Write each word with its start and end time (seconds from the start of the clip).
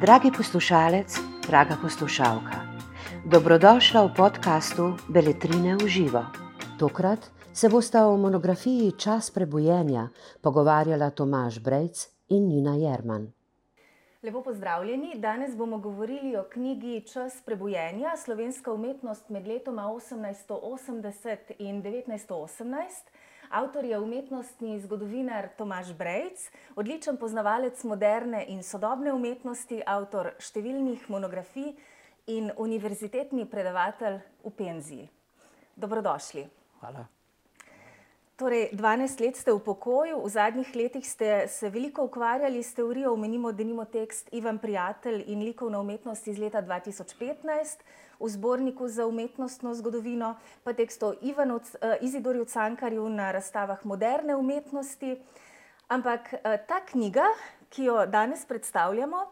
Dragi 0.00 0.30
poslušalec, 0.36 1.18
draga 1.46 1.76
poslušalka, 1.82 2.62
dobrodošla 3.26 4.06
v 4.06 4.14
podkastu 4.14 4.94
Beletrine 5.10 5.74
v 5.74 5.88
živo. 5.90 6.22
Tokrat 6.78 7.18
se 7.52 7.68
bosta 7.68 8.06
o 8.06 8.16
monografiji 8.16 8.92
Čas 8.92 9.30
prebujenja 9.30 10.08
pogovarjala 10.40 11.10
Tomaž 11.10 11.58
Brejc 11.58 12.06
in 12.28 12.46
Nina 12.48 12.74
Jerman. 12.78 13.32
Lepo 14.22 14.42
pozdravljeni. 14.42 15.18
Danes 15.18 15.56
bomo 15.56 15.78
govorili 15.78 16.36
o 16.36 16.44
knjigi 16.52 17.00
Čas 17.12 17.42
prebujenja, 17.42 18.16
slovenska 18.16 18.72
umetnost 18.72 19.28
med 19.28 19.46
letoma 19.46 19.82
1880 19.82 21.36
in 21.58 21.82
1918. 21.82 23.13
Avtor 23.54 23.84
je 23.84 23.98
umetnostni 23.98 24.80
zgodovinar 24.80 25.48
Tomaž 25.54 25.92
Brejc, 25.94 26.50
odličen 26.74 27.16
poznavalec 27.16 27.84
moderne 27.84 28.40
in 28.50 28.64
sodobne 28.66 29.12
umetnosti, 29.14 29.78
avtor 29.86 30.32
številnih 30.42 31.04
monografij 31.06 31.70
in 32.34 32.50
univerzitetni 32.58 33.46
predavatelj 33.46 34.18
v 34.42 34.52
penziji. 34.58 35.06
Dobrodošli. 35.78 36.48
Hvala. 36.80 37.06
Torej, 38.34 38.72
12 38.74 39.22
let 39.22 39.38
ste 39.38 39.54
v 39.54 39.62
pokoju, 39.62 40.18
v 40.18 40.34
zadnjih 40.34 40.74
letih 40.74 41.06
ste 41.06 41.46
se 41.46 41.70
veliko 41.70 42.10
ukvarjali 42.10 42.58
s 42.58 42.74
teorijo, 42.74 43.14
omenimo 43.14 43.52
denimo 43.54 43.84
tekst 43.86 44.34
Ivan 44.34 44.58
Prijatelj 44.58 45.30
in 45.30 45.46
likovna 45.46 45.78
umetnost 45.78 46.26
iz 46.26 46.42
leta 46.42 46.58
2015 46.58 47.86
v 48.20 48.28
zborniku 48.28 48.88
za 48.88 49.06
umetnostno 49.06 49.74
zgodovino, 49.74 50.34
pa 50.64 50.72
tekst 50.72 51.02
o 51.02 51.14
Ivanu, 51.22 51.56
uh, 51.56 51.94
Izidorju 52.00 52.44
Cankarju 52.44 53.08
na 53.08 53.32
razstavah 53.32 53.84
moderne 53.84 54.36
umetnosti. 54.36 55.16
Ampak 55.88 56.32
uh, 56.32 56.56
ta 56.68 56.80
knjiga, 56.90 57.26
ki 57.70 57.84
jo 57.84 58.06
danes 58.06 58.46
predstavljamo, 58.46 59.26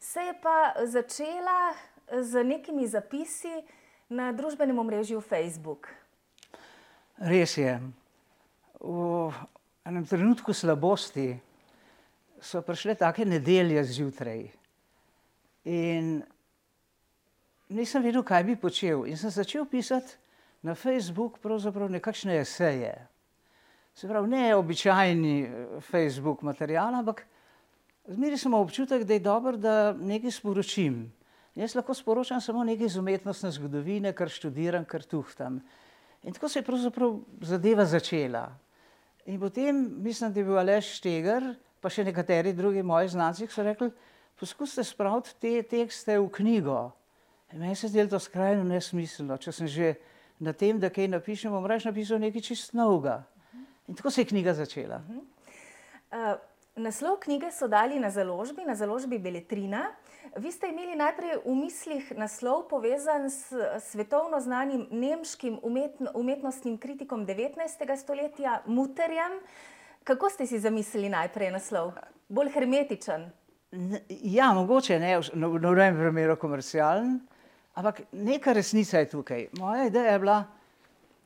se 0.00 0.20
je 0.20 0.34
pa 0.42 0.72
začela 0.84 1.74
z 2.20 2.44
nekimi 2.44 2.86
zapisi 2.86 3.62
na 4.08 4.32
družbenem 4.32 4.78
omrežju 4.78 5.20
Facebook. 5.20 5.88
Res 7.18 7.56
je 7.58 7.74
v 8.80 9.32
enem 9.84 10.06
trenutku 10.06 10.54
slabosti 10.54 11.34
so 12.40 12.62
prišle 12.62 12.94
take 12.94 13.26
nedelje 13.26 13.82
zjutraj. 13.84 14.46
In 15.68 16.22
nisem 17.68 18.02
vedel, 18.02 18.22
kaj 18.22 18.44
bi 18.44 18.56
počel. 18.56 19.06
In 19.06 19.16
sem 19.16 19.30
začel 19.30 19.66
pisati 19.66 20.16
na 20.62 20.74
Facebook 20.74 21.38
nekakšne 21.42 22.40
eseje. 22.40 22.94
Se 23.94 24.08
pravi, 24.08 24.28
ne 24.28 24.54
običajni 24.54 25.42
eh, 25.42 25.80
Facebook 25.80 26.42
material, 26.42 26.94
ampak 26.94 27.24
zmeri 28.06 28.38
sem 28.38 28.54
občutek, 28.54 29.04
da 29.04 29.14
je 29.14 29.20
dobro, 29.20 29.56
da 29.56 29.92
nekaj 29.92 30.30
sporočim. 30.30 31.12
Jaz 31.58 31.74
lahko 31.74 31.94
sporočam 31.94 32.40
samo 32.40 32.64
nekaj 32.64 32.86
iz 32.86 32.96
umetnostne 32.96 33.50
zgodovine, 33.50 34.12
kar 34.12 34.30
študiram, 34.30 34.84
kar 34.84 35.02
tuhtam. 35.02 35.58
In 36.22 36.32
tako 36.32 36.48
se 36.48 36.58
je 36.58 36.66
pravzaprav 36.66 37.18
zadeva 37.42 37.84
začela. 37.84 38.52
In 39.26 39.40
potem, 39.40 39.74
mislim, 40.02 40.32
da 40.32 40.40
je 40.40 40.44
bil 40.44 40.58
Aleš 40.58 40.92
Štegar, 41.00 41.44
pa 41.82 41.90
še 41.90 42.04
nekateri 42.06 42.54
drugi 42.54 42.82
moji 42.82 43.10
znanci, 43.12 43.46
ki 43.46 43.54
so 43.54 43.66
rekli, 43.66 43.90
poskusite 44.38 44.84
spraviti 44.86 45.34
te 45.42 45.52
tekste 45.62 46.18
v 46.18 46.30
knjigo. 46.38 46.78
Meni 47.52 47.76
se 47.76 47.88
zdi 47.88 48.04
to 48.08 48.18
skrajno 48.20 48.64
nesmiselno, 48.64 49.38
če 49.40 49.52
sem 49.52 49.66
že 49.66 49.94
na 50.38 50.52
tem, 50.52 50.78
da 50.78 50.90
kaj 50.90 51.08
napišem, 51.08 51.52
bom 51.52 51.66
reč 51.66 51.86
napisal 51.88 52.20
nekaj 52.20 52.44
čist 52.50 52.74
novega. 52.76 53.22
In 53.88 53.96
tako 53.96 54.10
se 54.10 54.20
je 54.20 54.28
knjiga 54.28 54.52
začela. 54.54 55.00
Uh, 56.12 56.36
naslov 56.76 57.16
knjige 57.24 57.50
so 57.50 57.68
dali 57.68 57.98
na 57.98 58.10
založbi, 58.10 58.64
na 58.68 58.74
založbi 58.74 59.18
Beletrina. 59.18 59.88
Vi 60.36 60.52
ste 60.52 60.68
imeli 60.68 60.96
najprej 60.96 61.40
v 61.44 61.54
mislih 61.56 62.12
naslov 62.16 62.68
povezan 62.68 63.30
s 63.32 63.48
svetovno 63.90 64.40
znanim 64.40 64.86
nemškim 64.90 65.58
umetn 65.62 66.12
umetnostnim 66.14 66.76
kritikom 66.78 67.26
19. 67.26 67.96
stoletja, 67.96 68.62
Muterjem. 68.66 69.40
Kako 70.04 70.30
ste 70.30 70.46
si 70.46 70.60
zamislili 70.60 71.08
najprej 71.08 71.50
naslov? 71.50 71.92
Bolj 72.28 72.52
hermetičen? 72.52 73.30
Ja, 74.08 74.52
mogoče 74.52 74.98
ne, 75.00 75.18
v 75.18 75.60
novem 75.60 75.96
primeru 75.96 76.36
komercialen, 76.36 77.18
ampak 77.78 78.02
neka 78.12 78.52
resnica 78.52 78.98
je 78.98 79.10
tukaj. 79.12 79.46
Moja 79.58 79.86
ideja 79.86 80.12
je 80.12 80.18
bila, 80.18 80.38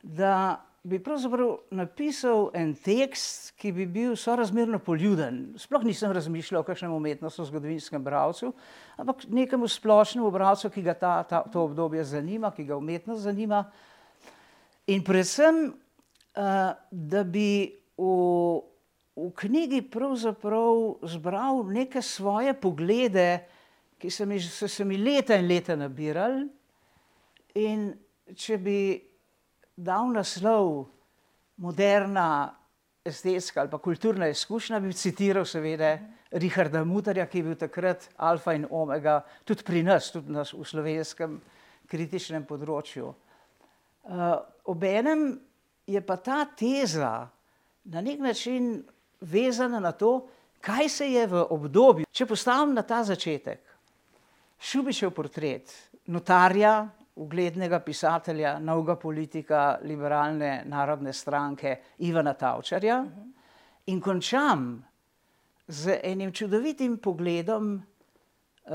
da 0.03 0.61
bi 0.83 0.99
pravzaprav 0.99 1.55
napisal 1.71 2.49
en 2.53 2.73
tekst, 2.75 3.53
ki 3.57 3.71
bi 3.71 3.85
bil 3.87 4.17
sorazmerno 4.19 4.77
poljuden. 4.83 5.55
Sploh 5.57 5.85
nisem 5.87 6.11
razmišljal 6.11 6.61
o 6.61 6.67
kakšnem 6.67 6.93
umetnostnem 6.93 7.47
zgodovinskem 7.47 8.03
bralcu, 8.03 8.51
ampak 8.99 9.23
nekemu 9.31 9.67
splošnemu 9.67 10.31
bralcu, 10.31 10.69
ki 10.69 10.83
ga 10.83 10.93
ta, 10.93 11.13
ta, 11.23 11.41
to 11.47 11.63
obdobje 11.63 12.03
zanima, 12.03 12.51
ki 12.51 12.67
ga 12.67 12.77
umetnost 12.77 13.23
zanima. 13.23 13.63
In 14.91 15.01
predvsem, 15.07 15.71
uh, 15.71 16.75
da 16.91 17.23
bi 17.23 17.71
v, 17.97 18.11
v 19.15 19.31
knjigi 19.39 19.81
pravzaprav 19.89 21.07
zbral 21.15 21.63
neke 21.71 22.01
svoje 22.03 22.53
poglede, 22.53 23.47
ki 24.03 24.11
so, 24.11 24.25
mi, 24.27 24.39
so 24.43 24.67
se 24.67 24.83
mi 24.83 24.97
leta 24.99 25.37
in 25.39 25.47
leta 25.47 25.77
nabirali. 25.79 26.43
In 27.63 27.85
če 28.35 28.57
bi 28.59 28.79
dal 29.79 30.11
naslov 30.11 30.89
moderna 31.63 32.27
estetska 33.03 33.63
ali 33.63 33.71
pa 33.71 33.79
kulturna 33.79 34.27
izkušnja, 34.31 34.81
bi 34.83 34.91
citiral 34.91 35.47
seveda 35.47 35.95
Richarda 36.35 36.83
Mutarja, 36.83 37.29
ki 37.29 37.39
je 37.39 37.47
bil 37.47 37.57
takrat 37.59 38.09
alfa 38.17 38.57
in 38.57 38.67
omega, 38.69 39.21
tudi 39.47 39.63
pri 39.63 39.85
nas, 39.87 40.11
tudi 40.11 40.33
nas 40.35 40.51
v 40.51 40.67
slovenskem 40.67 41.39
kritičnem 41.87 42.43
področju. 42.49 43.11
Uh, 44.03 44.39
obenem 44.67 45.29
je 45.87 46.01
pa 46.03 46.17
ta 46.19 46.43
teza 46.59 47.29
na 47.87 48.01
nek 48.03 48.19
način 48.19 48.81
vezana 49.21 49.79
na 49.79 49.93
to, 49.95 50.25
kaj 50.63 50.89
se 50.89 51.07
je 51.11 51.27
v 51.27 51.43
obdobju, 51.55 52.07
če 52.11 52.27
postavim 52.27 52.73
na 52.75 52.83
ta 52.87 53.03
začetek, 53.03 53.72
Šubičev 54.63 55.11
portret 55.11 55.71
notarja, 56.07 56.87
uglednega 57.15 57.79
pisatelja, 57.83 58.55
novega 58.59 58.95
politika 58.95 59.77
liberalne 59.83 60.63
narodne 60.65 61.13
stranke 61.13 61.75
Ivana 62.07 62.33
Tavčarja 62.33 63.03
in 63.91 63.99
končam 64.01 64.83
z 65.67 65.99
enim 66.03 66.31
čudovitim 66.31 66.97
pogledom 66.97 67.75
uh, 67.75 68.71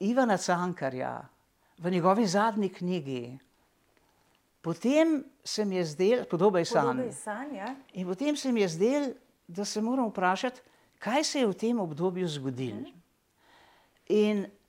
Ivana 0.00 0.36
Cankarja 0.36 1.14
v 1.78 1.90
njegovi 1.90 2.26
zadnji 2.26 2.68
knjigi. 2.68 3.38
Potem 4.60 5.24
se 5.44 5.64
mi 5.64 5.76
je 5.76 5.84
zdel, 5.84 6.24
podobaj 6.30 6.64
sanj. 6.64 7.06
Ja. 7.54 7.74
In 7.94 8.06
potem 8.06 8.36
se 8.36 8.52
mi 8.52 8.60
je 8.60 8.68
zdel, 8.68 9.12
da 9.46 9.64
se 9.64 9.80
moram 9.80 10.10
vprašati, 10.10 10.60
kaj 10.98 11.24
se 11.24 11.38
je 11.38 11.46
v 11.46 11.54
tem 11.54 11.80
obdobju 11.80 12.28
zgodilo. 12.28 12.90
In 14.08 14.44
uh, 14.44 14.59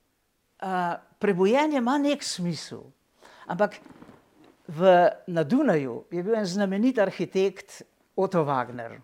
prebojenje 1.20 1.78
ima 1.78 1.98
nek 1.98 2.24
smisel. 2.24 2.84
Ampak 3.48 3.80
v, 4.68 5.10
na 5.28 5.44
Dunaju 5.44 6.04
je 6.12 6.24
bil 6.24 6.36
en 6.36 6.46
znamenit 6.46 7.00
arhitekt 7.00 7.82
Otto 8.16 8.44
Wagner, 8.44 9.00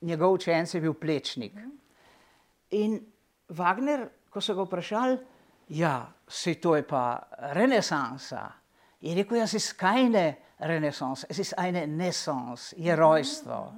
njegov 0.00 0.32
učenec 0.32 0.74
je 0.74 0.80
bil 0.80 0.94
plečnik. 0.94 1.52
In 2.70 3.00
Wagner, 3.48 4.08
ko 4.30 4.40
so 4.40 4.54
ga 4.54 4.64
vprašali, 4.66 5.18
ja, 5.68 6.12
se 6.28 6.54
to 6.54 6.76
je 6.76 6.82
pa 6.82 7.22
renesansa, 7.54 8.50
je 9.00 9.14
rekel, 9.14 9.38
jaz 9.38 9.54
iz 9.54 9.72
kajne 9.76 10.34
renesanse, 10.58 11.26
jaz 11.30 11.38
iz 11.38 11.54
ajne 11.56 11.86
nesans, 11.86 12.72
je 12.76 12.96
rojstvo. 12.96 13.74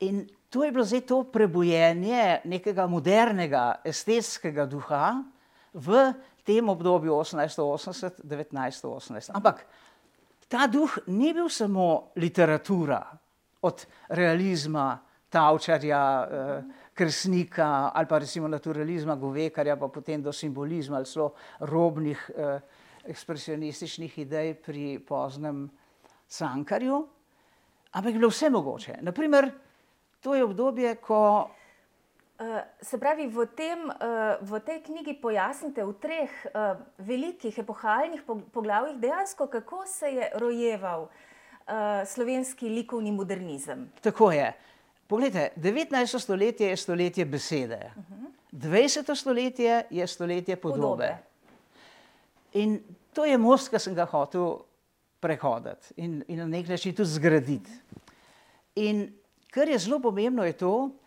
In 0.00 0.26
to 0.50 0.64
je 0.64 0.72
bilo 0.72 0.84
zdaj 0.84 1.00
to 1.00 1.22
prebujenje 1.32 2.40
nekega 2.44 2.86
modernega, 2.86 3.80
estetskega 3.84 4.66
duha 4.66 5.22
v 5.76 6.16
tem 6.40 6.64
obdobju 6.68 7.12
1880-1918. 7.12 9.36
Ampak 9.36 9.66
ta 10.48 10.64
duh 10.66 10.88
ni 11.06 11.34
bil 11.36 11.52
samo 11.52 12.08
literatura, 12.16 13.04
od 13.62 13.86
realizma, 14.08 15.02
Tavčarja, 15.28 16.28
eh, 16.30 16.62
Krsnika 16.94 17.90
ali 17.94 18.06
pa 18.06 18.18
recimo 18.18 18.48
naturalizma 18.48 19.14
Govekarja, 19.14 19.76
pa 19.76 19.88
potem 19.88 20.22
do 20.22 20.32
simbolizma 20.32 20.96
ali 20.96 21.06
celo 21.06 21.32
robnih 21.60 22.30
eh, 22.36 22.60
ekspresionističnih 23.04 24.18
idej 24.18 24.54
pri 24.54 24.98
poznem 24.98 25.70
Cankarju. 26.28 27.08
Ampak 27.92 28.12
je 28.12 28.18
bilo 28.18 28.30
vse 28.30 28.50
mogoče. 28.50 28.98
Naprimer, 29.02 29.50
to 30.20 30.34
je 30.34 30.44
obdobje, 30.44 30.94
ko 30.94 31.50
se 32.82 32.98
pravi, 32.98 33.26
v, 33.26 33.46
tem, 33.56 33.90
eh, 33.90 34.36
v 34.40 34.60
tej 34.60 34.82
knjigi 34.84 35.14
pojasnite 35.20 35.84
v 35.84 35.92
treh 36.00 36.30
eh, 36.30 36.76
velikih 36.98 37.58
epohalnih 37.58 38.22
poglavjih 38.52 38.98
dejansko, 39.00 39.46
kako 39.46 39.86
se 39.86 40.10
je 40.10 40.30
rojeval 40.34 41.08
slovenski 42.06 42.68
likovni 42.70 43.10
modernizem. 43.10 43.90
Tako 44.00 44.30
je. 44.30 44.52
Poglejte, 45.06 45.50
19. 45.56 46.18
stoletje 46.18 46.68
je 46.68 46.76
stoletje 46.76 47.24
besede, 47.24 47.90
20. 48.52 49.14
stoletje 49.14 49.82
je 49.90 50.06
stoletje 50.06 50.56
podobe. 50.56 50.80
Podobe. 50.80 51.16
In 52.52 52.78
to 53.12 53.24
je 53.24 53.38
most, 53.38 53.68
ki 53.68 53.80
sem 53.82 53.94
ga 53.98 54.06
hotel 54.06 54.60
prehoditi 55.20 55.96
in, 55.96 56.22
in 56.28 56.38
na 56.38 56.46
nek 56.46 56.68
način 56.68 56.94
tudi 56.94 57.10
zgraditi. 57.10 57.70
In 58.76 59.08
kar 59.50 59.68
je 59.68 59.78
zelo 59.78 59.98
pomembno, 59.98 60.44
je 60.44 60.52
to, 60.52 60.72
da 60.88 61.05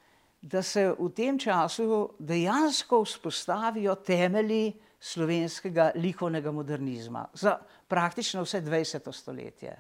se 0.61 0.95
v 0.99 1.09
tem 1.15 1.39
času 1.39 2.09
dejansko 2.19 3.03
vzpostavijo 3.03 3.95
temelji 3.95 4.73
slovenskega 4.99 5.91
likovnega 5.95 6.51
modernizma 6.51 7.25
za 7.33 7.57
praktično 7.87 8.43
vse 8.43 8.61
20. 8.61 9.11
stoletje. 9.11 9.75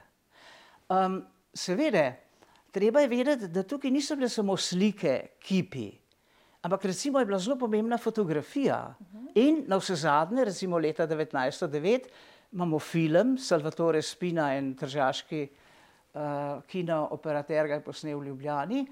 Um, 0.89 1.21
seveda, 1.53 2.13
treba 2.71 2.99
je 2.99 3.07
vedeti, 3.07 3.47
da 3.47 3.63
tukaj 3.63 3.91
niso 3.91 4.15
bile 4.15 4.29
samo 4.29 4.57
slike, 4.57 5.35
kipi, 5.39 5.91
ampak 6.61 6.85
recimo 6.85 7.19
je 7.19 7.25
bila 7.25 7.39
zelo 7.39 7.57
pomembna 7.57 7.97
fotografija. 7.97 8.95
In 9.35 9.63
na 9.67 9.77
vse 9.77 9.95
zadnje, 9.95 10.45
recimo 10.45 10.79
leta 10.79 11.07
1909, 11.07 12.09
imamo 12.51 12.79
film 12.79 13.37
Salvatore 13.37 14.01
Spina 14.01 14.55
in 14.57 14.73
tržaški 14.75 15.47
uh, 16.13 16.63
kinooperater 16.67 17.67
ga 17.67 17.73
je 17.73 17.83
posnel 17.83 18.19
v 18.19 18.27
Ljubljani, 18.27 18.85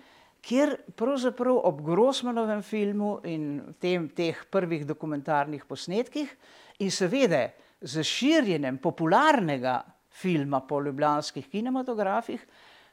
kjer 0.48 0.78
pravzaprav 0.96 1.60
ob 1.68 1.82
Grossmanovem 1.84 2.62
filmu 2.64 3.18
in 3.28 3.76
tem, 3.82 4.08
teh 4.08 4.38
prvih 4.52 4.86
dokumentarnih 4.88 5.66
posnetkih 5.68 6.32
in 6.80 6.92
seveda 6.92 7.50
z 7.82 8.04
širjenjem 8.04 8.78
popularnega 8.82 9.82
filma 10.18 10.62
po 10.66 10.80
ljubljanskih 10.82 11.50
kinematografih, 11.52 12.42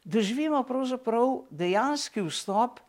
doživimo 0.05 0.63
pravzaprav 0.67 1.45
dejanski 1.51 2.25
vstop 2.27 2.81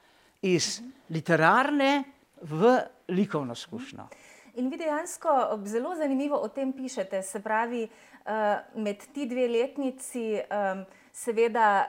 iz 0.42 0.82
literarne 1.10 2.04
v 2.42 2.78
likovno 3.08 3.54
izkušnjo. 3.54 4.08
In 4.56 4.70
vi 4.72 4.80
dejansko 4.80 5.60
zelo 5.68 5.94
zanimivo 5.96 6.40
o 6.42 6.48
tem 6.48 6.74
pišete, 6.74 7.22
se 7.24 7.40
pravi, 7.44 7.84
uh, 7.86 8.82
med 8.82 9.04
ti 9.14 9.28
dve 9.30 9.48
letnici, 9.48 10.40
um, 10.42 10.84
seveda. 11.14 11.86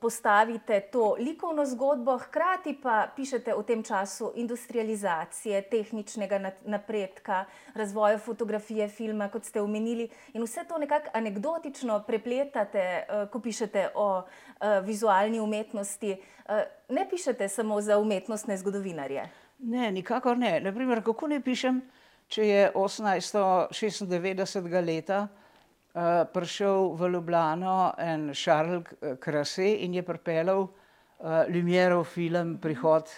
Postavite 0.00 0.80
to 0.92 1.16
likovno 1.18 1.66
zgodbo, 1.66 2.18
hkrati 2.18 2.78
pa 2.82 3.06
pišete 3.16 3.54
o 3.54 3.62
tem 3.62 3.82
času 3.82 4.32
industrializacije, 4.36 5.62
tehničnega 5.62 6.52
napredka, 6.64 7.44
razvoja 7.74 8.18
fotografije, 8.18 8.88
filma, 8.88 9.28
kot 9.28 9.44
ste 9.44 9.60
omenili, 9.60 10.08
in 10.32 10.42
vse 10.44 10.64
to 10.68 10.78
nekako 10.78 11.06
anekdotično 11.12 12.04
prepletate, 12.06 13.06
ko 13.32 13.40
pišete 13.40 13.88
o 13.94 14.22
vizualni 14.84 15.40
umetnosti. 15.40 16.16
Ne 16.88 17.08
pišete 17.10 17.48
samo 17.48 17.80
za 17.80 17.98
umetnostne 17.98 18.56
zgodovinarje. 18.56 19.28
Ne, 19.58 19.92
nikakor 19.92 20.38
ne. 20.38 20.60
Naprimer, 20.60 21.04
kako 21.04 21.26
ne 21.26 21.40
pišem, 21.40 21.82
če 22.28 22.48
je 22.48 22.72
1896. 22.74 24.86
leta 24.86 25.28
uh, 25.94 26.02
prišel 26.32 26.94
v 26.94 27.08
Ljubljano 27.08 27.94
en 27.98 28.30
Charles 28.34 28.84
Krase 29.20 29.76
in 29.84 29.94
je 29.94 30.02
pripeljal 30.02 30.60
uh, 30.60 30.70
Lumierov 31.48 32.04
film 32.04 32.58
Prihod 32.58 33.08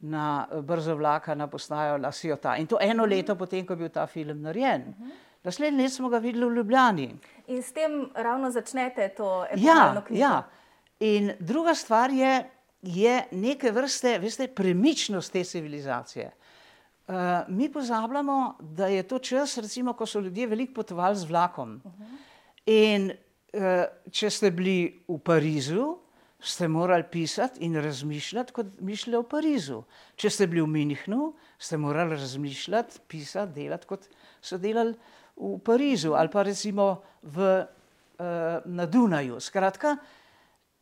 na 0.00 0.46
brzo 0.62 0.94
vlaka 0.96 1.34
na 1.34 1.46
postajo 1.46 1.96
La 1.98 2.12
Ciotat. 2.12 2.58
In 2.58 2.66
to 2.66 2.78
eno 2.80 3.06
leto 3.06 3.34
potem, 3.36 3.66
ko 3.66 3.72
je 3.72 3.76
bil 3.76 3.88
ta 3.88 4.06
film 4.06 4.42
narejen. 4.42 4.94
Naslednje 5.44 5.82
leto 5.82 5.94
smo 5.94 6.08
ga 6.08 6.18
videli 6.18 6.46
v 6.46 6.56
Ljubljani. 6.56 7.08
In 7.46 7.62
s 7.62 7.72
tem 7.72 8.10
ravno 8.14 8.50
začnete 8.50 9.08
to 9.08 9.46
Ja, 9.54 9.72
epohalno 9.72 10.02
knjigo. 10.02 10.20
ja. 10.20 10.42
In 11.00 11.32
druga 11.38 11.74
stvar 11.74 12.10
je, 12.10 12.44
je 12.82 13.24
neke 13.30 13.70
vrste, 13.70 14.18
veste, 14.18 14.48
premičnost 14.48 15.32
te 15.32 15.44
civilizacije. 15.44 16.30
Uh, 17.06 17.14
mi 17.48 17.68
pozabljamo, 17.72 18.56
da 18.60 18.86
je 18.86 19.02
to 19.02 19.18
čas, 19.18 19.58
recimo, 19.58 19.92
ko 19.92 20.06
so 20.06 20.20
ljudje 20.20 20.46
veliko 20.46 20.74
potovali 20.74 21.16
z 21.16 21.24
vlakom. 21.24 21.76
In 22.66 23.12
uh, 23.12 23.84
če 24.10 24.30
ste 24.30 24.50
bili 24.50 25.04
v 25.06 25.18
Parizu, 25.22 25.84
ste 26.42 26.66
morali 26.68 27.04
pisati 27.10 27.62
in 27.62 27.78
razmišljati, 27.78 28.52
kot 28.52 28.80
mislijo 28.80 29.20
v 29.22 29.28
Parizu. 29.30 29.78
Če 30.18 30.30
ste 30.30 30.48
bili 30.50 30.64
v 30.64 30.72
Minhnu, 30.72 31.28
ste 31.58 31.78
morali 31.78 32.18
razmišljati, 32.18 33.04
pisati, 33.06 33.54
delati, 33.54 33.86
kot 33.86 34.08
so 34.42 34.58
delali 34.58 34.98
v 35.36 35.60
Parizu 35.62 36.16
ali 36.18 36.32
pa 36.32 36.42
recimo 36.42 36.88
v, 37.22 37.46
uh, 38.18 38.66
na 38.66 38.86
Dunaju. 38.86 39.38
Skratka, 39.38 39.94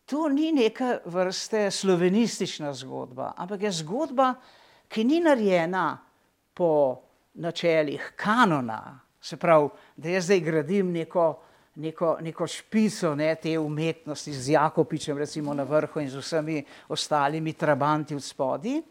to 0.08 0.28
ni 0.32 0.54
neka 0.56 1.02
vrste 1.04 1.68
slovenistična 1.70 2.72
zgodba, 2.72 3.34
ampak 3.36 3.68
je 3.68 3.76
zgodba, 3.84 4.32
ki 4.88 5.04
ni 5.04 5.20
narejena 5.20 6.03
po 6.54 7.00
načelih 7.34 8.12
kanona, 8.16 9.00
se 9.20 9.36
pravi, 9.36 9.68
da 9.96 10.08
jaz 10.08 10.24
zdaj 10.24 10.40
gradim 10.40 10.92
neko, 10.92 11.40
neko, 11.74 12.16
neko 12.20 12.46
špico 12.46 13.14
ne, 13.14 13.34
te 13.34 13.58
umetnosti 13.58 14.32
z 14.32 14.52
Jakopičem 14.52 15.18
recimo 15.18 15.54
na 15.54 15.62
vrhu 15.62 16.00
in 16.00 16.10
z 16.10 16.20
vsemi 16.20 16.64
ostalimi 16.88 17.52
trabanti 17.52 18.14
v 18.14 18.20
spodi, 18.20 18.82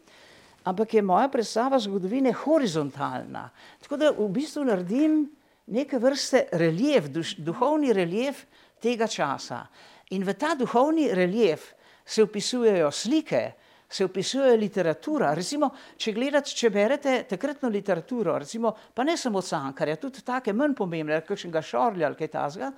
ampak 0.64 0.94
je 0.94 1.02
moja 1.02 1.30
predstava 1.30 1.80
zgodovine 1.80 2.34
horizontalna. 2.34 3.50
Tako 3.82 3.98
da 3.98 4.12
v 4.12 4.28
bistvu 4.32 4.66
naredim 4.66 5.24
neke 5.68 6.00
vrste 6.00 6.48
relief, 6.52 7.08
duš, 7.10 7.36
duhovni 7.38 7.94
relief 7.94 8.46
tega 8.82 9.08
časa. 9.08 9.66
In 10.12 10.24
v 10.24 10.34
ta 10.36 10.56
duhovni 10.56 11.08
relief 11.14 11.72
se 12.06 12.24
upisujejo 12.24 12.92
slike, 12.92 13.52
se 13.94 14.06
upisuje 14.06 14.58
literatura. 14.58 15.34
Recimo, 15.38 15.70
če 15.98 16.14
gledate, 16.16 16.56
če 16.58 16.70
berete 16.74 17.18
takratno 17.30 17.70
literaturo, 17.70 18.40
recimo, 18.42 18.72
pa 18.94 19.06
ne 19.06 19.14
samo 19.18 19.42
Cankarja, 19.46 20.00
tudi 20.02 20.24
take 20.26 20.54
manj 20.54 20.74
pomembne, 20.80 21.20
kakšnega 21.28 21.62
Šorlja 21.62 22.08
ali 22.10 22.18
kaj 22.18 22.32
takega, 22.34 22.72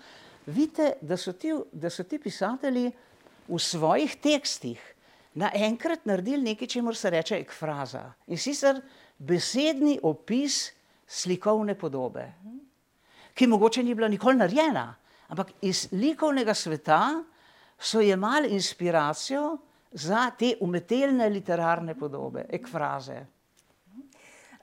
vidite, 0.51 0.89
da 1.01 1.15
so 1.17 1.31
ti, 1.39 1.53
da 1.71 1.89
so 1.89 2.03
ti 2.03 2.19
pisatelji 2.19 2.89
v 3.47 3.59
svojih 3.61 4.17
tekstih 4.19 4.81
naenkrat 5.39 6.03
naredili 6.05 6.51
nekaj, 6.51 6.67
čemu 6.67 6.93
se 6.93 7.09
reče 7.09 7.39
ekfraza. 7.39 8.03
In 8.27 8.37
sicer 8.37 8.81
besedni 9.17 9.95
opis 10.03 10.73
slikovne 11.07 11.77
podobe, 11.79 12.25
ki 13.35 13.47
mogoče 13.47 13.83
ni 13.83 13.95
bila 13.95 14.07
nikoli 14.11 14.39
narejena, 14.39 14.89
ampak 15.31 15.55
iz 15.61 15.87
likovnega 15.91 16.53
sveta 16.53 17.23
so 17.79 18.01
jemali 18.03 18.51
inspiracijo 18.55 19.57
za 19.95 20.29
te 20.37 20.55
umetelne 20.61 21.29
literarne 21.29 21.95
podobe, 21.95 22.45
ekfraze. 22.49 23.25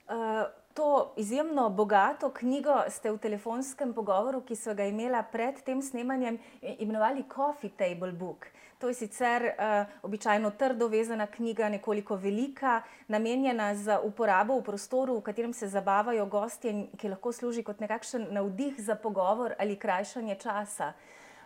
Uh, 0.07 0.45
to 0.73 1.13
izjemno 1.17 1.69
bogato 1.69 2.29
knjigo 2.29 2.83
ste 2.89 3.11
v 3.11 3.17
telefonskem 3.17 3.93
pogovoru, 3.93 4.41
ki 4.41 4.55
so 4.55 4.73
ga 4.77 4.85
imela 4.85 5.23
pred 5.23 5.61
tem 5.65 5.81
snemanjem, 5.81 6.37
imenovali 6.61 7.25
Coffee 7.29 7.73
Table 7.77 8.11
Book. 8.11 8.47
To 8.77 8.89
je 8.89 8.93
sicer 8.93 9.45
uh, 9.45 9.85
običajno 10.03 10.51
trdo 10.59 10.87
vezana 10.87 11.27
knjiga, 11.27 11.69
nekoliko 11.69 12.15
velika, 12.15 12.81
namenjena 13.07 13.75
za 13.75 13.99
uporabo 13.99 14.57
v 14.59 14.63
prostoru, 14.63 15.17
v 15.17 15.23
katerem 15.23 15.53
se 15.53 15.67
zabavajo 15.67 16.25
gostje, 16.25 16.87
ki 16.97 17.09
lahko 17.09 17.31
služi 17.31 17.63
kot 17.63 17.79
nekakšen 17.79 18.27
navdih 18.31 18.75
za 18.77 18.95
pogovor 18.95 19.55
ali 19.59 19.79
krajšanje 19.79 20.35
časa. 20.35 20.93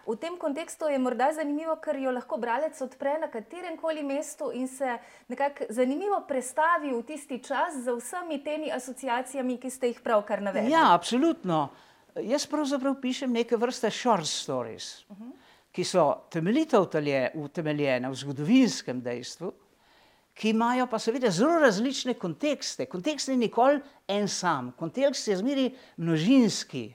V 0.07 0.15
tem 0.15 0.37
kontekstu 0.39 0.87
je 0.87 0.99
morda 0.99 1.33
zanimivo, 1.35 1.75
ker 1.83 1.97
jo 1.99 2.13
lahko 2.15 2.37
bralec 2.39 2.77
odpre 2.81 3.17
na 3.19 3.27
katerem 3.27 3.75
koli 3.77 4.05
mestu 4.07 4.53
in 4.55 4.67
se 4.67 4.95
nekako 5.27 5.67
zanimivo 5.69 6.21
prestavi 6.27 6.93
v 6.95 7.01
tisti 7.03 7.41
čas 7.43 7.75
z 7.83 7.91
vsemi 7.91 8.39
temi 8.43 8.71
asociacijami, 8.71 9.57
ki 9.59 9.69
ste 9.69 9.91
jih 9.91 9.99
pravkar 9.99 10.41
navedli. 10.41 10.71
Ja, 10.71 10.93
absolutno. 10.95 11.67
Jaz 12.23 12.47
pravzaprav 12.47 12.95
pišem 13.01 13.35
neke 13.35 13.59
vrste 13.59 13.91
short 13.91 14.25
stories, 14.25 15.03
uh 15.09 15.17
-huh. 15.17 15.31
ki 15.71 15.83
so 15.83 16.23
temeljito 16.31 16.81
utemeljene 17.35 18.09
v 18.09 18.15
zgodovinskem 18.15 19.01
dejstvu, 19.01 19.51
ki 20.33 20.49
imajo 20.49 20.87
pa 20.87 20.99
seveda 20.99 21.29
zelo 21.29 21.59
različne 21.59 22.13
kontekste. 22.13 22.85
Kontekst 22.85 23.27
ni 23.27 23.37
nikoli 23.37 23.81
en 24.07 24.27
sam, 24.27 24.71
kontekst 24.71 25.27
je 25.27 25.37
zmeri 25.37 25.75
množinski. 25.97 26.93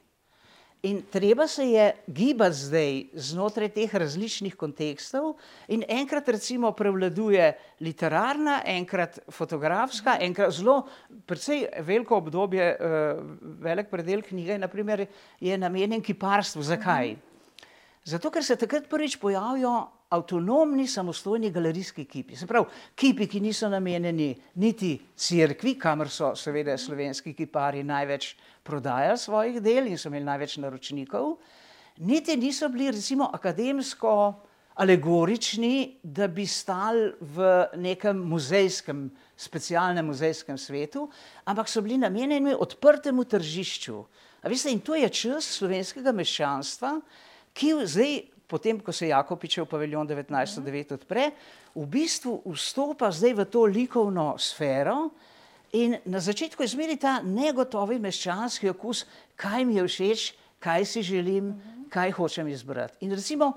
In 0.83 1.03
treba 1.11 1.47
se 1.47 1.63
je 1.71 1.85
gibati 2.07 2.57
zdaj 2.59 3.05
znotraj 3.15 3.69
teh 3.71 3.93
različnih 3.95 4.57
kontekstov, 4.59 5.37
in 5.71 5.85
enkrat 5.87 6.29
recimo 6.29 6.73
prevladuje 6.75 7.53
literarna, 7.81 8.57
enkrat 8.67 9.21
fotografska, 9.31 10.17
enkrat 10.21 10.51
zelo, 10.51 10.81
precej 11.27 11.69
veliko 11.87 12.19
obdobje, 12.19 12.67
velik 13.63 13.95
predel 13.95 14.27
knjige, 14.27 14.59
naprimer, 14.59 15.07
je 15.41 15.59
namenjen 15.59 16.03
kiparstvu. 16.03 16.67
Zakaj? 16.67 17.15
Zato, 18.03 18.35
ker 18.35 18.43
se 18.43 18.59
takrat 18.59 18.91
prvič 18.91 19.21
pojavijo 19.23 19.87
avtonomni, 20.13 20.87
samostojni 20.89 21.51
galerijski 21.51 22.05
kipi. 22.05 22.37
Se 22.37 22.47
pravi, 22.47 22.69
kipi, 22.95 23.27
ki 23.29 23.41
niso 23.41 23.69
namenjeni 23.73 24.31
niti 24.61 24.95
cerkvi, 25.17 25.75
kamor 25.81 26.11
so 26.13 26.33
seveda 26.37 26.77
slovenski 26.79 27.35
kiparji 27.35 27.85
največ 27.89 28.35
prodajali 28.63 29.19
svojih 29.19 29.61
del 29.63 29.91
in 29.91 29.99
so 29.99 30.11
imeli 30.13 30.29
največ 30.29 30.59
naročnikov, 30.63 31.37
niti 31.99 32.37
niso 32.37 32.69
bili 32.69 32.91
recimo 32.91 33.31
akademsko 33.33 34.15
alegorični, 34.75 35.99
da 36.03 36.29
bi 36.29 36.47
stali 36.47 37.13
v 37.21 37.49
nekem 37.77 38.19
muzejskem, 38.29 39.11
specialnem 39.37 40.07
muzejskem 40.07 40.59
svetu, 40.59 41.09
ampak 41.45 41.69
so 41.69 41.83
bili 41.85 41.99
namenjeni 42.01 42.55
odprtemu 42.55 43.25
tržišču. 43.25 43.99
A 44.43 44.49
veste, 44.49 44.73
in 44.73 44.81
to 44.81 44.97
je 44.97 45.09
čas 45.09 45.47
slovenskega 45.59 46.13
meščanstva, 46.17 46.97
ki 47.53 47.75
zdaj, 47.85 48.17
potem, 48.53 48.81
ko 48.85 48.93
se 48.93 49.09
Jakopičev 49.09 49.65
paviljon 49.71 50.09
1909 50.09 50.97
odpre, 50.99 51.31
v 51.73 51.87
bistvu 51.89 52.37
vstopa 52.53 53.09
zdaj 53.09 53.39
v 53.41 53.47
to 53.49 53.65
likovno 53.65 54.35
sfero 54.37 55.09
in 55.73 55.97
na 56.05 56.21
začetku 56.21 56.61
je 56.61 56.75
zmeri 56.75 56.99
ta 57.01 57.23
negotovi 57.25 57.97
meščanski 57.97 58.69
okus, 58.75 59.07
kaj 59.41 59.65
mi 59.65 59.81
je 59.81 59.87
všeč, 59.89 60.27
kaj 60.61 60.85
si 60.85 61.01
želim, 61.03 61.55
kaj 61.89 62.13
hočem 62.13 62.49
izbrati. 62.53 63.01
In 63.01 63.17
recimo 63.17 63.55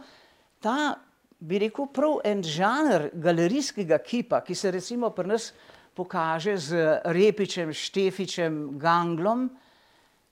ta, 0.64 0.96
bi 1.40 1.60
rekel, 1.60 1.92
prav 1.92 2.24
en 2.24 2.40
žanr 2.40 3.10
galerijskega 3.14 4.00
kipa, 4.00 4.40
ki 4.48 4.56
se 4.56 4.72
recimo 4.72 5.12
pri 5.12 5.36
nas 5.36 5.52
pokaže 5.96 6.56
z 6.58 6.72
Repičem, 7.12 7.72
Štefičem, 7.72 8.80
Ganglom, 8.80 9.50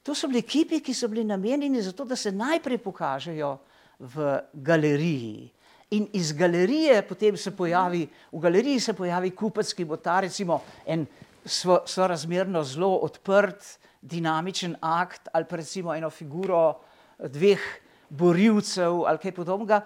to 0.04 0.16
so 0.16 0.28
bili 0.28 0.44
kipi, 0.44 0.82
ki 0.84 0.96
so 0.96 1.08
bili 1.08 1.24
namenjeni 1.24 1.82
za 1.82 1.92
to, 1.96 2.04
da 2.06 2.16
se 2.16 2.32
najprej 2.32 2.80
pokažejo 2.84 3.58
v 4.00 4.40
galeriji. 4.54 5.52
In 5.94 6.08
iz 6.14 6.32
galerije 6.34 7.02
potem 7.08 7.38
se 7.38 7.52
pojavi, 7.56 8.08
v 8.32 8.40
galeriji 8.40 8.80
se 8.80 8.94
pojavi 8.94 9.32
kupec, 9.32 9.74
ki 9.74 9.86
bo 9.86 9.98
ta 9.98 10.20
recimo 10.26 10.62
en 10.86 11.06
sorazmerno 11.46 12.64
zelo 12.64 12.96
odprt, 13.06 13.78
dinamičen 14.02 14.76
akt 14.82 15.30
ali 15.32 15.46
pa 15.46 15.56
recimo 15.56 15.94
eno 15.96 16.10
figuro 16.10 16.82
dveh 17.20 17.62
borilcev 18.10 19.06
ali 19.08 19.22
kaj 19.22 19.32
podobnega, 19.32 19.80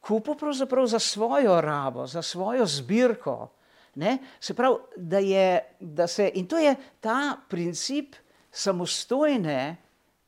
kupil 0.00 0.34
pravzaprav 0.34 0.86
za 0.86 0.98
svojo 0.98 1.60
rabo, 1.60 2.06
za 2.06 2.22
svojo 2.22 2.66
zbirko. 2.66 3.48
Ne? 3.94 4.18
Se 4.40 4.54
pravi, 4.54 4.76
da 4.96 5.18
je, 5.18 5.76
da 5.80 6.06
se, 6.06 6.30
in 6.34 6.46
to 6.46 6.58
je 6.58 6.74
ta 7.00 7.36
princip 7.48 8.16
samostojne 8.50 9.76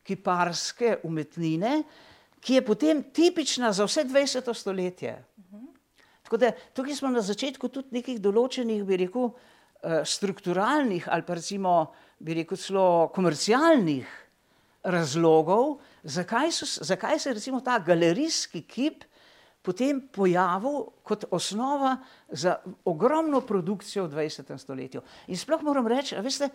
kiparske 0.04 0.98
umetnine, 1.02 1.82
ki 2.44 2.58
je 2.58 2.64
potem 2.64 3.02
tipična 3.12 3.72
za 3.72 3.86
vse 3.88 4.04
20. 4.04 4.54
stoletje. 4.54 5.16
Tako 6.24 6.36
da 6.36 6.50
tukaj 6.72 6.94
smo 6.94 7.08
na 7.12 7.22
začetku 7.24 7.68
tudi 7.68 7.96
nekih 7.98 8.20
določenih, 8.20 8.84
bi 8.84 9.00
rekel, 9.04 9.30
strukturalnih 10.04 11.08
ali 11.12 11.24
pa 11.24 11.36
recimo, 11.36 11.72
bi 12.18 12.36
rekel, 12.40 12.56
celo 12.60 13.08
komercialnih 13.14 14.08
razlogov, 14.84 15.78
zakaj, 16.02 16.52
so, 16.52 16.68
zakaj 16.84 17.18
se 17.18 17.32
recimo 17.32 17.60
ta 17.64 17.78
galerijski 17.78 18.64
kip 18.68 19.04
potem 19.64 20.02
pojavil 20.12 20.82
kot 21.02 21.24
osnova 21.32 21.96
za 22.28 22.58
ogromno 22.84 23.40
produkcijo 23.40 24.04
v 24.04 24.16
20. 24.16 24.56
stoletju. 24.60 25.00
In 25.32 25.40
sploh 25.40 25.62
moram 25.64 25.88
reči, 25.88 26.16
veste, 26.20 26.50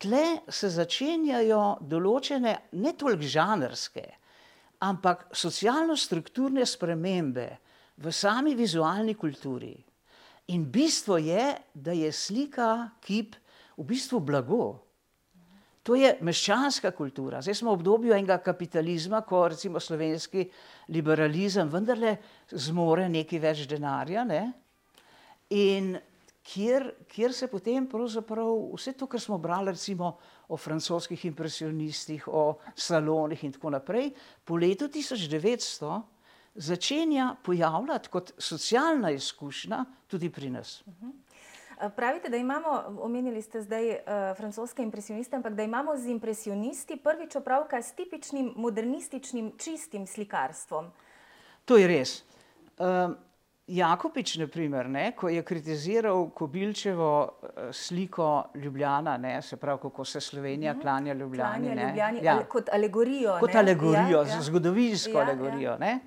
tle 0.00 0.40
se 0.48 0.70
začenjajo 0.72 1.78
določene, 1.84 2.56
ne 2.72 2.92
toliko 2.96 3.28
žanrske, 3.28 4.06
ampak 4.80 5.28
socialno-strukturne 5.32 6.66
spremembe 6.66 7.48
v 7.96 8.12
sami 8.12 8.54
vizualni 8.54 9.14
kulturi. 9.14 9.74
In 10.52 10.66
bistvo 10.70 11.18
je, 11.18 11.56
da 11.74 11.92
je 11.92 12.12
slika, 12.12 12.90
kip 13.00 13.34
v 13.76 13.84
bistvu 13.84 14.20
blago. 14.20 14.86
To 15.86 15.94
je 15.94 16.16
meščanska 16.20 16.90
kultura. 16.90 17.40
Zdaj 17.42 17.60
smo 17.60 17.70
v 17.70 17.78
obdobju 17.78 18.14
enega 18.14 18.40
kapitalizma, 18.42 19.22
ko 19.22 19.46
recimo 19.52 19.80
slovenski 19.80 20.48
liberalizem 20.90 21.70
vendarle 21.70 22.16
zmore 22.50 23.06
nekaj 23.10 23.42
več 23.42 23.64
denarja. 23.70 24.24
Ne? 24.26 24.42
In 25.54 25.94
kjer, 26.46 26.90
kjer 27.08 27.34
se 27.34 27.48
potem 27.50 27.86
pravzaprav 27.90 28.52
vse 28.74 28.92
to, 28.92 29.06
kar 29.10 29.20
smo 29.20 29.38
brali 29.38 29.72
recimo 29.74 30.16
o 30.48 30.56
francoskih 30.56 31.24
impresionistih, 31.24 32.28
o 32.28 32.58
salonih 32.74 33.44
in 33.44 33.52
tako 33.52 33.70
naprej, 33.74 34.12
po 34.44 34.56
letu 34.56 34.88
1900 34.88 36.00
začenja 36.54 37.34
pojavljati 37.44 38.08
kot 38.08 38.32
socialna 38.38 39.10
izkušnja 39.10 39.84
tudi 40.06 40.30
pri 40.30 40.50
nas. 40.50 40.82
-huh. 40.86 41.12
Eh, 41.80 41.90
pravite, 41.96 42.28
da 42.28 42.36
imamo, 42.36 42.84
omenili 43.00 43.42
ste 43.42 43.60
zdaj 43.60 43.88
uh, 43.90 43.96
francoske 44.36 44.82
impresioniste, 44.82 45.36
ampak 45.36 45.54
da 45.54 45.62
imamo 45.62 45.96
z 45.96 46.08
impresionisti 46.08 46.96
prvič 46.96 47.36
opravka 47.36 47.82
s 47.82 47.92
tipičnim 47.92 48.52
modernističnim, 48.56 49.52
čistim 49.58 50.06
slikarstvom. 50.06 50.86
To 51.64 51.76
je 51.76 51.88
res. 51.88 52.22
Uh, 52.78 53.12
Jakopič, 53.66 54.36
na 54.38 54.46
primer, 54.46 54.86
ne, 54.88 55.08
ko 55.18 55.28
je 55.28 55.42
kritiziral 55.42 56.28
Kobilčevo 56.30 57.32
sliko 57.72 58.44
Ljubljana, 58.54 59.16
ne, 59.16 59.42
se 59.42 59.56
pravi, 59.56 59.80
kako 59.82 60.04
se 60.04 60.20
Slovenija 60.20 60.72
mhm. 60.72 60.78
-huh. 60.78 60.82
klanja 60.82 61.12
Ljubljani. 61.12 61.66
Klanja 61.66 61.86
Ljubljani 61.88 62.20
ja. 62.22 62.44
kot 62.44 62.68
alegorijo. 62.72 63.36
Kot 63.40 63.54
ne? 63.54 63.60
alegorijo, 63.60 64.22
ja, 64.22 64.34
ja. 64.34 64.40
zgodovinsko 64.42 65.18
ja, 65.18 65.20
alegorijo. 65.20 65.70
Ja. 65.70 65.78
Ne. 65.78 65.98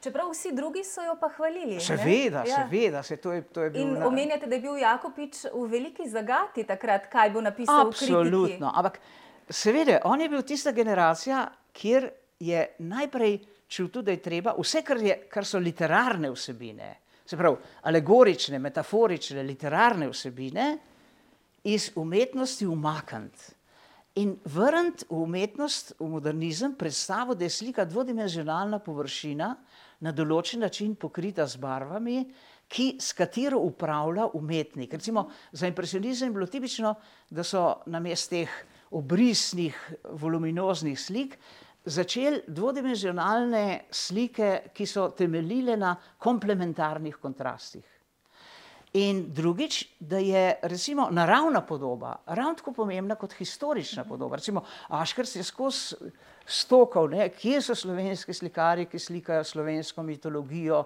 Čeprav 0.00 0.30
vsi 0.30 0.52
drugi 0.52 0.84
so 0.84 1.02
jo 1.02 1.16
pa 1.20 1.28
hvalili. 1.28 1.80
Seveda, 1.80 2.44
ja. 2.46 2.56
seveda. 2.56 3.02
Se 3.02 3.16
to 3.16 3.32
je, 3.32 3.42
to 3.42 3.62
je 3.62 3.72
In 3.74 4.02
omenjate, 4.02 4.46
da 4.46 4.54
je 4.54 4.60
bil 4.60 4.76
Jakopič 4.78 5.44
v 5.54 5.66
veliki 5.66 6.08
zagati 6.08 6.64
takrat, 6.64 7.06
kaj 7.10 7.30
bo 7.30 7.40
napisal 7.40 7.88
Absolutno. 7.88 8.18
v 8.18 8.20
Absolutno. 8.20 8.72
Ampak 8.74 9.00
seveda, 9.50 10.00
on 10.04 10.20
je 10.20 10.28
bil 10.28 10.42
tista 10.42 10.72
generacija, 10.72 11.48
kjer 11.72 12.10
je 12.38 12.66
najprej 12.78 13.38
čutil, 13.68 14.02
da 14.02 14.10
je 14.10 14.22
treba 14.22 14.54
vse, 14.58 14.82
kar, 14.82 14.96
je, 15.02 15.18
kar 15.28 15.44
so 15.44 15.58
literarne 15.58 16.30
vsebine, 16.30 16.94
se 17.28 17.36
pravi 17.36 17.56
alegorične, 17.82 18.58
metaforične, 18.58 19.42
literarne 19.44 20.08
vsebine, 20.08 20.68
iz 21.68 21.90
umetnosti 21.96 22.66
umakniti. 22.66 23.54
In 24.18 24.32
vrniti 24.44 25.04
v 25.10 25.20
umetnost, 25.22 25.92
v 26.00 26.08
modernizem, 26.10 26.72
predstavo, 26.74 27.36
da 27.38 27.44
je 27.44 27.52
slika 27.54 27.84
dvodimenzionalna 27.84 28.80
površina, 28.82 29.52
na 30.00 30.12
določen 30.14 30.64
način 30.64 30.96
pokrita 30.98 31.46
z 31.46 31.60
barvami, 31.60 32.24
ki, 32.68 32.96
s 33.00 33.14
katero 33.16 33.60
upravlja 33.64 34.30
umetnik. 34.34 34.92
Recimo, 34.94 35.28
za 35.52 35.68
impresionizem 35.68 36.28
je 36.28 36.34
bilo 36.34 36.46
tipično, 36.50 36.94
da 37.30 37.44
so 37.44 37.82
na 37.86 38.00
mestu 38.00 38.36
teh 38.36 38.58
obrisnih, 38.90 39.76
voluminoznih 40.18 40.98
slik 41.00 41.38
začeli 41.88 42.42
dvodimenzionalne 42.46 43.88
slike, 43.90 44.70
ki 44.74 44.86
so 44.86 45.08
temeljile 45.16 45.76
na 45.76 45.96
komplementarnih 46.18 47.16
kontrastih. 47.16 47.98
In 48.96 49.26
drugič, 49.34 49.82
da 50.00 50.18
je 50.18 50.54
recimo 50.62 51.08
naravna 51.10 51.60
podoba 51.60 52.16
ravno 52.26 52.54
tako 52.54 52.72
pomembna 52.72 53.14
kot 53.14 53.32
historična 53.32 54.04
podoba. 54.04 54.36
Recimo 54.36 54.62
Aškar 54.88 55.26
se 55.26 55.38
je 55.38 55.44
skozi 55.44 55.94
stokal, 56.48 57.10
ne, 57.12 57.28
kje 57.28 57.60
so 57.62 57.74
slovenski 57.76 58.32
slikari, 58.32 58.86
ki 58.88 58.98
slikajo 58.98 59.44
slovensko 59.44 60.02
mitologijo, 60.02 60.84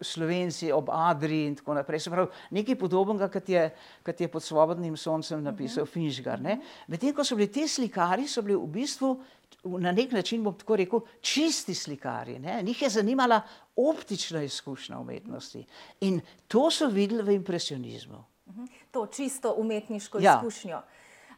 slovenci 0.00 0.72
ob 0.72 0.90
Adri 0.90 1.44
in 1.46 1.54
tako 1.54 1.74
naprej. 1.78 2.00
Se 2.00 2.10
pravi, 2.10 2.28
nekaj 2.50 2.78
podobnega, 2.78 3.28
kot 3.30 3.48
je, 3.48 3.68
kot 4.04 4.20
je 4.20 4.28
pod 4.28 4.42
svobodnim 4.42 4.96
soncem 4.96 5.42
napisal 5.42 5.82
uh 5.82 5.88
-huh. 5.88 5.92
Finžgar. 5.92 6.40
Medtem 6.88 7.14
ko 7.14 7.24
so 7.24 7.36
bili 7.36 7.52
ti 7.52 7.68
slikari, 7.68 8.28
so 8.28 8.42
bili 8.42 8.56
v 8.56 8.66
bistvu 8.66 9.22
na 9.64 9.92
nek 9.92 10.12
način, 10.12 10.44
bom 10.44 10.58
tako 10.58 10.76
rekel, 10.76 11.00
čisti 11.20 11.74
slikari. 11.74 12.38
Ne? 12.38 12.62
Njih 12.62 12.82
je 12.82 12.88
zanimala 12.88 13.40
optična 13.76 14.42
izkušnja 14.42 14.98
umetnosti. 14.98 15.64
In 16.00 16.20
to 16.48 16.70
so 16.70 16.86
videli 16.86 17.22
v 17.22 17.34
impresionizmu. 17.34 18.24
Mhm. 18.48 18.64
To 18.90 19.06
čisto 19.06 19.54
umetniško 19.58 20.18
ja. 20.18 20.38
izkušnjo. 20.38 20.82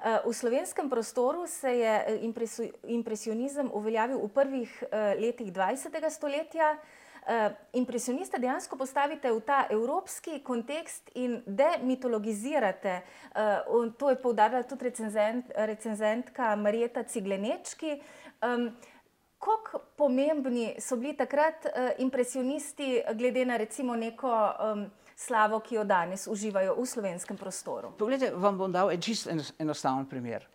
Eh, 0.05 0.21
v 0.25 0.33
slovenskem 0.33 0.91
prostoru 0.91 1.47
se 1.47 1.71
je 1.79 2.05
eh, 2.07 2.21
impresionizem 2.85 3.71
uveljavil 3.73 4.19
v 4.19 4.29
prvih 4.29 4.83
eh, 4.83 5.17
letih 5.21 5.53
20. 5.53 6.11
stoletja. 6.11 6.77
Impresioniste 7.73 8.39
dejansko 8.39 8.77
postavite 8.79 9.33
v 9.33 9.41
ta 9.43 9.65
evropski 9.71 10.41
kontekst 10.47 11.11
in 11.15 11.43
demitologizirate. 11.47 13.01
To 13.99 14.11
je 14.11 14.17
poudarila 14.23 14.63
tudi 14.63 14.85
recenzent, 14.85 15.51
recenzentka 15.57 16.57
Marijeta 16.57 17.03
Ciglenečki. 17.03 18.01
Kako 19.39 19.79
pomembni 19.97 20.77
so 20.79 20.97
bili 20.97 21.17
takrat 21.17 21.67
impresionisti, 21.99 23.03
glede 23.15 23.45
na 23.45 23.57
recimo 23.57 23.97
neko 23.97 24.33
slavo, 25.17 25.61
ki 25.61 25.75
jo 25.75 25.85
danes 25.85 26.27
uživajo 26.27 26.75
v 26.79 26.87
slovenskem 26.87 27.37
prostoru. 27.37 27.91
Poglejte, 27.99 28.31
vam 28.37 28.59
bom 28.59 28.73
dal 28.73 28.91
en 28.93 29.01
čist 29.01 29.29
enostaven 29.59 30.07
primer. 30.07 30.47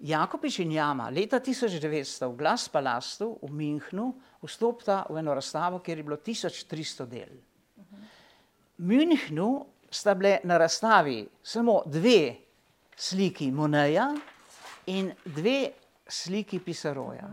Jakopič 0.00 0.58
in 0.64 0.72
Jama 0.72 1.10
leta 1.10 1.40
1900 1.40 2.28
v 2.28 2.36
Glas 2.36 2.68
Palastu 2.68 3.36
v 3.42 3.52
Münchnu 3.52 4.14
vstopta 4.40 5.04
v 5.10 5.20
eno 5.20 5.34
razstavo, 5.36 5.82
kjer 5.84 5.98
je 5.98 6.04
bilo 6.04 6.16
1300 6.16 7.06
del. 7.06 7.34
V 8.80 8.80
Münchnu 8.80 9.66
sta 9.90 10.14
bile 10.14 10.40
na 10.44 10.56
razstavi 10.56 11.26
samo 11.42 11.82
dve 11.84 12.32
sliki 12.96 13.50
Moneja 13.52 14.08
in 14.86 15.12
dve 15.24 15.72
sliki 16.08 16.60
Pisaroja. 16.60 17.28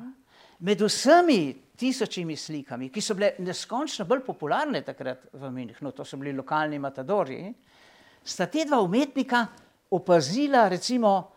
med 0.60 0.82
vsemi 0.82 1.54
tisočimi 1.78 2.36
slikami, 2.36 2.90
ki 2.90 3.02
so 3.02 3.14
bile 3.14 3.36
neskončno 3.38 4.06
bolj 4.10 4.24
popularne 4.26 4.82
takrat 4.82 5.28
v 5.34 5.52
Münchnu, 5.54 5.92
to 5.92 6.06
so 6.06 6.18
bili 6.18 6.34
lokalni 6.34 6.80
matadori, 6.80 7.54
sta 8.24 8.48
te 8.48 8.66
dva 8.66 8.82
umetnika 8.82 9.46
opazila 9.94 10.68
recimo 10.68 11.18
uh, 11.18 11.37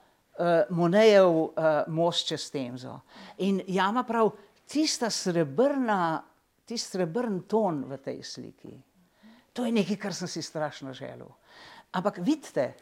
Monejev 0.71 1.29
uh, 1.29 1.53
most 1.89 2.29
čez 2.29 2.51
Temzo. 2.51 3.01
In 3.39 3.61
jama 3.69 4.05
prav, 4.09 4.31
tista 4.67 5.11
srebrna, 5.11 6.23
tisti 6.65 6.97
srebrn 6.97 7.43
ton 7.49 7.85
v 7.89 7.99
tej 7.99 8.23
sliki, 8.25 8.77
to 9.53 9.67
je 9.67 9.73
nekaj, 9.75 9.99
kar 9.99 10.15
sem 10.15 10.29
si 10.31 10.43
strašno 10.43 10.95
želel. 10.95 11.29
Ampak 11.93 12.23
vidite, 12.23 12.73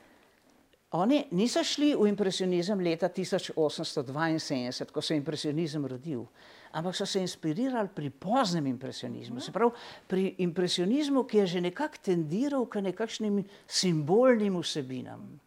Oni 0.96 1.24
niso 1.36 1.60
šli 1.64 1.92
v 1.94 2.06
impresionizem 2.08 2.80
leta 2.80 3.08
1872, 3.12 4.92
ko 4.92 5.02
se 5.02 5.14
je 5.14 5.18
impresionizem 5.18 5.86
rodil, 5.86 6.24
ampak 6.72 6.96
so 6.96 7.06
se 7.06 7.20
inspirirali 7.20 7.88
pri 7.94 8.10
poznem 8.10 8.66
impresionizmu, 8.66 9.40
se 9.40 9.52
pravi 9.52 9.70
pri 10.08 10.34
impresionizmu, 10.38 11.24
ki 11.24 11.38
je 11.38 11.46
že 11.46 11.60
nekako 11.60 11.96
tendiral 12.02 12.66
k 12.66 12.80
nekakšnim 12.88 13.44
simbolnim 13.66 14.56
vsebinam. 14.56 15.40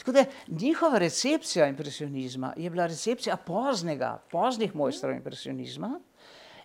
Tako 0.00 0.12
da 0.16 0.24
njihova 0.48 0.98
recepcija 0.98 1.68
impresionizma 1.68 2.54
je 2.56 2.70
bila 2.70 2.86
recepcija 2.86 3.36
poznega, 3.36 4.16
poznih 4.30 4.74
mojstrov 4.74 5.12
impresionizma 5.14 6.00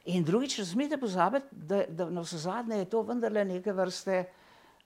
in 0.06 0.24
drugič, 0.24 0.58
razumete 0.60 0.98
pozabiti, 0.98 1.46
da, 1.52 1.84
da 1.90 2.10
na 2.10 2.22
vse 2.22 2.38
zadnje 2.38 2.78
je 2.78 2.90
to 2.90 3.02
vendarle 3.02 3.46
neke 3.46 3.74
vrste 3.74 4.24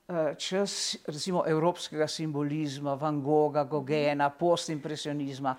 Eh, 0.09 0.35
čas 0.37 0.97
recimo 1.05 1.43
evropskega 1.47 2.07
simbolizma, 2.07 2.93
Van 2.93 3.21
Gogha, 3.21 3.63
Gogena, 3.63 4.29
postimpresionizma. 4.29 5.53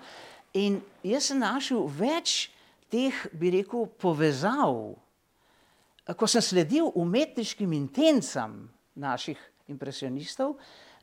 In 0.53 0.81
jaz 1.07 1.29
sem 1.29 1.39
našel 1.39 1.85
več 1.87 2.49
teh, 2.91 3.15
bi 3.31 3.53
rekel, 3.55 3.85
povezav, 3.95 4.75
eh, 6.03 6.11
ko 6.11 6.27
sem 6.27 6.43
sledil 6.43 6.91
umetniškim 6.99 7.71
intencam 7.71 8.67
naših 8.91 9.39
impresionistov 9.71 10.57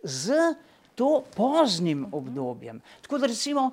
z 0.05 0.53
to 0.99 1.23
poznim 1.37 2.07
obdobjem. 2.13 2.81
Tako 3.03 3.19
da 3.19 3.27
recimo, 3.27 3.71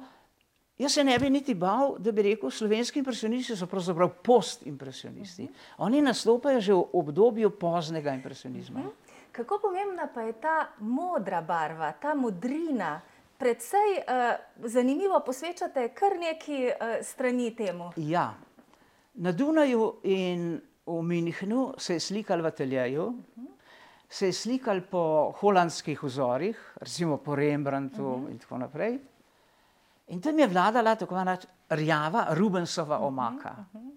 jaz 0.77 0.94
se 0.94 1.03
ne 1.03 1.17
bi 1.20 1.29
niti 1.29 1.53
bal, 1.53 1.96
da 2.00 2.12
bi 2.12 2.22
rekel, 2.22 2.51
slovenski 2.51 3.01
impresionisti 3.01 3.55
so 3.58 3.65
pravzaprav 3.67 4.13
postimpresionisti. 4.24 5.48
Oni 5.77 6.01
nastopajo 6.05 6.62
že 6.62 6.74
v 6.74 6.86
obdobju 6.94 7.50
poznega 7.50 8.13
impresionizma. 8.13 8.86
Kako 9.32 9.60
pomembna 9.60 10.08
pa 10.13 10.22
je 10.22 10.34
ta 10.41 10.70
modra 10.79 11.41
barva, 11.41 11.91
ta 11.91 12.13
modrina? 12.13 13.01
Predvsej 13.38 13.98
uh, 14.00 14.70
zanimivo 14.72 15.20
posvečate 15.25 15.89
kar 15.91 16.13
neki 16.20 16.70
uh, 16.70 16.94
strani 17.03 17.50
temu. 17.55 17.89
Ja, 17.98 18.29
na 19.13 19.32
Dunaju 19.32 19.96
in 20.03 20.62
v 20.86 21.01
Münchnu 21.01 21.74
se 21.77 21.94
je 21.94 22.00
slikal 22.00 22.41
v 22.41 22.48
ateljeju, 22.48 23.10
se 24.15 24.29
je 24.31 24.34
slikal 24.34 24.79
po 24.88 25.34
holandskih 25.41 26.00
vzorih, 26.03 26.55
recimo 26.79 27.17
po 27.17 27.36
Rembrandtu 27.36 28.03
uh 28.03 28.22
-huh. 28.22 28.31
in 28.31 28.39
tako 28.39 28.57
naprej. 28.57 29.00
In 30.07 30.22
tam 30.22 30.39
je 30.39 30.48
vladala 30.48 30.95
tako 30.95 31.15
imenovana 31.15 31.38
rjava 31.69 32.27
Rubensova 32.29 33.00
omaka, 33.00 33.51
uh 33.51 33.81
-huh. 33.81 33.91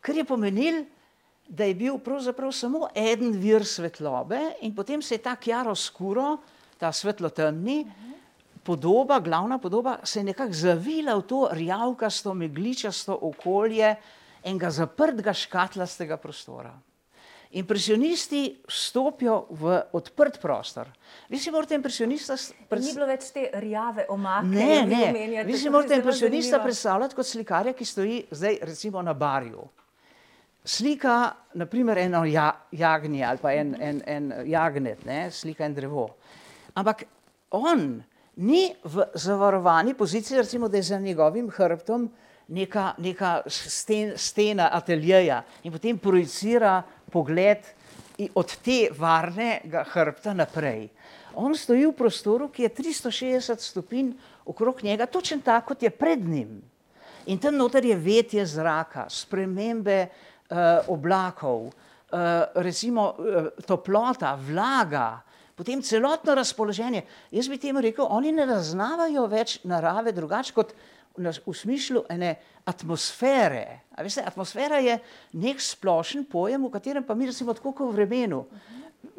kar 0.00 0.16
je 0.16 0.24
pomenil, 0.24 0.84
da 1.48 1.64
je 1.64 1.74
bil 1.74 1.98
pravzaprav 1.98 2.52
samo 2.52 2.88
en 2.94 3.32
vir 3.32 3.64
svetlobe, 3.64 4.54
in 4.60 4.74
potem 4.74 5.02
se 5.02 5.14
je 5.14 5.18
ta 5.18 5.36
kjaroskuro, 5.36 6.38
ta 6.78 6.92
svetlo-temni, 6.92 7.86
podoba, 8.64 9.20
glavna 9.20 9.58
podoba, 9.58 9.98
se 10.02 10.20
je 10.20 10.24
nekako 10.24 10.52
zavila 10.52 11.14
v 11.14 11.22
to 11.22 11.48
rjavkasto, 11.52 12.34
megličasto 12.34 13.18
okolje 13.20 13.96
enega 14.42 14.70
zaprtega 14.70 15.32
škatlastega 15.32 16.16
prostora. 16.16 16.80
Impresionisti 17.54 18.48
vstopijo 18.66 19.44
v 19.50 19.76
odprt 19.94 20.40
prostor. 20.42 20.88
Vi 21.30 21.38
si 21.38 21.52
morate 21.54 21.76
impresionista. 21.78 22.34
Pred... 22.68 22.82
Ni 22.82 22.94
bilo 22.96 23.06
več 23.06 23.28
te 23.30 23.46
rjave 23.62 24.08
omake. 24.10 24.50
Ne, 24.50 24.82
ne. 24.90 25.44
Vi 25.46 25.58
si 25.58 25.70
morate 25.70 25.94
impresionista 26.00 26.58
predstavljati 26.64 27.14
kot 27.14 27.30
slikarja, 27.30 27.76
ki 27.78 27.86
stoji 27.86 28.20
zdaj 28.34 28.58
recimo 28.66 29.02
na 29.02 29.14
barju 29.14 29.68
slika, 30.64 31.32
naprimer, 31.54 31.98
eno 31.98 32.24
ja, 32.24 32.48
jagnje 32.72 33.24
ali 33.24 33.38
pa 33.42 33.52
en, 33.52 33.74
en, 33.80 34.00
en 34.06 34.32
jagnet, 34.48 35.04
ne, 35.04 35.30
slika 35.30 35.64
en 35.64 35.74
drevo. 35.74 36.08
Ampak 36.74 37.04
on 37.50 38.02
ni 38.36 38.66
v 38.84 39.04
zavarovani 39.14 39.94
poziciji, 39.94 40.38
recimo, 40.38 40.68
da 40.68 40.76
je 40.76 40.82
za 40.82 40.98
njegovim 40.98 41.50
hrbtom 41.50 42.08
neka, 42.48 42.92
neka 42.98 43.42
sten, 43.46 44.12
stena 44.16 44.68
ateljeja 44.72 45.42
in 45.62 45.72
potem 45.72 45.98
projicira 45.98 46.82
pogled 47.12 47.64
od 48.34 48.56
te 48.62 48.88
varnega 48.94 49.84
hrbta 49.90 50.34
naprej. 50.34 50.88
On 51.34 51.54
stoji 51.54 51.86
v 51.86 51.96
prostoru, 51.98 52.48
ki 52.48 52.62
je 52.62 52.74
360 52.76 53.58
stopinj 53.58 54.12
okrog 54.46 54.84
njega, 54.84 55.06
točno 55.06 55.40
tako, 55.44 55.72
kot 55.74 55.82
je 55.82 55.90
pred 55.90 56.22
njim. 56.22 56.62
In 57.26 57.38
tam 57.38 57.56
noter 57.56 57.84
je 57.84 57.96
vetje 57.96 58.46
zraka, 58.46 59.08
spremembe 59.10 60.06
uh, 60.06 60.56
oblakov, 60.92 61.66
uh, 61.66 61.72
recimo 62.54 63.14
uh, 63.18 63.48
toplota, 63.66 64.34
vlaga, 64.36 65.22
potem 65.56 65.82
celotno 65.82 66.34
razpoloženje. 66.34 67.02
Jaz 67.30 67.48
bi 67.48 67.58
temu 67.58 67.80
rekel, 67.80 68.06
oni 68.10 68.32
ne 68.32 68.46
zaznavajo 68.46 69.26
več 69.26 69.58
narave 69.64 70.12
drugače 70.12 70.52
kot 70.54 70.74
v, 71.16 71.54
smislu 71.54 72.04
ene 72.10 72.34
atmosfere. 72.64 73.80
Veste, 74.02 74.24
atmosfera 74.26 74.80
je 74.82 74.98
nek 75.38 75.60
splošen 75.60 76.24
pojem, 76.30 76.64
v 76.64 76.72
katerem 76.74 77.04
pa 77.04 77.14
mi 77.14 77.28
recimo 77.30 77.54
tako 77.54 77.72
kot 77.72 77.92
v 77.92 78.00
vremenu. 78.00 78.44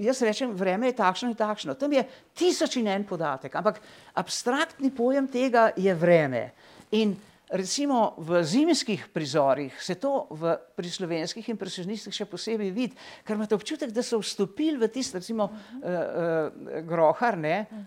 Jaz 0.01 0.19
rečem, 0.25 0.51
vreme 0.51 0.89
je 0.89 0.97
takšno 0.97 1.29
in 1.31 1.37
takšno. 1.39 1.75
Tam 1.79 1.93
je 1.93 2.03
tisoč 2.35 2.81
in 2.81 2.89
en 2.91 3.05
podatek, 3.07 3.53
ampak 3.55 3.79
abstraktni 4.19 4.91
pojem 4.91 5.27
tega 5.31 5.69
je 5.77 5.93
vreme. 5.95 6.49
In 6.91 7.15
Recimo 7.49 8.15
v 8.17 8.41
zimskih 8.43 9.07
prizorih 9.13 9.83
se 9.83 9.95
to 9.95 10.25
v, 10.33 10.55
pri 10.73 10.89
slovenskih 10.89 11.45
impresionistih 11.53 12.13
še 12.13 12.25
posebej 12.25 12.71
vidi, 12.73 12.97
ker 13.21 13.37
imate 13.37 13.53
občutek, 13.53 13.93
da 13.93 14.01
so 14.01 14.17
vstopili 14.17 14.81
v 14.81 14.89
tisto, 14.89 15.21
recimo 15.21 15.45
uh 15.45 15.51
-huh. 15.53 15.77
uh, 15.77 16.73
uh, 16.73 16.81
grohar 16.81 17.37
ne, 17.37 17.67
uh 17.69 17.77
-huh. 17.77 17.85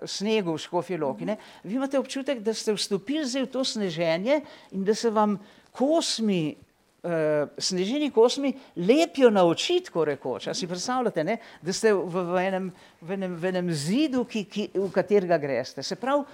v 0.00 0.08
snegu 0.08 0.52
v 0.56 0.58
Škofjeloki. 0.58 1.24
Ne. 1.24 1.36
Vi 1.64 1.74
imate 1.74 1.98
občutek, 1.98 2.40
da 2.40 2.54
ste 2.54 2.72
vstopili 2.72 3.26
zdaj 3.26 3.42
v 3.42 3.52
to 3.52 3.64
sneženje 3.64 4.40
in 4.72 4.84
da 4.84 4.94
se 4.94 5.10
vam 5.10 5.38
kosmi, 5.72 6.56
uh, 7.02 7.48
sneženi 7.58 8.10
kosmi 8.10 8.54
lepijo 8.76 9.30
na 9.30 9.44
oči, 9.44 9.80
tako 9.84 10.04
rekoč. 10.04 10.46
A 10.46 10.54
si 10.54 10.66
predstavljate, 10.66 11.24
ne, 11.24 11.36
da 11.62 11.72
ste 11.72 11.92
v, 11.92 12.24
v, 12.24 12.46
enem, 12.46 12.72
v, 13.00 13.12
enem, 13.12 13.36
v 13.36 13.44
enem 13.44 13.72
zidu, 13.72 14.24
ki, 14.24 14.44
ki, 14.44 14.70
v 14.74 14.90
katerega 14.90 15.38
greste. 15.38 15.82
Se 15.82 15.96
pravi, 15.96 16.24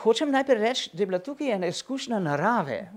hočem 0.00 0.30
najprej 0.30 0.58
reči, 0.58 0.90
da 0.92 1.02
je 1.02 1.06
bila 1.06 1.18
tukaj 1.18 1.50
ena 1.50 1.66
izkušnja 1.66 2.18
narave, 2.18 2.90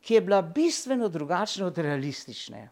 ki 0.00 0.14
je 0.14 0.20
bila 0.20 0.42
bistveno 0.42 1.08
drugačna 1.08 1.66
od 1.66 1.78
realistične 1.78 2.68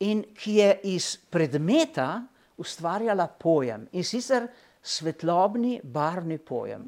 in 0.00 0.24
ki 0.36 0.54
je 0.54 0.80
iz 0.82 1.16
predmeta 1.30 2.22
ustvarjala 2.56 3.26
pojem 3.26 3.88
in 3.92 4.04
sicer 4.04 4.48
svetlobni 4.82 5.80
barvni 5.82 6.38
pojem. 6.38 6.84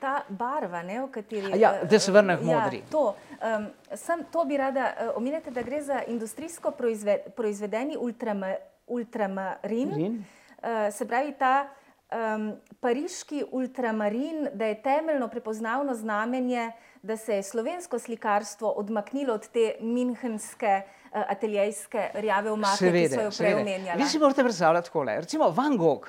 Ta 0.00 0.24
barva, 0.28 0.82
ne, 0.82 0.98
v 1.04 1.10
kateri 1.14 1.52
je. 1.52 1.60
Ja, 1.60 1.84
da 1.84 1.98
se 1.98 2.12
vrnem 2.12 2.38
k 2.38 2.42
ja, 2.42 2.46
modri. 2.46 2.80
Ja, 2.82 2.90
to, 2.90 3.02
um, 3.38 3.66
sem, 3.94 4.24
to 4.32 4.44
bi 4.44 4.56
rada 4.58 4.88
uh, 4.90 5.12
omeniti, 5.16 5.50
da 5.50 5.62
gre 5.62 5.82
za 5.82 6.00
industrijsko 6.10 6.70
proizved, 6.70 7.30
proizvedeni 7.36 7.96
ultrama, 7.96 8.54
ultramarin. 8.86 9.92
Uh, 9.92 10.90
se 10.90 11.06
pravi, 11.08 11.36
ta 11.38 11.68
um, 12.12 12.52
pariški 12.80 13.44
ultramarin, 13.50 14.48
da 14.54 14.66
je 14.66 14.82
temeljno 14.82 15.28
prepoznavno 15.28 15.94
znamenje, 15.94 16.70
da 17.02 17.16
se 17.16 17.34
je 17.34 17.42
slovensko 17.42 17.98
slikarstvo 17.98 18.70
odmaknilo 18.70 19.34
od 19.34 19.48
te 19.48 19.74
minhenske 19.80 20.82
uh, 20.84 21.22
ateljejske 21.28 22.10
rjave 22.14 22.50
omake, 22.50 22.76
seveda, 22.76 23.08
ki 23.08 23.14
so 23.14 23.22
jo 23.22 23.30
prej 23.38 23.54
omenjali. 23.54 24.02
Vi 24.02 24.08
si 24.08 24.18
morate 24.18 24.42
predstavljati 24.42 24.88
takole. 24.88 25.16
Recimo 25.20 25.50
Van 25.50 25.76
Gogh 25.76 26.08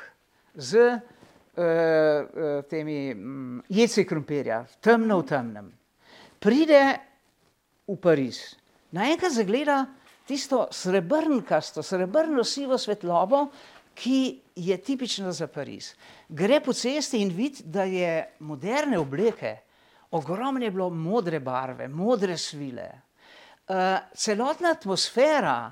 z 0.53 0.77
uh, 0.77 0.99
uh, 1.55 2.63
temi 2.69 3.13
um, 3.13 3.63
jeci 3.69 4.05
krompirja, 4.05 4.65
temno 4.81 5.19
v 5.19 5.27
temnem, 5.27 5.73
pride 6.39 6.83
v 7.87 7.97
Pariz, 7.97 8.45
naenkrat 8.91 9.31
zagleda 9.31 9.85
tisto 10.27 10.67
srebrnkasto, 10.71 11.83
srebrno 11.83 12.43
sivo 12.43 12.77
svetlobo, 12.77 13.47
ki 13.95 14.41
je 14.55 14.77
tipična 14.77 15.31
za 15.31 15.47
Pariz. 15.47 15.93
Gre 16.29 16.59
po 16.61 16.73
cesti 16.73 17.21
in 17.21 17.29
vidi, 17.29 17.63
da 17.65 17.83
je 17.83 18.35
moderne 18.39 18.99
obleke, 18.99 19.57
ogromne 20.11 20.65
je 20.65 20.71
bilo 20.71 20.89
modre 20.89 21.39
barve, 21.39 21.87
modre 21.87 22.37
svile. 22.37 22.89
Uh, 23.67 23.97
celotna 24.15 24.71
atmosfera 24.71 25.71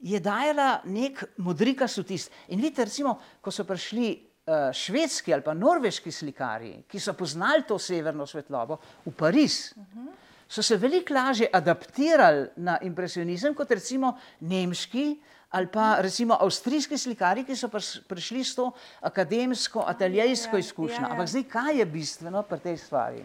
je 0.00 0.20
dajala 0.20 0.80
nek 0.84 1.24
modrika 1.36 1.88
sutist. 1.88 2.30
In 2.48 2.60
vidite, 2.60 2.84
recimo, 2.84 3.16
ko 3.40 3.50
so 3.50 3.64
prišli 3.64 4.10
uh, 4.12 4.72
švedski 4.74 5.34
ali 5.34 5.42
pa 5.42 5.54
norveški 5.54 6.12
slikari, 6.12 6.82
ki 6.88 7.00
so 7.00 7.14
poznali 7.14 7.64
to 7.68 7.78
severno 7.78 8.26
svetlobo 8.26 8.78
v 9.06 9.14
Pariz, 9.16 9.72
uh 9.76 9.82
-huh. 9.82 10.12
so 10.48 10.62
se 10.62 10.76
veliko 10.76 11.14
lažje 11.14 11.48
adaptirali 11.52 12.48
na 12.56 12.78
impresionizem 12.82 13.54
kot 13.54 13.70
recimo 13.70 14.18
nemški 14.40 15.20
ali 15.52 15.68
pa 15.68 15.96
recimo 16.00 16.36
avstrijski 16.40 16.98
slikari, 16.98 17.44
ki 17.44 17.56
so 17.56 17.68
prišli 18.08 18.44
s 18.44 18.54
to 18.56 18.70
akademsko, 19.00 19.84
ateljejsko 19.86 20.56
ja, 20.56 20.60
izkušnjo. 20.60 21.00
Ja, 21.00 21.08
ja. 21.08 21.10
Ampak 21.12 21.28
zdaj, 21.28 21.44
kaj 21.52 21.78
je 21.78 21.86
bistveno 21.86 22.42
pri 22.42 22.58
tej 22.58 22.76
stvari? 22.80 23.24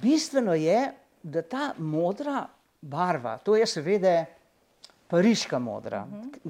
Bistveno 0.00 0.54
je, 0.54 0.92
da 1.22 1.42
ta 1.42 1.72
modra 1.78 2.46
barva, 2.80 3.38
to 3.38 3.56
je 3.56 3.66
seveda 3.66 4.24
pariška 5.08 5.58
modra. 5.58 6.06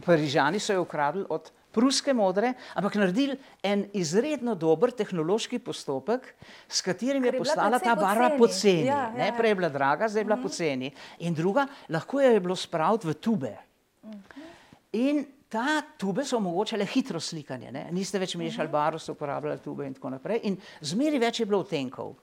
Parižani 0.06 0.62
so 0.62 0.74
jo 0.74 0.86
ukradli 0.86 1.26
od 1.28 1.50
pruske 1.74 2.14
modre, 2.14 2.52
ampak 2.74 2.94
naredili 2.94 3.36
en 3.62 3.88
izredno 3.92 4.54
dober 4.54 4.94
tehnološki 4.94 5.58
postopek, 5.58 6.30
s 6.68 6.82
katerim 6.86 7.26
je, 7.26 7.34
je 7.34 7.42
postala 7.42 7.82
ta 7.82 7.96
barva 7.98 8.30
poceni. 8.38 8.86
Ja, 8.86 9.10
ja, 9.18 9.26
ja. 9.26 9.34
Prej 9.34 9.50
je 9.50 9.58
bila 9.58 9.70
draga, 9.74 10.08
zdaj 10.08 10.22
je 10.22 10.30
bila 10.30 10.38
uh 10.38 10.40
mhm. 10.40 10.48
-huh. 10.48 10.54
poceni. 10.54 10.94
In 11.18 11.34
druga, 11.34 11.66
lahko 11.88 12.20
jo 12.20 12.30
je 12.30 12.40
bilo 12.40 12.56
spraviti 12.56 13.08
v 13.08 13.14
tube. 13.14 13.56
Uh 14.02 14.10
-huh. 14.10 14.43
In 14.94 15.24
ta 15.48 15.82
tube 15.98 16.24
so 16.24 16.38
omogočale 16.38 16.86
hitro 16.86 17.20
slikanje. 17.20 17.70
Ne? 17.72 17.86
Niste 17.92 18.18
več 18.18 18.34
mešali 18.34 18.68
-huh. 18.68 18.72
barv, 18.72 18.98
so 18.98 19.12
uporabljali 19.12 19.58
tube 19.58 19.86
in 19.86 19.94
tako 19.94 20.10
naprej. 20.10 20.40
In 20.42 20.56
zmeri 20.80 21.18
več 21.18 21.40
je 21.40 21.46
bilo 21.46 21.60
utenkov. 21.60 22.14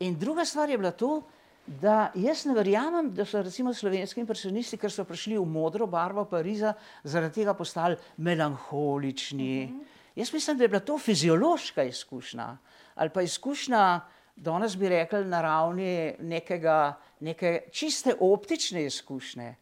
In 0.00 0.18
druga 0.18 0.44
stvar 0.44 0.70
je 0.70 0.78
bila 0.78 0.90
to, 0.90 1.22
da 1.66 2.10
jaz 2.14 2.44
ne 2.44 2.54
verjamem, 2.54 3.14
da 3.14 3.24
so 3.24 3.42
recimo 3.42 3.74
slovenski 3.74 4.20
impresionisti, 4.20 4.76
ker 4.76 4.90
so 4.90 5.04
prišli 5.04 5.38
v 5.38 5.46
modro 5.46 5.86
barvo 5.86 6.24
Pariza, 6.24 6.74
zaradi 7.04 7.34
tega 7.34 7.54
postali 7.54 7.96
melankolični. 8.16 9.66
Mm 9.66 9.80
-hmm. 9.80 9.84
Jaz 10.14 10.32
mislim, 10.32 10.58
da 10.58 10.64
je 10.64 10.68
bila 10.68 10.80
to 10.80 10.98
fiziološka 10.98 11.82
izkušnja 11.82 12.56
ali 12.94 13.10
pa 13.10 13.22
izkušnja, 13.22 14.00
danes 14.36 14.76
bi 14.76 14.88
rekli, 14.88 15.24
na 15.24 15.42
ravni 15.42 16.14
nekega, 16.18 16.98
neke 17.20 17.60
čiste 17.72 18.14
optične 18.20 18.84
izkušnje, 18.84 19.54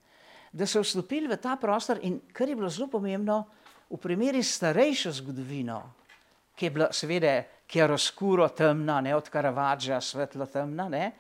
da 0.53 0.67
so 0.67 0.83
vstopili 0.83 1.29
v 1.31 1.39
ta 1.39 1.57
prostor 1.57 2.01
in 2.03 2.21
kar 2.33 2.49
je 2.49 2.57
bilo 2.57 2.69
zelo 2.69 2.89
pomembno, 2.91 3.45
v 3.91 3.99
primeri 3.99 4.43
starejšo 4.43 5.13
zgodovino, 5.13 5.81
ki 6.55 6.67
je 6.67 6.71
bila 6.71 6.93
seveda 6.93 7.41
chiaroscuro 7.71 8.49
temna, 8.55 9.01
ne 9.01 9.15
od 9.17 9.29
Karavadža, 9.31 10.01
svetlo 10.01 10.47
temna, 10.47 10.89
ne, 10.89 11.13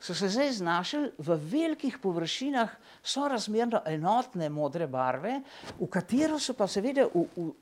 so 0.00 0.14
se 0.14 0.28
zdaj 0.28 0.52
znašli 0.52 1.10
v 1.18 1.36
velikih 1.50 1.98
površinah 1.98 2.70
sorazmerno 3.02 3.82
enotne 3.86 4.48
modre 4.48 4.86
barve, 4.86 5.40
v 5.78 5.88
katero 5.90 6.38
so 6.38 6.54
pa 6.54 6.68
seveda 6.70 7.08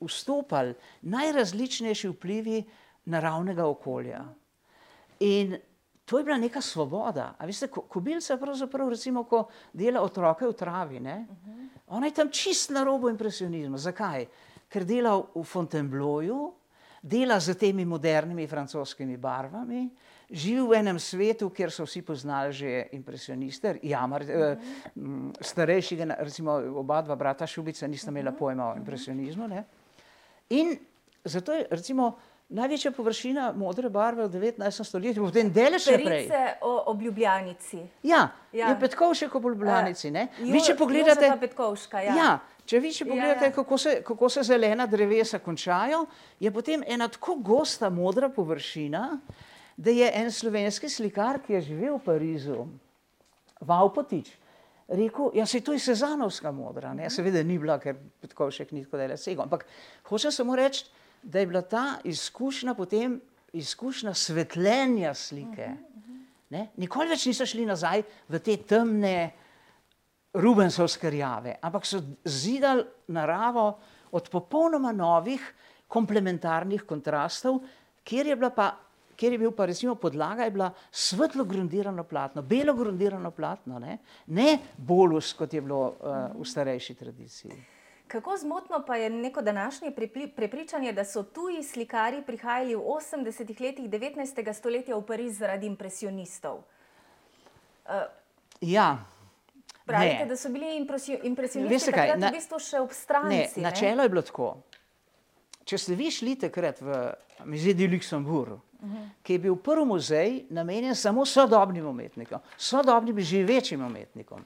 vstopali 0.01 0.75
najrazličnejši 1.01 2.11
vplivi 2.13 2.61
naravnega 3.05 3.65
okolja. 3.65 4.21
In 5.19 5.57
to 6.07 6.17
je 6.17 6.23
bila 6.23 6.37
neka 6.39 6.61
svoboda. 6.61 7.35
A 7.35 7.45
veste, 7.45 7.67
kobilca 7.67 8.37
pravzaprav, 8.39 8.89
recimo, 8.89 9.25
ko 9.27 9.49
dela 9.75 9.99
otroke 10.01 10.47
v 10.47 10.55
travi, 10.55 11.01
ne, 11.03 11.17
ona 11.91 12.07
je 12.07 12.15
tam 12.15 12.31
čist 12.31 12.71
na 12.71 12.85
robu 12.87 13.11
impresionizma. 13.11 13.75
Zakaj? 13.77 14.23
Ker 14.71 14.85
dela 14.87 15.17
v 15.19 15.43
Fontainebleauju, 15.43 16.39
dela 17.03 17.39
z 17.43 17.57
temi 17.59 17.83
modernimi 17.85 18.47
francoskimi 18.47 19.17
barvami, 19.19 19.83
živi 20.31 20.63
v 20.63 20.79
enem 20.79 20.99
svetu, 20.99 21.49
kjer 21.51 21.71
so 21.71 21.83
vsi 21.83 22.01
poznali 22.07 22.55
že 22.55 22.87
impresioniste, 22.95 23.75
jamar, 23.83 24.23
uh 24.23 24.27
-huh. 24.27 24.57
uh, 24.95 25.31
starejši, 25.41 25.97
recimo 26.19 26.51
oba 26.79 27.01
dva 27.01 27.15
brata 27.15 27.47
Šubica, 27.47 27.87
nista 27.87 28.11
imela 28.11 28.31
pojma 28.31 28.71
o 28.71 28.75
impresionizmu. 28.75 29.47
Ne? 29.47 29.63
In 30.49 30.77
zato 31.23 31.53
je 31.53 31.67
recimo 31.69 32.15
največja 32.49 32.91
površina 32.95 33.51
modre 33.55 33.89
barve 33.89 34.27
v 34.27 34.31
19. 34.31 34.83
stoletju, 34.83 35.25
potem 35.25 35.49
delež 35.51 35.87
naprej. 35.91 36.29
o 36.61 36.83
obljubljanici. 36.91 37.81
Ja, 38.03 38.29
ja. 38.53 38.69
je 38.69 38.79
Petkovšek 38.79 39.35
ob 39.35 39.45
obljubljanici. 39.45 40.11
Uh, 40.11 40.39
vi, 40.53 40.61
če 40.63 40.75
pogledate, 40.79 41.31
Petkovška, 41.39 42.01
ja. 42.01 42.15
ja. 42.15 42.31
Če 42.67 42.79
vi, 42.83 42.91
če 42.91 43.05
pogledate, 43.07 43.45
ja, 43.45 43.51
ja. 43.51 43.55
Kako, 43.55 43.77
se, 43.77 43.99
kako 44.03 44.29
se 44.29 44.43
zelena 44.43 44.87
drevesa 44.87 45.39
končajo, 45.39 46.05
je 46.39 46.51
potem 46.51 46.83
ena 46.87 47.07
tako 47.07 47.37
gosta 47.39 47.89
modra 47.89 48.29
površina, 48.29 49.05
da 49.77 49.93
je 49.93 50.09
en 50.19 50.31
slovenski 50.31 50.89
slikar, 50.89 51.39
ki 51.45 51.53
je 51.53 51.61
živel 51.69 51.95
v 51.99 52.03
Parizu, 52.03 52.65
Vaupotič, 53.61 54.33
rekel, 54.87 55.31
ja 55.35 55.45
se 55.45 55.61
to 55.61 55.73
je 55.73 55.79
sezanovska 55.79 56.51
modra, 56.51 56.93
ne, 56.93 57.09
seveda 57.09 57.43
ni 57.43 57.57
bila, 57.59 57.77
ker 57.79 57.97
še 58.51 58.67
ni 58.71 58.83
tako 58.85 58.99
dela 58.99 59.17
sego, 59.17 59.43
ampak 59.45 59.65
hoče 60.09 60.31
samo 60.31 60.55
reči, 60.55 60.85
da 61.27 61.39
je 61.39 61.47
bila 61.47 61.61
ta 61.61 61.97
izkušnja 62.03 62.73
potem 62.73 63.19
izkušnja 63.53 64.13
svetljenja 64.13 65.13
slike. 65.13 65.69
Ne? 66.49 66.67
Nikoli 66.79 67.11
več 67.11 67.25
niso 67.27 67.45
šli 67.45 67.65
nazaj 67.67 68.03
v 68.31 68.39
te 68.39 68.55
temne 68.57 69.17
Rubensovske 70.37 71.09
rjave, 71.09 71.55
ampak 71.65 71.85
so 71.87 71.99
zidali 72.23 72.83
naravo 73.11 73.71
od 74.15 74.27
popolnoma 74.29 74.91
novih 74.93 75.41
komplementarnih 75.87 76.83
kontrastov, 76.87 77.61
kjer 78.03 78.27
je 78.31 78.35
bila 78.35 78.51
pa 78.53 78.67
kjer 79.17 79.33
je 79.33 79.39
bil 79.41 79.51
pa 79.51 79.65
recimo 79.65 79.95
podlaga, 79.95 80.45
je 80.45 80.53
bila 80.53 80.69
svetlo 80.91 81.43
grundirano 81.43 82.03
platno, 82.03 82.41
belo 82.41 82.73
grundirano 82.77 83.31
platno, 83.31 83.79
ne, 83.79 83.97
ne 84.27 84.59
bolus, 84.77 85.33
kot 85.33 85.53
je 85.53 85.61
bilo 85.61 85.79
uh, 85.87 86.37
v 86.37 86.45
starejši 86.45 86.95
tradiciji. 86.95 87.57
Kako 88.07 88.37
zmotno 88.37 88.83
pa 88.87 88.95
je 88.95 89.09
neko 89.09 89.41
današnje 89.41 89.91
prepričanje, 90.35 90.93
da 90.93 91.05
so 91.05 91.23
tuji 91.23 91.63
slikari 91.63 92.21
prihajali 92.25 92.75
v 92.75 92.79
80-ih 92.79 93.61
letih 93.61 93.89
19. 93.89 94.53
stoletja 94.53 94.95
v 94.95 95.05
Pariz 95.05 95.37
zaradi 95.37 95.67
impresionistov? 95.67 96.61
Uh, 97.85 97.93
ja. 98.61 99.05
Pravite, 99.85 100.19
ne. 100.19 100.25
da 100.25 100.37
so 100.37 100.49
bili 100.49 100.77
impresionisti 101.23 101.91
takrat 101.91 102.19
na, 102.19 102.29
v 102.29 102.35
bistvu 102.35 102.59
še 102.59 102.79
ob 102.79 102.91
strani. 102.91 103.45
Načelo 103.55 104.03
je 104.03 104.09
bilo 104.09 104.21
tako. 104.21 104.49
Če 105.67 105.77
ste 105.77 105.95
vi 105.95 106.11
šli 106.11 106.35
takrat 106.39 106.81
v 106.81 106.97
Muzej 107.47 107.75
de 107.75 107.87
Luxembourg, 107.91 108.59
ki 109.23 109.33
je 109.33 109.39
bil 109.39 109.55
prvi 109.55 109.85
muzej 109.85 110.45
namenjen 110.49 110.95
samo 110.95 111.25
sodobnim 111.25 111.85
umetnikom, 111.87 112.39
sodobnim 112.57 113.19
živečim 113.19 113.83
umetnikom. 113.85 114.43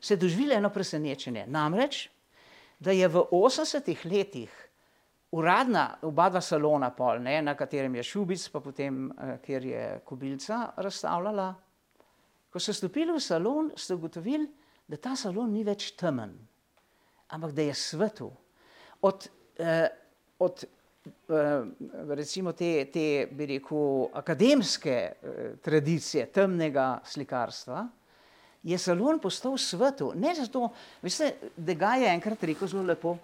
Se 0.00 0.14
je 0.14 0.18
doživelo 0.18 0.54
eno 0.54 0.70
presenečenje. 0.70 1.46
Namreč, 1.46 2.08
da 2.78 2.92
je 2.92 3.08
v 3.08 3.22
80-ih 3.32 4.04
letih 4.06 4.52
uradna 5.32 5.98
oba 6.02 6.28
dva 6.30 6.40
salona, 6.40 6.90
pol, 6.90 7.20
ne, 7.24 7.40
na 7.42 7.56
katerem 7.56 7.94
je 7.98 8.02
Šubic, 8.02 8.48
pa 8.52 8.60
potem, 8.60 9.10
eh, 9.10 9.38
kjer 9.44 9.64
je 9.64 9.84
Kubilca 10.04 10.72
razstavljala, 10.76 11.54
ko 12.50 12.60
so 12.60 12.72
stopili 12.72 13.12
v 13.12 13.20
salon, 13.20 13.72
ste 13.76 13.94
ugotovili, 13.94 14.46
da 14.88 14.96
ta 14.96 15.16
salon 15.16 15.52
ni 15.52 15.64
več 15.64 15.90
temen, 15.96 16.36
ampak 17.28 17.52
da 17.52 17.62
je 17.62 17.74
svetu. 17.74 18.30
Od, 19.02 19.28
eh, 19.58 19.88
od 20.38 20.64
Eh, 21.28 21.64
recimo 22.14 22.52
te, 22.52 22.84
te 22.90 23.28
bi 23.30 23.46
rekel, 23.46 24.08
akademske 24.14 24.94
eh, 24.94 25.52
tradicije 25.62 26.26
temnega 26.34 27.00
slikarstva, 27.04 27.84
je 28.66 28.78
salon 28.78 29.18
postal 29.22 29.58
svetu. 29.58 30.10
Ne 30.14 30.34
zato, 30.34 30.68
veste, 31.02 31.32
da 31.56 31.74
ga 31.74 31.94
je 32.00 32.08
enkrat 32.10 32.42
rekel 32.44 32.68
zelo 32.68 32.82
lepo, 32.82 33.16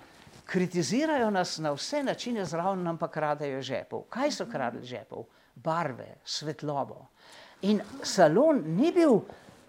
kritizirajo 0.47 1.31
nas 1.31 1.57
na 1.59 1.73
vse 1.75 2.03
načine, 2.03 2.45
zraven 2.45 2.83
nam 2.83 2.99
pa 2.99 3.09
kradejo 3.11 3.63
žepov. 3.63 4.05
Kaj 4.11 4.31
so 4.31 4.47
kradli 4.47 4.87
žepov? 4.87 5.27
Barve, 5.55 6.21
svetlobo. 6.25 7.09
In 7.67 7.83
salon 8.03 8.63
ni 8.77 8.93
bil 8.93 9.19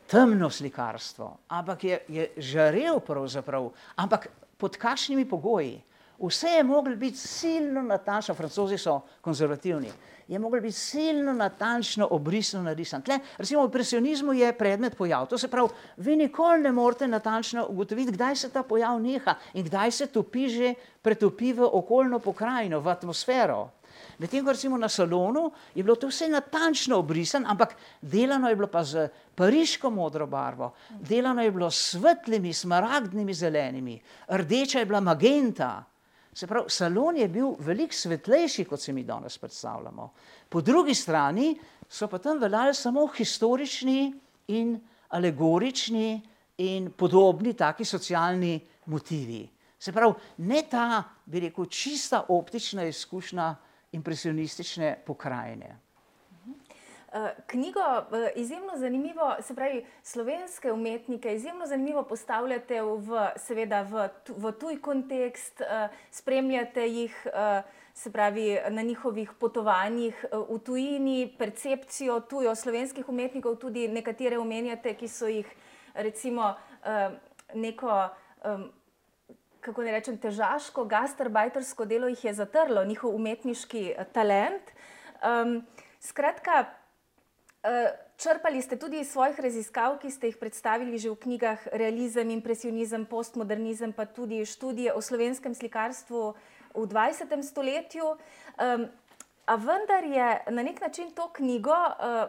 temno 0.10 0.50
slikarstvo, 0.50 1.30
ampak 1.48 1.84
je, 1.84 2.00
je 2.08 2.30
žarel 2.38 3.00
pravzaprav, 3.00 3.72
ampak 3.96 4.28
pod 4.58 4.78
kakšnimi 4.78 5.26
pogoji? 5.30 5.82
Vse 6.24 6.48
je 6.48 6.64
moglo 6.64 6.96
biti 6.96 7.18
silno 7.18 7.82
natančno, 7.82 8.36
francozi 8.36 8.78
so 8.78 9.02
konzervativni, 9.22 9.90
je 10.28 10.40
moglo 10.40 10.62
biti 10.62 10.76
silno 10.78 11.34
natančno 11.34 12.08
obrisno 12.12 12.62
narisan. 12.64 13.02
Tle, 13.02 13.20
recimo 13.38 13.62
v 13.62 13.66
impresionizmu 13.66 14.34
je 14.34 14.54
predmet 14.58 14.96
pojav. 14.98 15.28
To 15.28 15.38
se 15.38 15.48
pravi, 15.48 15.70
vi 15.98 16.16
nikoli 16.16 16.62
ne 16.62 16.72
morete 16.72 17.08
natančno 17.08 17.66
ugotoviti, 17.70 18.12
kdaj 18.12 18.36
se 18.36 18.50
ta 18.50 18.64
pojav 18.64 19.02
neha 19.02 19.36
in 19.54 19.66
kdaj 19.66 19.92
se 19.92 20.08
topi 20.08 20.48
že 20.50 20.74
pretopi 21.02 21.54
v 21.54 21.68
okoljno 21.68 22.20
pokrajino, 22.20 22.80
v 22.80 22.88
atmosfero. 22.88 23.70
Medtem 24.18 24.46
ko 24.46 24.52
recimo 24.52 24.78
na 24.78 24.90
salonu 24.90 25.52
je 25.76 25.84
bilo 25.84 25.96
to 25.96 26.08
vse 26.08 26.30
natančno 26.30 26.98
obrisan, 26.98 27.46
ampak 27.46 27.76
delano 28.02 28.50
je 28.50 28.56
bilo 28.56 28.68
pa 28.68 28.84
z 28.84 29.10
pariško 29.36 29.90
modro 29.90 30.28
barvo, 30.28 30.74
delano 30.90 31.44
je 31.44 31.52
bilo 31.52 31.72
s 31.72 31.92
svetlimi, 31.92 32.54
smaragdnimi 32.54 33.34
zelenimi, 33.34 34.02
rdeča 34.28 34.80
je 34.80 34.86
bila 34.86 35.00
magenta. 35.00 35.84
Se 36.34 36.48
pravi, 36.48 36.70
salon 36.70 37.18
je 37.18 37.28
bil 37.30 37.54
veliko 37.60 37.94
svetlejši, 37.94 38.66
kot 38.66 38.82
se 38.82 38.94
mi 38.94 39.04
danes 39.04 39.38
predstavljamo. 39.38 40.14
Po 40.50 40.62
drugi 40.62 40.96
strani 40.96 41.54
so 41.90 42.08
pa 42.08 42.18
tam 42.18 42.40
veljali 42.42 42.74
samo 42.74 43.08
historični 43.08 44.14
in 44.48 44.80
alegorični 45.10 46.22
in 46.58 46.92
podobni 46.92 47.54
taki 47.54 47.86
socialni 47.86 48.60
motivi. 48.86 49.50
Se 49.80 49.92
pravi, 49.92 50.14
ne 50.38 50.64
ta, 50.70 51.04
bi 51.26 51.40
rekel, 51.40 51.66
čista 51.66 52.26
optična 52.30 52.84
izkušnja 52.84 53.56
impresionistične 53.92 55.04
pokrajine. 55.06 55.78
Knjigo 57.48 58.06
izjemno 58.36 58.78
zanimivo, 58.78 59.36
se 59.42 59.56
pravi, 59.56 59.86
slovenske 60.04 60.72
umetnike 60.72 61.36
izjemno 61.36 61.66
zanimivo 61.66 62.04
postavljate 62.04 62.82
v, 62.82 63.28
seveda, 63.38 63.82
v, 63.82 64.08
v 64.28 64.52
tuj 64.52 64.82
kontekst, 64.82 65.62
spremljate 66.12 66.88
jih, 66.88 67.28
se 67.94 68.12
pravi, 68.12 68.58
na 68.70 68.82
njihovih 68.82 69.32
potovanjih 69.40 70.26
v 70.50 70.60
tujini, 70.66 71.36
percepcijo 71.38 72.20
tujo 72.20 72.56
slovenskih 72.56 73.10
umetnikov, 73.10 73.56
tudi 73.56 73.88
nekatere 73.88 74.40
omenjate, 74.40 74.96
ki 74.98 75.08
so 75.08 75.30
jih 75.30 75.50
recimo 75.94 76.56
neko, 77.54 78.10
kako 79.62 79.84
ne 79.84 79.92
rečem, 79.92 80.18
težaško, 80.18 80.86
gastarbajtersko 80.86 81.86
delo 81.86 82.10
jih 82.10 82.26
je 82.26 82.34
zatrlo, 82.34 82.84
njihov 82.86 83.14
umetniški 83.16 83.92
talent. 84.14 84.74
Skratka, 86.00 86.66
črpali 88.18 88.62
ste 88.62 88.76
tudi 88.76 89.00
iz 89.00 89.12
svojih 89.12 89.40
raziskav, 89.40 89.98
ki 90.00 90.12
ste 90.12 90.28
jih 90.28 90.38
predstavili 90.38 90.98
že 90.98 91.12
v 91.12 91.16
knjigah 91.16 91.68
Realizem, 91.72 92.30
impresionizem, 92.30 93.06
postmodernizem, 93.06 93.94
pa 93.94 94.06
tudi 94.06 94.46
študije 94.46 94.94
o 94.94 95.02
slovenskem 95.02 95.56
slikarstvu 95.56 96.34
v 96.76 96.86
dvajsetem 96.88 97.44
stoletju. 97.44 98.18
A 99.44 99.56
vendar 99.60 100.04
je 100.08 100.28
na 100.56 100.64
neki 100.64 100.80
način 100.80 101.12
to 101.12 101.28
knjigo 101.36 101.76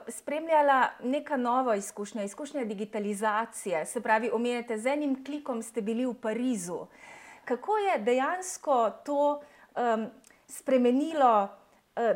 spremljala 0.08 0.88
neka 1.02 1.36
nova 1.36 1.76
izkušnja, 1.76 2.24
izkušnja 2.24 2.64
digitalizacije, 2.64 3.86
se 3.86 4.00
pravi, 4.00 4.30
omenjate, 4.32 4.78
z 4.78 4.86
enim 4.86 5.24
klikom 5.24 5.62
ste 5.62 5.82
bili 5.82 6.06
v 6.06 6.14
Parizu. 6.14 6.86
Kako 7.44 7.78
je 7.78 7.98
dejansko 7.98 8.90
to 9.04 9.42
spremenilo 10.48 11.48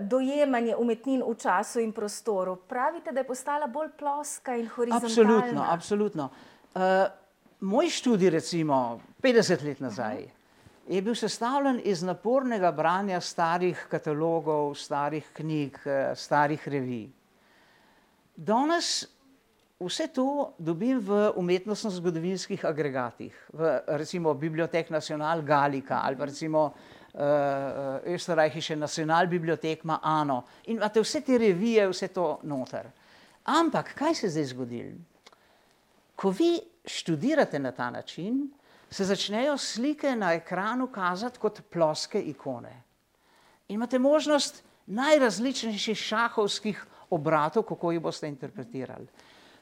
dojemanje 0.01 0.77
umetnin 0.77 1.23
v 1.23 1.35
času 1.39 1.81
in 1.81 1.93
prostoru? 1.93 2.57
Pravite, 2.57 3.13
da 3.13 3.21
je 3.21 3.27
postala 3.27 3.67
bolj 3.67 3.93
ploska 3.99 4.57
in 4.57 4.67
horizontalna. 4.67 5.07
Absolutno, 5.07 5.65
absolutno. 5.69 6.31
moj 7.61 7.91
študij 7.91 8.31
recimo 8.31 9.01
petdeset 9.23 9.63
let 9.63 9.81
nazaj 9.81 10.29
je 10.89 11.03
bil 11.03 11.15
sestavljen 11.15 11.81
iz 11.85 12.03
napornega 12.03 12.73
branja 12.73 13.21
starih 13.21 13.87
katalogov, 13.91 14.75
starih 14.75 15.27
knjig, 15.37 15.77
starih 16.15 16.69
revij. 16.69 17.09
Danes 18.37 19.07
vse 19.81 20.09
to 20.15 20.55
dobim 20.59 20.99
v 20.99 21.33
umetnostno-zgodovinskih 21.37 22.65
agregatih, 22.65 23.35
v 23.53 23.75
recimo 23.87 24.35
Bibliothèque 24.35 24.91
nationale 24.91 25.43
Gallica 25.43 26.01
ali 26.03 26.17
pa 26.17 26.25
recimo 26.25 26.73
Österreichische 27.19 28.77
Nationalbibliothek 28.77 29.85
ima 29.85 29.99
Ano. 30.03 30.45
In 30.67 30.77
imate 30.77 31.01
vse 31.01 31.21
te 31.21 31.39
revije, 31.39 31.89
vse 31.89 32.09
to 32.09 32.39
noter. 32.43 32.87
Ampak 33.45 33.95
kaj 33.95 34.15
se 34.15 34.27
je 34.27 34.31
zdaj 34.31 34.45
zgodilo? 34.45 34.99
Ko 36.17 36.31
vi 36.31 36.61
študirate 36.85 37.59
na 37.59 37.73
ta 37.73 37.91
način, 37.91 38.51
se 38.91 39.05
začnejo 39.05 39.57
slike 39.59 40.17
na 40.17 40.33
ekranu 40.33 40.87
kazati 40.87 41.39
kot 41.39 41.61
ploske 41.71 42.21
ikone. 42.21 42.83
In 43.69 43.75
imate 43.75 43.99
možnost 43.99 44.63
najrazličnejših 44.87 45.99
šahovskih 45.99 46.87
obratov, 47.11 47.63
kako 47.63 47.93
jih 47.93 48.01
boste 48.01 48.29
interpretirali. 48.29 49.07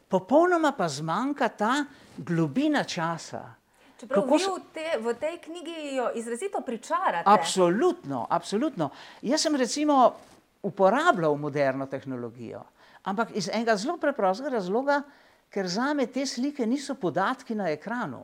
Popolnoma 0.09 0.73
pa 0.73 0.89
zmanjka 0.89 1.49
ta 1.49 1.85
globina 2.17 2.85
časa. 2.85 3.55
Čeprav 4.01 4.27
vi 4.29 4.45
v 4.45 5.01
v 5.01 5.15
tej 5.17 5.39
knjigi 5.41 5.97
jo 5.97 6.11
izrazito 6.15 6.61
pričarate. 6.61 7.25
Absolutno, 7.25 8.27
absolutno. 8.31 8.91
Jaz 9.23 9.41
sem 9.43 9.57
recimo 9.57 10.15
uporabljal 10.63 11.37
moderno 11.37 11.87
tehnologijo, 11.87 12.63
ampak 13.05 13.31
iz 13.35 13.49
enega 13.49 13.77
zelo 13.77 13.97
preprostega 13.97 14.51
razloga, 14.59 15.03
ker 15.49 15.69
zame 15.69 16.07
te 16.07 16.27
slike 16.27 16.67
niso 16.67 16.95
podatki 16.95 17.55
na 17.55 17.71
ekranu, 17.71 18.21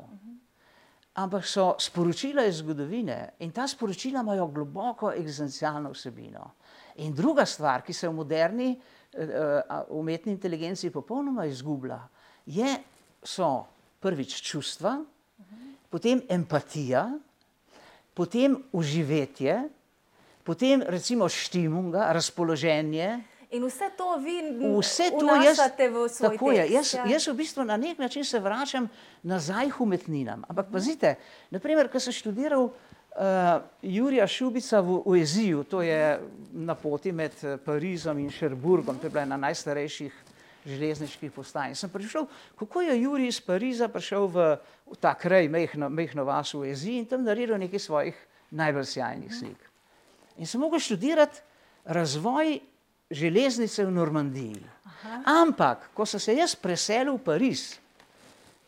ampak 1.15 1.47
so 1.47 1.75
sporočila 1.79 2.45
iz 2.45 2.61
zgodovine, 2.61 3.35
in 3.39 3.53
ta 3.53 3.67
sporočila 3.69 4.21
imajo 4.21 4.47
globoko 4.47 5.13
eksistencialno 5.13 5.93
vsebino. 5.93 6.51
In 7.05 7.15
druga 7.15 7.47
stvar, 7.47 7.83
ki 7.83 7.93
se 7.93 8.09
v 8.09 8.17
moderni 8.17 8.75
umetni 9.89 10.33
inteligenci 10.33 10.91
popolnoma 10.91 11.47
izgublja, 11.47 12.01
je, 12.47 12.77
so 13.23 13.65
prvič 14.01 14.41
čustva, 14.43 14.99
potem 15.93 16.23
empatija, 16.29 17.05
potem 18.17 18.57
vživetje, 18.73 19.69
potem 20.45 20.83
recimo 20.89 21.29
stimmung, 21.29 21.93
razpoloženje. 21.95 23.21
In 23.53 23.67
vse 23.69 23.91
to 23.97 24.17
vi 24.17 24.41
Vse 24.81 25.11
to 25.13 25.29
jaz, 25.29 25.61
vnašate 25.61 25.89
v 25.93 25.93
svoj 25.93 26.09
tekst, 26.09 26.21
tako 26.25 26.53
je, 26.57 26.65
jaz, 26.73 26.95
ja. 26.97 27.05
jaz 27.05 27.29
v 27.29 27.35
bistvu 27.37 27.67
na 27.69 27.77
neki 27.77 28.01
način 28.01 28.25
se 28.25 28.41
vračam 28.41 28.89
nazaj 29.23 29.71
k 29.71 29.81
umetninam, 29.85 30.45
ampak 30.49 30.73
pazite, 30.73 31.15
na 31.51 31.61
primer, 31.61 31.93
ko 31.93 32.01
sem 32.01 32.17
študiral 32.17 32.71
Jurija 33.83 34.27
Šubica 34.27 34.81
v 34.81 35.03
Ueziju, 35.05 35.65
to 35.69 35.83
je 35.83 36.21
na 36.53 36.75
poti 36.75 37.13
med 37.13 37.33
Parizom 37.65 38.19
in 38.19 38.31
Cherbourgom, 38.33 38.97
to 38.97 39.07
je 39.07 39.11
bila 39.11 39.23
ena 39.29 39.37
najstarejših 39.37 40.22
železniških 40.67 41.33
postaj, 41.35 41.73
in 41.73 41.79
sem 41.79 41.91
prišel, 41.91 42.27
kako 42.59 42.83
je 42.85 43.01
Jurij 43.03 43.29
iz 43.29 43.41
Pariza 43.41 43.89
prišel 43.89 44.29
v 44.31 44.45
ta 45.01 45.15
kraj, 45.19 45.49
majhno, 45.49 45.89
majhno 45.91 46.25
vas 46.25 46.55
v 46.55 46.67
Ueziji, 46.67 47.03
in 47.03 47.09
tam 47.11 47.25
naredil 47.27 47.59
nekaj 47.59 47.83
svojih 47.83 48.19
najbolj 48.51 48.85
sijajnih 48.85 49.35
slik. 49.35 49.71
In 50.39 50.47
sem 50.47 50.61
mogel 50.61 50.81
študirati 50.81 51.43
razvoj 51.85 52.61
železnice 53.11 53.85
v 53.85 53.91
Normandiji. 53.91 54.63
Ampak 55.27 55.91
ko 55.95 56.07
sem 56.07 56.21
se 56.21 56.35
jaz 56.35 56.55
preselil 56.55 57.19
v 57.19 57.25
Pariz, 57.27 57.79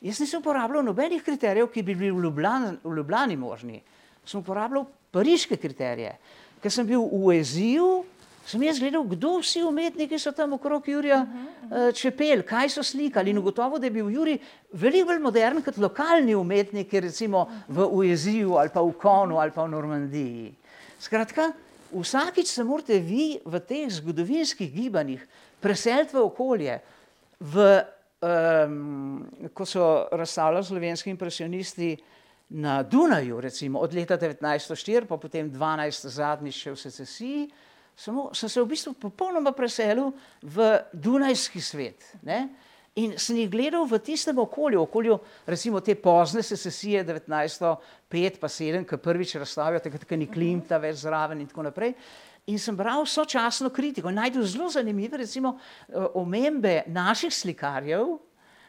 jaz 0.02 0.20
nisem 0.20 0.42
uporabljal 0.42 0.84
nobenih 0.84 1.22
kriterijev, 1.22 1.70
ki 1.70 1.82
bi 1.82 1.94
bili 1.94 2.10
v 2.10 2.30
v 2.82 2.96
Ljubljani 2.96 3.36
možni. 3.36 3.80
Sem 4.26 4.40
uporabljal 4.40 4.86
pariške 5.12 5.56
kriterije. 5.56 6.16
Ko 6.62 6.70
sem 6.70 6.86
bil 6.86 7.00
v 7.00 7.24
Ueziju, 7.28 8.04
sem 8.46 8.62
jaz 8.62 8.78
gledal, 8.80 9.04
kdo 9.08 9.38
vsi 9.40 9.62
umetniki 9.64 10.18
so 10.20 10.32
tam 10.32 10.52
okrog 10.56 10.88
Jurija 10.88 11.22
čepeli, 11.96 12.44
kaj 12.44 12.68
so 12.76 12.82
slikali, 12.84 13.32
in 13.32 13.38
ugotovil, 13.40 13.80
da 13.80 13.88
je 13.88 13.94
bil 13.94 14.10
Jurij 14.12 14.38
veliko 14.72 15.08
bolj 15.12 15.22
moderen 15.24 15.62
kot 15.64 15.78
lokalni 15.80 16.34
umetniki 16.36 17.00
recimo 17.00 17.46
v 17.68 17.88
Ueziju 17.88 18.58
ali 18.60 18.72
pa 18.74 18.82
v 18.84 18.92
Conu 19.00 19.40
ali 19.40 19.54
pa 19.54 19.64
v 19.64 19.72
Normandiji. 19.72 20.52
Skratka, 21.00 21.52
vsakič 21.92 22.52
se 22.52 22.64
morate 22.64 22.98
vi 23.00 23.38
v 23.44 23.60
teh 23.60 23.88
zgodovinskih 23.90 24.72
gibanjih 24.72 25.24
preseliti 25.60 26.16
v 26.16 26.24
okolje, 26.24 26.78
v 27.40 27.68
ko 29.52 29.66
so 29.68 30.08
razstavljali 30.12 30.64
slovenski 30.64 31.10
impresionisti 31.10 31.96
na 32.48 32.82
Dunaju 32.82 33.40
recimo 33.40 33.78
od 33.78 33.94
leta 33.94 34.16
devetnajststo 34.16 34.76
štiri 34.76 35.06
pa 35.06 35.16
potem 35.16 35.50
dvanajst 35.50 36.06
zadnjič 36.06 36.56
še 36.56 36.72
v 36.72 36.80
secesiji, 36.80 37.42
samo 37.96 38.30
sem 38.34 38.48
se 38.48 38.60
v 38.62 38.68
bistvu 38.68 38.94
popolnoma 38.98 39.52
preselil 39.52 40.12
v 40.42 40.68
dunajski 40.92 41.60
svet, 41.60 42.14
ne. 42.22 42.48
In 42.94 43.16
sem 43.18 43.40
jih 43.40 43.48
gledal 43.50 43.88
v 43.90 43.98
tistem 43.98 44.38
okolju, 44.38 44.84
okolju 44.86 45.16
recimo 45.50 45.80
te 45.82 45.96
pozne 45.98 46.44
secesije 46.46 47.02
devetnajststo 47.02 47.72
pet 48.08 48.38
pa 48.38 48.46
sedem, 48.46 48.84
ke 48.86 49.00
prvič 49.02 49.34
razstavijo, 49.42 49.80
takrat 49.82 50.04
ko 50.06 50.14
ni 50.14 50.28
Klimta 50.30 50.78
več 50.78 51.00
zraven 51.02 51.40
in 51.42 51.48
tako 51.50 51.66
naprej. 51.66 51.96
In 52.46 52.60
sem 52.60 52.76
bral 52.76 53.02
sočasno 53.08 53.72
kritiko 53.74 54.12
in 54.12 54.20
našel 54.20 54.46
zelo 54.46 54.68
zanimive 54.70 55.18
recimo 55.18 55.56
omembe 56.14 56.84
naših 56.86 57.34
slikarjev, 57.34 58.14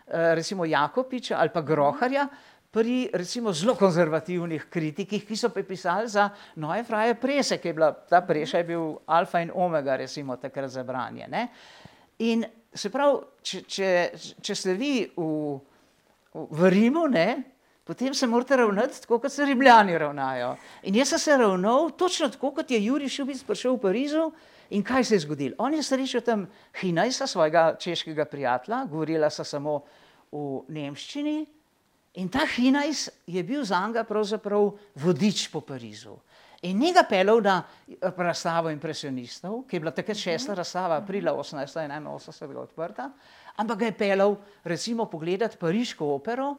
recimo 0.07 0.65
Jakopiča 0.65 1.37
ali 1.37 1.53
pa 1.53 1.61
Groharja, 1.61 2.27
pri 2.75 3.07
recimo 3.13 3.53
zelo 3.55 3.77
konzervativnih 3.79 4.65
kritikih, 4.69 5.23
ki 5.23 5.35
so 5.39 5.47
pisali 5.49 6.09
za 6.11 6.27
Neue 6.59 6.83
Freie 6.83 7.15
Presse, 7.15 7.55
ki 7.57 7.71
je 7.71 7.73
bila, 7.73 7.93
ta 7.95 8.19
Preša 8.21 8.59
je 8.59 8.67
bil 8.67 8.97
alfa 9.07 9.39
in 9.39 9.51
omega 9.55 9.95
recimo 9.95 10.35
takrat 10.35 10.69
za 10.69 10.83
branje, 10.83 11.27
ne. 11.31 11.47
In 12.19 12.43
se 12.75 12.91
pravi, 12.91 13.21
če, 13.41 13.61
če, 13.63 13.87
če 14.43 14.55
ste 14.59 14.75
vi 14.75 14.91
v, 15.15 15.55
v 16.35 16.73
Rimu, 16.75 17.05
ne, 17.15 17.29
potem 17.87 18.11
se 18.11 18.27
morate 18.27 18.59
ravnati 18.59 18.99
tako, 19.05 19.21
kot 19.23 19.31
se 19.31 19.47
Rimljani 19.47 19.95
ravnajo. 19.97 20.51
In 20.91 20.99
jaz 20.99 21.15
sem 21.15 21.23
se 21.23 21.39
ravnal 21.39 21.93
točno 21.95 22.27
tako, 22.35 22.51
kot 22.59 22.75
je 22.75 22.83
Jurij 22.83 23.15
Šubic 23.15 23.47
prišel 23.47 23.79
v 23.79 23.83
Parizu, 23.87 24.29
in 24.75 24.83
kaj 24.83 25.07
se 25.07 25.15
je 25.15 25.23
zgodilo? 25.23 25.55
On 25.63 25.73
je 25.73 25.83
srečal 25.83 26.27
tam 26.27 26.47
Hinajsa, 26.81 27.27
svojega 27.27 27.69
češkega 27.79 28.27
prijatelja, 28.27 28.83
govorila 28.91 29.31
sta 29.31 29.47
samo 29.47 29.79
v 30.35 30.65
nemščini, 30.75 31.45
in 32.15 32.29
ta 32.29 32.45
Hinajs 32.55 33.09
je 33.27 33.43
bil 33.43 33.63
zanj 33.65 34.03
pravzaprav 34.07 34.71
vodič 34.95 35.47
po 35.51 35.61
Parizu. 35.61 36.15
In 36.65 36.79
ni 36.79 36.89
ga 36.93 37.03
peljal 37.05 37.41
na 37.43 37.59
razstavo 38.01 38.71
impresionistov, 38.73 39.65
ki 39.67 39.75
je 39.75 39.79
bila 39.83 39.91
takrat 39.93 40.17
šesta 40.17 40.55
razstava, 40.57 40.97
aprila 40.97 41.35
osemnajststo 41.37 41.83
enainosemdeset 41.83 42.57
odprta, 42.57 43.09
ampak 43.61 43.79
ga 43.79 43.89
je 43.91 43.97
peljal 43.99 44.37
recimo 44.63 45.05
pogledat 45.05 45.59
pariško 45.59 46.07
opero, 46.15 46.55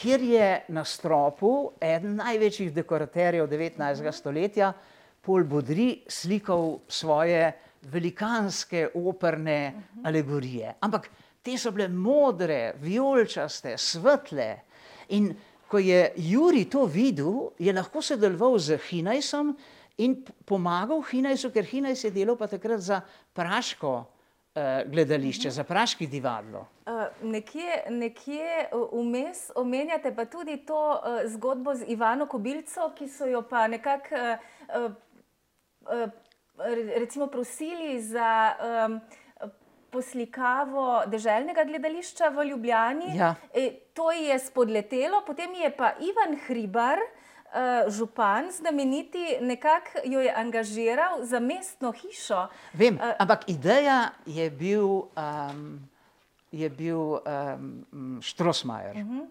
kjer 0.00 0.22
je 0.22 0.48
na 0.68 0.84
stropu 0.84 1.72
eden 1.80 2.16
največjih 2.22 2.72
dekoraterjev 2.72 3.50
devetnajstega 3.50 4.12
stoletja, 4.12 4.72
Paul 5.20 5.44
Baudry, 5.44 6.06
slikal 6.08 6.78
svoje 6.88 7.50
velikanske 7.92 8.88
operne 8.94 9.74
alegorije. 10.04 10.78
Ampak 10.80 11.10
te 11.42 11.58
so 11.58 11.72
bile 11.76 11.88
modre, 11.88 12.72
vijolčaste, 12.80 13.76
svetle. 13.76 14.48
In 15.16 15.34
ko 15.70 15.78
je 15.78 16.12
Juri 16.16 16.64
to 16.70 16.84
videl, 16.86 17.50
je 17.58 17.72
lahko 17.72 18.02
sodeloval 18.02 18.58
z 18.58 18.78
Hinajsom 18.88 19.54
in 19.98 20.16
pomagal 20.44 21.02
Hinajsu, 21.10 21.52
ker 21.54 21.66
Hinajs 21.66 22.04
je 22.04 22.10
delal 22.14 22.38
pa 22.38 22.48
takrat 22.50 22.80
za 22.82 23.00
praško 23.36 23.92
uh, 24.00 24.62
gledališče, 24.90 25.50
za 25.50 25.64
praški 25.64 26.08
divadlo. 26.10 26.64
Uh, 26.86 27.06
nekje, 27.22 27.84
nekje 27.90 28.70
vmes 28.72 29.50
omenjate 29.54 30.14
pa 30.16 30.24
tudi 30.24 30.56
to 30.66 30.80
uh, 30.96 31.20
zgodbo 31.30 31.74
z 31.74 31.86
Ivano 31.94 32.26
Kobilco, 32.26 32.90
ki 32.98 33.08
so 33.08 33.28
jo 33.30 33.44
pa 33.46 33.68
nekako 33.70 34.16
uh, 34.16 34.90
uh, 35.86 36.10
recimo 36.96 37.26
prosili 37.26 38.02
za 38.02 38.56
um, 38.86 39.00
poslikavo 39.92 41.02
deželnega 41.06 41.64
gledališča 41.64 42.28
v 42.28 42.44
Ljubljani. 42.50 43.16
Ja. 43.16 43.34
E, 43.54 43.70
to 43.94 44.10
je 44.12 44.38
spodletelo, 44.38 45.22
potem 45.26 45.54
je 45.54 45.70
pa 45.76 45.92
Ivan 46.00 46.38
Hribar, 46.46 46.98
uh, 47.50 47.92
župan, 47.92 48.50
znameniti, 48.52 49.36
nekako 49.40 50.04
jo 50.04 50.20
je 50.20 50.34
angažiral 50.36 51.24
za 51.24 51.40
mestno 51.40 51.92
hišo. 51.92 52.46
Vem, 52.72 52.94
uh, 52.94 53.14
ampak 53.18 53.48
ideja 53.48 54.10
je 54.26 54.50
bil, 54.50 54.86
um, 54.86 55.88
je 56.52 56.70
bil 56.70 57.00
um, 57.18 58.20
Štrosmajer. 58.22 58.96
Uh 58.96 59.02
-huh. 59.02 59.26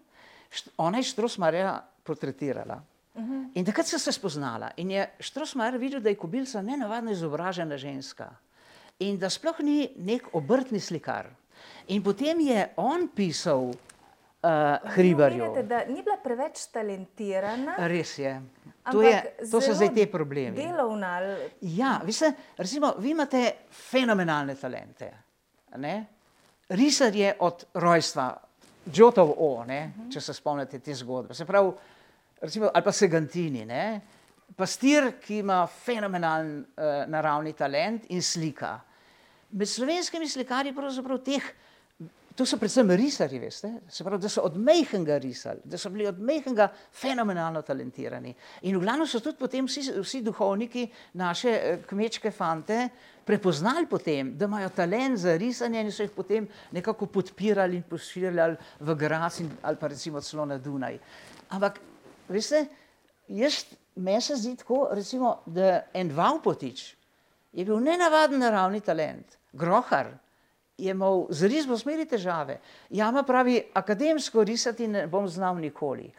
Št 0.50 0.70
ona 0.78 0.98
je 0.98 1.04
Štrosmajerja 1.04 1.82
portretirala. 2.04 2.82
Uh 3.14 3.24
-huh. 3.24 3.50
In 3.54 3.66
takrat 3.66 3.88
so 3.88 4.00
se 4.00 4.12
spoznala 4.12 4.72
in 4.78 4.92
je 4.92 5.10
Štrosmajer 5.20 5.78
videl, 5.78 6.00
da 6.00 6.10
je 6.10 6.16
kobilca 6.16 6.62
nenavadno 6.62 7.12
izobražena 7.12 7.78
ženska 7.78 8.36
in 9.00 9.20
da 9.20 9.30
sploh 9.30 9.60
ni 9.64 9.90
nek 9.96 10.34
obrtni 10.36 10.80
slikar. 10.80 11.30
In 11.88 12.04
potem 12.04 12.40
je 12.40 12.66
on 12.78 13.08
pisal 13.16 13.70
uh, 13.70 14.92
Hribarju. 14.96 15.44
Menite, 15.44 15.64
da 15.68 15.84
ni 15.88 16.04
bila 16.04 16.18
preveč 16.24 16.68
talentirana. 16.74 17.76
Res 17.88 18.18
je. 18.20 18.34
To, 18.92 19.02
je, 19.04 19.16
to 19.52 19.62
so 19.62 19.74
zdaj 19.78 19.92
te 19.94 20.06
problemi. 20.10 20.58
Delovna. 20.58 21.18
Ja, 21.62 22.00
veste, 22.06 22.32
recimo, 22.58 22.94
vi 22.98 23.14
imate 23.14 23.44
fenomenalne 23.70 24.56
talente. 24.58 25.10
Ne? 25.78 25.96
Risar 26.70 27.16
je 27.16 27.34
od 27.46 27.66
rojstva, 27.74 28.30
Džotov 28.90 29.34
O, 29.38 29.66
ne? 29.68 29.92
uh 29.96 30.04
-huh. 30.04 30.14
če 30.14 30.22
se 30.22 30.34
spomnite 30.34 30.80
te 30.80 30.94
zgodbe. 30.94 31.34
Se 31.34 31.46
pravi, 31.46 31.72
recimo, 32.42 32.70
ali 32.74 32.84
pa 32.84 32.92
Segantini, 32.92 33.66
ne? 33.66 34.02
pastir, 34.56 35.12
ki 35.22 35.38
ima 35.38 35.68
fenomenalen 35.68 36.58
uh, 36.60 36.86
naravni 37.08 37.54
talent 37.54 38.06
in 38.10 38.22
slika. 38.22 38.80
Med 39.52 39.68
slovenskimi 39.68 40.28
slikarji 40.30 40.76
pravzaprav 40.76 41.24
teh, 41.26 41.46
to 42.40 42.46
so 42.46 42.56
predvsem 42.56 42.92
risari, 42.96 43.40
veste, 43.40 43.68
se 43.92 44.04
pravi, 44.04 44.22
da 44.24 44.30
so 44.32 44.46
od 44.48 44.58
mehkega 44.58 45.18
risali, 45.20 45.60
da 45.66 45.78
so 45.78 45.90
bili 45.90 46.06
od 46.08 46.20
mehkega 46.24 46.70
fenomenalno 46.96 47.62
talentirani. 47.68 48.32
In 48.62 48.78
v 48.78 48.84
glavnem 48.86 49.08
so 49.10 49.20
tudi 49.20 49.36
potem 49.42 49.66
vsi, 49.68 49.90
vsi 49.98 50.22
duhovniki 50.24 50.86
naše 51.20 51.50
eh, 51.50 51.82
kmečke 51.90 52.32
fante 52.32 52.78
prepoznali 53.26 53.90
potem, 53.90 54.36
da 54.38 54.46
imajo 54.46 54.70
talent 54.70 55.20
za 55.20 55.34
risanje 55.38 55.82
in 55.82 55.92
so 55.92 56.06
jih 56.06 56.14
potem 56.16 56.48
nekako 56.72 57.10
podpirali 57.12 57.82
in 57.82 57.84
pošiljali 57.84 58.56
v 58.80 58.96
Graz 58.96 59.42
ali 59.62 59.78
pa 59.82 59.88
recimo 59.88 60.22
celo 60.22 60.46
na 60.46 60.58
Dunaj. 60.58 61.00
Ampak, 61.50 61.82
veste, 62.30 62.66
jaz, 63.28 63.66
meni 63.96 64.22
se 64.22 64.36
zdi 64.36 64.56
tako, 64.56 64.88
recimo, 64.94 65.42
da 65.46 65.82
en 65.94 66.16
Vaupotič 66.16 66.96
je 67.52 67.66
bil 67.66 67.84
nenavaden 67.84 68.40
naravni 68.40 68.80
talent 68.82 69.39
grohar 69.54 70.14
je 70.78 70.92
imel 70.92 71.28
z 71.30 71.48
risbo 71.48 71.78
smeri 71.78 72.06
težave. 72.08 72.60
Jama 72.90 73.24
pravi, 73.24 73.60
akademsko 73.74 74.44
risati 74.44 74.88
ne 74.88 75.08
bom 75.08 75.28
znal 75.28 75.60
nikoli. 75.60 76.12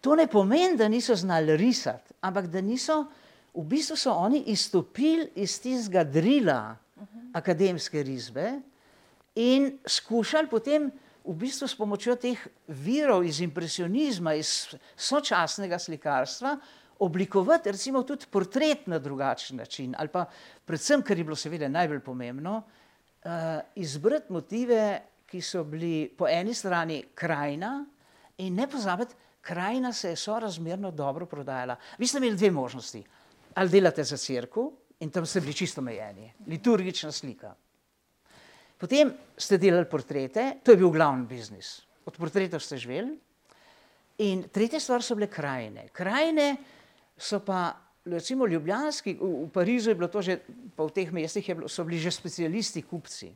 To 0.00 0.14
ne 0.16 0.26
pomeni, 0.26 0.76
da 0.76 0.88
niso 0.88 1.14
znali 1.16 1.56
risati, 1.56 2.14
ampak 2.20 2.46
da 2.46 2.60
niso, 2.60 3.04
v 3.54 3.64
bistvu 3.68 3.96
so 3.96 4.12
oni 4.12 4.42
izstopili 4.50 5.28
iz 5.34 5.60
tistega 5.60 6.04
drila 6.04 6.76
akademske 7.32 8.02
risbe 8.02 8.60
in 9.34 9.78
skušali 9.86 10.48
potem 10.48 10.90
v 11.24 11.34
bistvu 11.38 11.68
s 11.68 11.76
pomočjo 11.78 12.16
teh 12.16 12.38
virov 12.66 13.24
iz 13.24 13.40
impresionizma, 13.40 14.34
iz 14.34 14.74
sočasnega 14.96 15.78
slikarstva, 15.78 16.56
oblikovati 17.02 17.72
recimo 17.72 18.02
tudi 18.02 18.26
portret 18.30 18.86
na 18.86 18.98
drugačen 18.98 19.56
način 19.56 19.94
ali 19.98 20.08
pa 20.08 20.24
predvsem, 20.64 21.02
kar 21.02 21.18
je 21.18 21.24
bilo 21.24 21.36
seveda 21.36 21.68
najbolj 21.68 22.00
pomembno, 22.00 22.62
uh, 23.24 23.30
izbrati 23.74 24.32
motive, 24.32 25.00
ki 25.26 25.40
so 25.40 25.64
bili 25.64 26.12
po 26.18 26.28
eni 26.28 26.54
strani 26.54 27.02
krajina 27.14 27.84
in 28.38 28.54
ne 28.54 28.68
pozabiti, 28.68 29.14
krajina 29.40 29.92
se 29.92 30.12
je 30.12 30.16
sorazmerno 30.16 30.90
dobro 30.90 31.26
prodajala. 31.26 31.76
Vi 31.98 32.06
ste 32.06 32.18
imeli 32.18 32.36
dve 32.36 32.50
možnosti. 32.50 33.02
Ali 33.54 33.70
delate 33.70 34.04
za 34.04 34.16
crkvu 34.16 34.72
in 35.00 35.10
tam 35.10 35.26
ste 35.26 35.40
bili 35.40 35.54
čisto 35.54 35.80
omejeni, 35.80 36.32
liturgična 36.46 37.12
slika. 37.12 37.54
Potem 38.78 39.12
ste 39.36 39.58
delali 39.58 39.88
portrete, 39.88 40.56
to 40.64 40.70
je 40.70 40.76
bil 40.76 40.90
glavni 40.90 41.26
biznis. 41.26 41.80
Od 42.04 42.16
portretov 42.16 42.60
ste 42.60 42.76
živeli. 42.76 43.18
In 44.18 44.42
tretja 44.52 44.80
stvar 44.80 45.02
so 45.02 45.14
bile 45.14 45.26
krajine. 45.30 45.88
Krajine 45.92 46.56
so 47.22 47.38
pa, 47.40 47.72
recimo, 48.04 48.46
ljubljanski, 48.46 49.14
v, 49.20 49.30
v 49.46 49.50
Parizu 49.54 49.90
je 49.90 49.94
bilo 49.94 50.08
to 50.10 50.22
že, 50.22 50.40
pa 50.74 50.86
v 50.88 50.94
teh 50.94 51.12
mestih 51.14 51.54
bilo, 51.54 51.70
so 51.70 51.86
bili 51.86 52.02
že 52.02 52.10
specialisti, 52.10 52.82
kupci. 52.82 53.30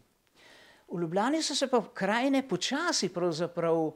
V 0.87 1.01
Ljubljani 1.01 1.42
so 1.42 1.55
se 1.55 1.66
pa 1.70 1.83
krajine 1.94 2.42
počasi, 2.46 3.09
pravzaprav, 3.14 3.92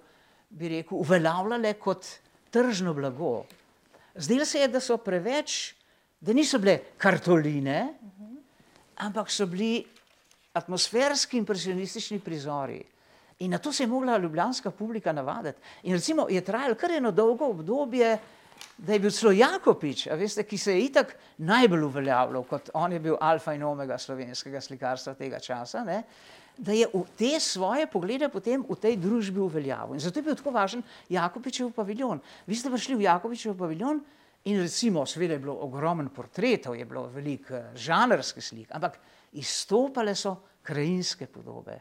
bi 0.51 0.69
rekel, 0.69 0.99
uveljavljale 0.99 1.75
kot 1.79 2.07
tržno 2.51 2.95
blago. 2.95 3.45
Zdelo 4.15 4.45
se 4.45 4.59
je, 4.59 4.69
da 4.69 4.81
so 4.81 4.99
preveč, 4.99 5.75
da 6.21 6.35
niso 6.35 6.59
bile 6.59 6.81
kartoline, 6.99 7.95
ampak 9.07 9.31
so 9.31 9.47
bili 9.47 9.85
atmosferski 10.53 11.39
impresionistični 11.39 12.19
prizori. 12.19 12.83
In 13.41 13.55
na 13.55 13.59
to 13.59 13.73
se 13.73 13.83
je 13.83 13.89
mogla 13.89 14.19
ljubljanska 14.19 14.71
publika 14.71 15.13
navaditi. 15.13 15.61
In 15.83 15.95
recimo 15.95 16.27
je 16.29 16.43
trajalo 16.45 16.75
kar 16.75 16.91
eno 16.91 17.11
dolgo 17.11 17.47
obdobje, 17.55 18.19
da 18.79 18.93
je 18.93 19.01
bil 19.03 19.13
celo 19.13 19.33
Jakopič, 19.33 20.07
veste, 20.17 20.45
ki 20.49 20.59
se 20.59 20.75
je 20.75 20.85
itak 20.85 21.15
najbolj 21.39 21.85
uveljavljal, 21.85 22.45
kot 22.49 22.71
on 22.75 22.93
je 22.93 23.01
bil 23.01 23.17
alfa 23.21 23.55
in 23.55 23.65
omega 23.65 23.99
slovenskega 23.99 24.61
slikarstva 24.61 25.15
tega 25.19 25.41
časa, 25.41 25.85
ne, 25.85 26.03
da 26.57 26.73
je 26.73 26.87
te 27.17 27.41
svoje 27.41 27.87
poglede 27.87 28.29
potem 28.29 28.65
v 28.69 28.77
tej 28.77 28.97
družbi 29.01 29.41
uveljavil. 29.41 29.97
In 29.97 30.01
zato 30.01 30.19
je 30.19 30.27
bil 30.27 30.37
tako 30.37 30.53
važen 30.53 30.83
Jakopičev 31.09 31.71
paviljon. 31.77 32.21
Vi 32.47 32.57
ste 32.57 32.71
prišli 32.73 32.99
v 32.99 33.07
Jakopičev 33.09 33.57
paviljon 33.57 34.03
in 34.45 34.61
recimo, 34.61 35.07
seveda 35.07 35.37
je 35.37 35.45
bilo 35.45 35.57
ogromen 35.65 36.09
portretov, 36.09 36.77
je 36.77 36.85
bilo 36.85 37.07
veliko 37.13 37.57
eh, 37.57 37.73
žanrskih 37.77 38.45
slik, 38.45 38.69
ampak 38.77 38.99
izstopale 39.33 40.15
so 40.15 40.37
krajinske 40.71 41.27
podobe. 41.27 41.81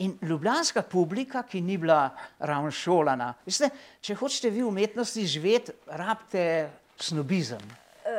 In 0.00 0.16
ljubljanska 0.22 0.82
publika, 0.82 1.42
ki 1.42 1.60
ni 1.60 1.76
bila 1.78 2.08
ravno 2.38 2.70
šolana, 2.72 3.34
veste, 3.46 3.68
če 4.00 4.16
hočete 4.16 4.50
vi 4.50 4.64
v 4.64 4.72
umetnosti 4.72 5.26
živeti, 5.28 5.76
rabite 5.86 6.70
snobizem. 6.96 7.60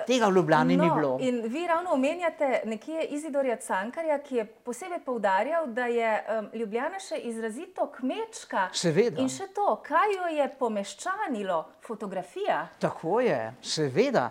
Tega 0.07 0.27
v 0.27 0.35
Ljubljani 0.35 0.77
no, 0.77 0.83
ni 0.83 0.91
bilo. 0.95 1.17
In 1.21 1.41
vi 1.51 1.67
ravno 1.67 1.93
omenjate 1.93 2.61
nekje 2.65 3.03
Izidorja 3.17 3.57
Cankarja, 3.57 4.19
ki 4.23 4.35
je 4.35 4.45
posebej 4.45 5.01
poudarjal, 5.05 5.67
da 5.67 5.85
je 5.85 6.11
um, 6.21 6.49
Ljubljana 6.53 6.99
še 7.01 7.17
izrazito 7.27 7.89
kmečka. 7.97 8.69
Seveda. 8.73 9.21
In 9.21 9.29
še 9.29 9.49
to, 9.55 9.75
kaj 9.85 10.15
jo 10.15 10.29
je 10.37 10.47
pomeščanilo, 10.59 11.59
fotografija. 11.87 12.61
Tako 12.79 13.19
je, 13.25 13.39
seveda. 13.61 14.29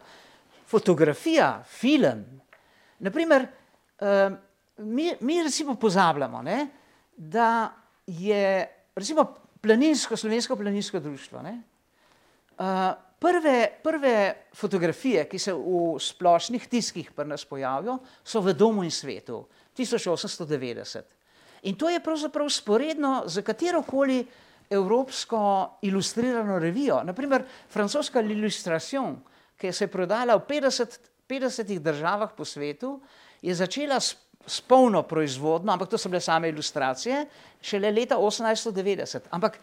Fotografija, 0.70 1.50
film. 1.66 2.24
Naprimer, 3.02 3.48
um, 4.00 4.38
mi, 4.80 5.12
mi 5.20 5.42
recimo 5.42 5.74
pozabljamo, 5.74 6.42
ne, 6.42 6.68
da 7.16 7.72
je 8.06 8.68
recimo 8.96 9.34
planinsko, 9.60 10.16
slovensko 10.16 10.56
planinsko 10.56 11.00
društvo. 11.00 11.42
Ne, 11.42 11.62
uh, 12.58 12.64
prve, 13.18 13.68
prve 13.82 14.34
fotografije, 14.54 15.28
ki 15.28 15.38
se 15.38 15.52
v 15.52 15.98
splošnih 16.00 16.66
tiskih 16.68 17.12
pri 17.12 17.28
nas 17.28 17.44
pojavijo, 17.44 17.98
so 18.24 18.40
v 18.40 18.54
Domu 18.54 18.84
in 18.84 18.90
svetu 18.90 19.44
1890. 19.76 21.02
In 21.62 21.76
to 21.76 21.90
je 21.90 22.00
pravzaprav 22.00 22.48
sporedno 22.48 23.22
z 23.26 23.42
katerokoli 23.44 24.24
evropsko 24.70 25.40
ilustrirano 25.82 26.58
revijo. 26.58 27.02
Naprimer, 27.04 27.44
francoska 27.68 28.22
L'Illustration, 28.22 29.18
ki 29.60 29.72
se 29.72 29.84
je 29.84 29.92
prodala 29.92 30.38
v 30.38 30.46
50, 30.48 30.98
50 31.28 31.78
državah 31.78 32.32
po 32.36 32.44
svetu, 32.44 33.00
je 33.42 33.54
začela 33.54 34.00
s 34.00 34.16
s 34.46 34.60
polno 34.60 35.02
proizvodno, 35.02 35.72
ampak 35.72 35.88
to 35.88 35.98
so 35.98 36.08
bile 36.08 36.20
same 36.20 36.48
ilustracije, 36.48 37.26
šele 37.62 37.90
leta 37.90 38.16
1890. 38.16 39.28
Ampak 39.30 39.58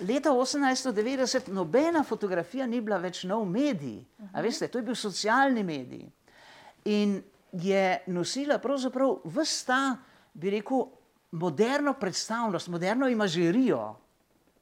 leta 0.00 0.30
1890 0.30 1.48
nobena 1.52 2.04
fotografija 2.04 2.66
ni 2.66 2.80
bila 2.80 2.98
več 2.98 3.24
nov 3.24 3.44
medij. 3.48 4.00
A 4.32 4.40
veste, 4.40 4.68
to 4.68 4.78
je 4.78 4.86
bil 4.86 4.96
socialni 4.96 5.62
medij. 5.62 6.06
In 6.84 7.20
je 7.52 7.98
nosila 8.06 8.58
pravzaprav 8.58 9.18
vse 9.24 9.66
ta, 9.66 9.82
bi 10.32 10.50
rekel, 10.50 10.86
moderno 11.32 11.94
predstavnost, 11.94 12.68
moderno 12.68 13.08
imažerijo. 13.08 13.96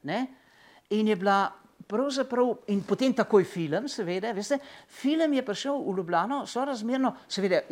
Ne? 0.02 0.26
In 0.90 1.08
je 1.08 1.16
bila 1.16 1.50
pravzaprav, 1.90 2.52
in 2.70 2.82
potem 2.86 3.14
takoj 3.16 3.44
film, 3.48 3.88
seveda, 3.90 4.30
veste, 4.36 4.60
film 5.00 5.34
je 5.34 5.44
prišel 5.46 5.80
v 5.82 5.96
Ljubljano, 5.98 6.40
so 6.46 6.64
razmerno, 6.64 7.12
seveda, 7.28 7.62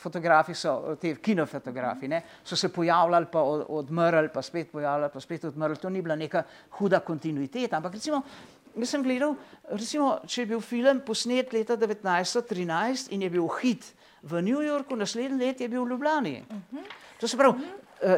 fotografi 0.00 0.56
so, 0.58 0.96
te 1.00 1.14
kinofotografi, 1.16 2.10
ne, 2.12 2.20
so 2.44 2.58
se 2.60 2.68
pojavljali, 2.72 3.30
pa 3.32 3.42
odmrli, 3.42 4.32
pa 4.34 4.42
spet 4.42 4.72
pojavljali, 4.72 5.12
pa 5.14 5.20
spet 5.20 5.48
odmrli, 5.50 5.80
to 5.80 5.90
ni 5.90 6.02
bila 6.04 6.16
neka 6.20 6.44
huda 6.78 7.00
kontinuiteta, 7.04 7.80
ampak 7.80 7.96
recimo, 7.96 8.22
jaz 8.76 8.90
sem 8.90 9.04
gledal, 9.04 9.36
recimo, 9.72 10.18
če 10.26 10.42
je 10.42 10.50
bil 10.52 10.60
film 10.64 11.00
posnet 11.06 11.52
leta 11.56 11.78
1913 11.80 13.14
in 13.16 13.24
je 13.24 13.32
bil 13.32 13.48
hit 13.60 13.94
v 14.24 14.42
New 14.44 14.60
Yorku, 14.64 14.96
naslednje 14.96 15.40
let 15.40 15.60
je 15.60 15.68
bil 15.68 15.84
v 15.84 15.94
Ljubljani. 15.94 16.36
To 17.20 17.28
se 17.28 17.36
pravi, 17.40 17.64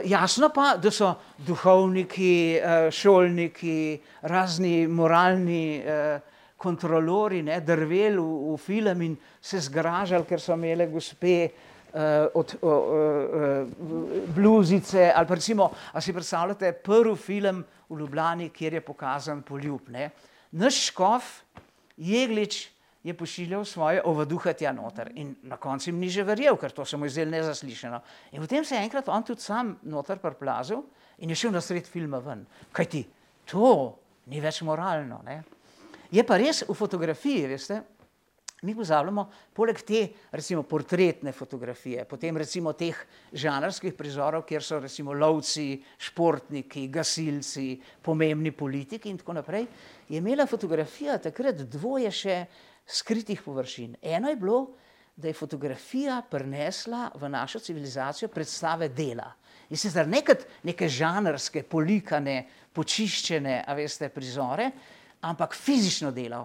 jasno 0.05 0.49
pa, 0.55 0.77
da 0.83 0.91
so 0.91 1.13
duhovniki, 1.47 2.61
šolniki, 2.91 4.01
razni 4.23 4.87
moralni 4.87 5.83
kontrolori, 6.57 7.43
ne, 7.43 7.61
drveli 7.61 8.19
v, 8.19 8.55
v 8.55 8.59
film 8.59 9.03
in 9.07 9.17
se 9.41 9.61
zgražali, 9.69 10.27
ker 10.27 10.41
so 10.43 10.57
imele 10.57 10.89
gospe 10.91 11.37
od 12.35 12.57
o, 12.61 12.69
o, 12.69 12.73
o, 12.73 13.67
bluzice 14.35 15.13
ali 15.15 15.27
recimo, 15.31 15.71
a 15.93 16.01
si 16.01 16.13
predstavljate 16.13 16.73
prvi 16.73 17.17
film 17.17 17.65
v 17.89 17.99
Ljubljani, 17.99 18.51
kjer 18.51 18.75
je 18.75 18.81
pokazan 18.81 19.43
poljub, 19.43 19.89
ne. 19.89 20.11
Naš 20.53 20.87
škof 20.91 21.25
Jeglič 21.97 22.76
je 23.07 23.15
pošiljal 23.15 23.65
svoje 23.65 24.01
ovaduhe 24.03 24.53
tja 24.59 24.73
noter 24.75 25.13
in 25.15 25.35
na 25.47 25.57
koncu 25.57 25.91
jim 25.91 25.99
ni 26.03 26.09
že 26.11 26.25
verjel, 26.27 26.57
ker 26.59 26.73
to 26.75 26.85
se 26.85 26.97
mu 26.97 27.07
je 27.07 27.15
zdelo 27.15 27.31
nezaslišano. 27.31 28.01
In 28.33 28.43
potem 28.43 28.65
se 28.65 28.75
je 28.75 28.83
enkrat 28.83 29.09
on 29.09 29.23
tudi 29.23 29.41
sam 29.41 29.77
noter 29.83 30.19
priplazil 30.19 30.83
in 31.19 31.31
je 31.31 31.37
šel 31.37 31.55
na 31.55 31.61
sred 31.61 31.87
filma 31.87 32.19
ven. 32.19 32.43
Kaj 32.73 32.91
ti, 32.91 33.05
to 33.47 33.95
ni 34.27 34.43
več 34.43 34.63
moralno. 34.67 35.21
Ne? 35.25 35.43
Je 36.11 36.27
pa 36.27 36.39
res 36.39 36.65
v 36.67 36.75
fotografiji, 36.75 37.47
veste, 37.47 37.79
mi 38.67 38.75
pozabljamo, 38.75 39.29
poleg 39.55 39.79
te 39.87 40.03
recimo 40.33 40.65
portretne 40.67 41.31
fotografije, 41.33 42.05
potem 42.11 42.37
recimo 42.37 42.73
teh 42.73 42.99
žanrskih 43.33 43.95
prizorov, 43.95 44.47
kjer 44.49 44.65
so 44.65 44.81
recimo 44.83 45.15
lovci, 45.15 45.77
športniki, 46.09 46.89
gasilci, 46.91 47.77
pomembni 48.03 48.51
politiki 48.51 49.13
in 49.13 49.21
tako 49.23 49.37
naprej, 49.39 49.69
je 50.09 50.19
imela 50.19 50.47
fotografija 50.51 51.21
takrat 51.23 51.63
dvoje 51.71 52.11
še 52.11 52.41
skritih 52.87 53.43
površin. 53.43 53.97
Eno 54.03 54.29
je 54.31 54.37
bilo, 54.37 54.61
da 55.17 55.29
je 55.29 55.35
fotografija 55.35 56.23
prinesla 56.31 57.11
v 57.15 57.29
našo 57.29 57.59
civilizacijo 57.59 58.29
predstave 58.29 58.89
dela. 58.89 59.33
In 59.71 59.77
sicer 59.77 60.09
ne 60.09 60.21
kot 60.25 60.45
neke 60.63 60.89
žanrske, 60.89 61.63
polikane, 61.63 62.45
počiščene, 62.73 63.63
a 63.67 63.75
veste, 63.75 64.09
prizore, 64.13 64.71
ampak 65.27 65.57
fizično 65.57 66.13
delo, 66.15 66.45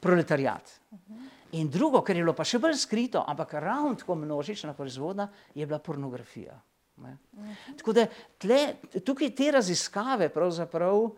proletariat. 0.00 0.70
In 1.52 1.70
drugo, 1.70 2.04
kar 2.06 2.16
je 2.16 2.22
bilo 2.22 2.34
pa 2.36 2.44
še 2.46 2.60
bolj 2.62 2.76
skrito, 2.78 3.24
ampak 3.26 3.56
ravno 3.58 3.96
tako 3.98 4.14
množična 4.20 4.74
proizvodna, 4.78 5.26
je 5.54 5.66
bila 5.66 5.80
pornografija. 5.82 6.54
Ne. 7.00 7.16
Tako 7.80 7.94
da 7.96 8.04
tle, 8.38 8.60
tukaj 9.04 9.32
te 9.34 9.50
raziskave 9.56 10.28
pravzaprav 10.28 11.08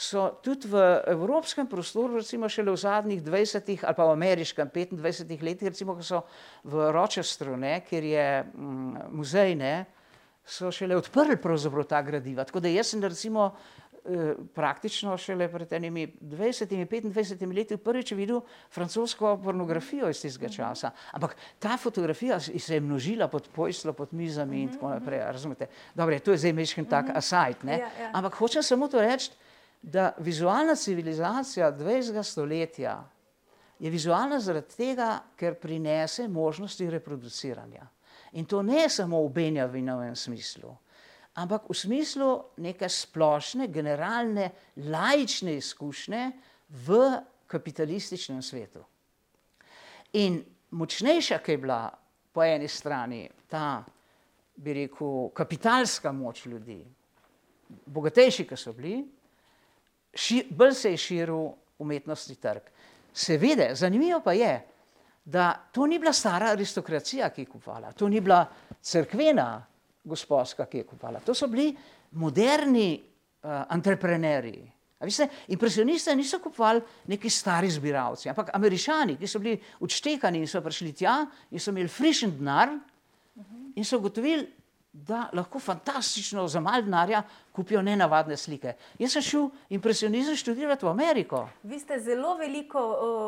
so 0.00 0.30
tudi 0.40 0.68
v 0.72 0.80
evropskem 1.12 1.68
prostoru, 1.68 2.16
recimo 2.16 2.48
šele 2.48 2.72
v 2.72 2.80
zadnjih 2.80 3.20
dvajsetih 3.22 3.84
ali 3.84 3.96
pa 3.98 4.06
v 4.08 4.14
ameriškem 4.16 4.70
petindvajsetih 4.72 5.42
letih, 5.44 5.68
recimo, 5.68 5.94
ko 5.98 6.02
so 6.02 6.22
v 6.64 6.88
Rochesteru, 6.96 7.58
ne, 7.60 7.80
kjer 7.84 8.06
je 8.08 8.28
mm, 8.40 9.10
muzej, 9.12 9.54
ne, 9.60 9.74
so 10.40 10.72
šele 10.72 10.96
odprli 10.96 11.36
pravzaprav 11.36 11.84
ta 11.84 12.00
gradiva. 12.02 12.48
Tako 12.48 12.64
da 12.64 12.72
jaz 12.72 12.94
sem 12.94 13.04
recimo 13.04 13.52
praktično 14.54 15.16
šele 15.18 15.48
pred 15.52 15.72
enimi 15.72 16.06
dvajsetimi, 16.20 16.86
petindvajsetimi 16.86 17.54
leti 17.54 17.76
prvič 17.76 18.12
videl 18.16 18.40
francosko 18.72 19.34
pornografijo 19.44 20.08
iz 20.08 20.22
tistega 20.22 20.48
časa. 20.52 20.90
Ampak 21.12 21.36
ta 21.58 21.76
fotografija 21.76 22.40
se 22.40 22.74
je 22.74 22.80
množila 22.80 23.28
pod 23.28 23.48
posteljo, 23.52 23.92
pod 23.92 24.14
mizami 24.14 24.62
in 24.62 24.72
tako 24.72 24.88
naprej, 24.88 25.20
a 25.20 25.30
razumete. 25.32 25.68
Dobro, 25.94 26.18
to 26.18 26.32
je 26.32 26.38
zdaj 26.38 26.52
majčkeno 26.52 26.88
tak 26.88 27.12
aside, 27.14 27.60
ne. 27.62 27.80
Ampak 28.12 28.34
hočem 28.34 28.62
samo 28.62 28.88
to 28.88 29.00
reči, 29.00 29.30
da 29.82 30.12
vizualna 30.18 30.74
civilizacija 30.76 31.70
dvajsetega 31.70 32.22
stoletja 32.22 33.10
je 33.78 33.90
vizualna 33.90 34.40
zaradi 34.40 34.76
tega, 34.76 35.22
ker 35.36 35.56
prinese 35.56 36.28
možnosti 36.28 36.90
reproduciranja. 36.90 37.86
In 38.32 38.44
to 38.44 38.62
ne 38.62 38.88
samo 38.88 39.22
v 39.24 39.32
Benjavinovem 39.32 40.16
smislu, 40.16 40.74
ampak 41.34 41.70
v 41.70 41.74
smislu 41.74 42.28
neke 42.56 42.88
splošne, 42.88 43.68
generalne, 43.72 44.50
laične 44.76 45.56
izkušnje 45.56 46.30
v 46.86 47.00
kapitalističnem 47.46 48.42
svetu. 48.42 48.84
In 50.12 50.42
močnejša, 50.70 51.38
ke 51.38 51.56
je 51.56 51.58
bila 51.58 51.88
po 52.32 52.44
eni 52.44 52.68
strani 52.68 53.24
ta, 53.48 53.82
bi 54.56 54.74
rekel, 54.74 55.30
kapitalska 55.34 56.12
moč 56.12 56.44
ljudi, 56.46 56.84
bogatejši, 57.86 58.44
ke 58.46 58.56
so 58.56 58.74
bili, 58.76 59.00
bolj 60.50 60.74
se 60.74 60.90
je 60.90 60.96
širil 60.96 61.48
umetnostni 61.78 62.34
trg. 62.36 62.62
Seveda, 63.14 63.74
zanimivo 63.74 64.20
pa 64.24 64.32
je, 64.32 64.54
da 65.24 65.52
to 65.72 65.86
ni 65.86 65.98
bila 65.98 66.12
stara 66.12 66.52
aristokracija, 66.54 67.30
ki 67.30 67.42
je 67.42 67.46
kupovala, 67.46 67.92
to 67.92 68.08
ni 68.08 68.20
bila 68.20 68.44
cerkvena 68.82 69.66
gosposka, 70.04 70.66
ki 70.66 70.78
je 70.78 70.84
kupovala, 70.84 71.20
to 71.20 71.34
so 71.34 71.46
bili 71.46 71.74
moderni 72.12 73.00
antreprenerji. 73.42 74.70
A 75.00 75.08
veste, 75.08 75.28
impresioniste 75.48 76.12
niso 76.16 76.38
kupovali 76.38 76.82
neki 77.08 77.30
stari 77.30 77.70
zbiralci, 77.70 78.28
ampak 78.28 78.50
Američani, 78.54 79.16
ki 79.16 79.28
so 79.28 79.40
bili 79.40 79.56
odštekani 79.80 80.42
in 80.42 80.48
so 80.48 80.60
prišli 80.60 80.92
tja 80.92 81.22
in 81.50 81.60
so 81.60 81.72
imeli 81.72 81.88
frišen 81.88 82.34
denar 82.36 82.74
in 83.76 83.84
so 83.84 83.96
ugotovili, 83.96 84.44
da 84.92 85.28
lahko 85.32 85.58
fantastično 85.58 86.48
za 86.48 86.60
malo 86.60 86.82
denarja 86.82 87.22
kupijo 87.52 87.82
nenavadne 87.82 88.36
slike. 88.36 88.72
Jaz 88.98 89.12
sem 89.12 89.22
šel 89.22 89.48
impresionizem 89.68 90.36
študirat 90.36 90.82
v 90.82 90.88
Ameriko. 90.88 91.48
Vi 91.62 91.78
ste 91.78 92.00
zelo 92.00 92.34
veliko 92.36 92.82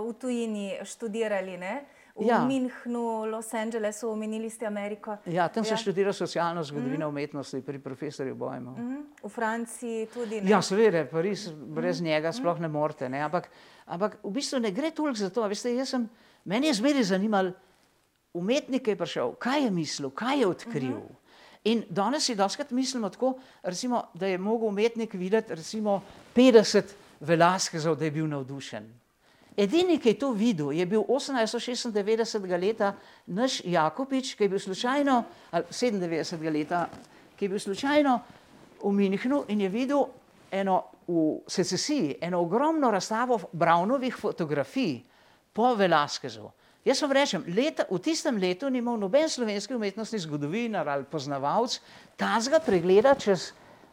v 0.09 0.13
tujini 0.19 0.79
študirali, 0.85 1.57
ne? 1.57 1.83
V 2.15 2.27
Ja. 2.27 2.45
Münchnu, 2.45 3.25
Los 3.25 3.55
Angelesu, 3.55 4.11
omenili 4.11 4.51
ste 4.51 4.67
Ameriko. 4.67 5.17
Ja, 5.27 5.49
tam 5.49 5.65
sem 5.65 5.77
študiral 5.77 6.13
socialno 6.13 6.61
zgodovino 6.63 7.09
umetnosti 7.09 7.63
pri 7.63 7.79
profesorju 7.79 8.35
Bojmu. 8.35 8.75
V 9.23 9.29
Franciji 9.29 10.07
tudi, 10.13 10.41
ne? 10.41 10.51
Ja, 10.51 10.61
seveda, 10.63 11.07
Pariz, 11.09 11.49
brez 11.53 12.03
njega 12.03 12.33
sploh 12.33 12.61
ne 12.61 12.69
morete, 12.69 13.09
ne, 13.09 13.23
ampak, 13.23 13.49
ampak 13.87 14.19
v 14.23 14.31
bistvu 14.31 14.61
ne 14.61 14.71
gre 14.71 14.91
toliko 14.91 15.19
za 15.19 15.31
to, 15.31 15.41
a 15.43 15.49
veste, 15.49 15.73
sem, 15.87 16.05
mene 16.45 16.69
je 16.69 16.75
zmeraj 16.75 17.03
zanimalo, 17.15 17.57
umetnik, 18.35 18.89
je 18.89 18.97
prišel, 18.97 19.33
kaj 19.41 19.65
je 19.65 19.71
mislil, 19.71 20.11
kaj 20.11 20.41
je 20.41 20.47
odkril. 20.47 21.01
In 21.65 21.85
danes 21.91 22.25
si 22.27 22.35
dostikrat 22.35 22.71
mislimo 22.71 23.11
tako, 23.11 23.37
recimo, 23.63 24.05
da 24.15 24.27
je 24.27 24.39
mogel 24.39 24.69
umetnik 24.69 25.15
videti 25.15 25.55
recimo 25.55 26.03
petdeset 26.35 26.97
Velasquezov, 27.21 27.97
da 27.97 28.05
je 28.05 28.11
bil 28.11 28.27
navdušen. 28.27 28.89
Edini, 29.57 29.99
ki 30.01 30.09
je 30.09 30.19
to 30.19 30.33
videl, 30.33 30.73
je 30.73 30.87
bil 30.87 31.05
osemnajststo 31.09 31.61
šestindevetdesetega 31.61 32.57
leta 32.57 32.95
naš 33.27 33.61
Jakopič, 33.65 34.35
ki 34.35 34.45
je 34.45 34.49
bil 34.49 34.59
slučajno, 34.59 35.25
ali 35.51 35.65
sedemindevetdesetega 35.71 36.51
leta, 36.51 36.87
ki 37.37 37.45
je 37.45 37.49
bil 37.49 37.61
slučajno 37.61 38.17
v 38.83 38.93
Münchnu 38.97 39.45
in 39.49 39.61
je 39.61 39.69
videl 39.69 40.07
eno 40.51 40.83
v 41.07 41.43
secesiji 41.47 42.17
eno 42.21 42.41
ogromno 42.41 42.91
razstavo 42.91 43.39
Brownovih 43.53 44.17
fotografij 44.17 45.03
po 45.53 45.75
Velasquezu. 45.75 46.51
Jaz 46.85 47.03
vam 47.03 47.13
rečem, 47.15 47.45
leta, 47.47 47.87
v 47.91 47.99
tistem 48.03 48.39
letu 48.43 48.71
ni 48.71 48.83
imel 48.83 48.99
noben 48.99 49.29
slovenski 49.31 49.75
umetnostni 49.75 50.19
zgodovinar 50.19 50.89
ali 50.89 51.07
poznavalec 51.07 51.79
takega 52.19 52.59
pregleda 52.61 53.15
čez 53.15 53.53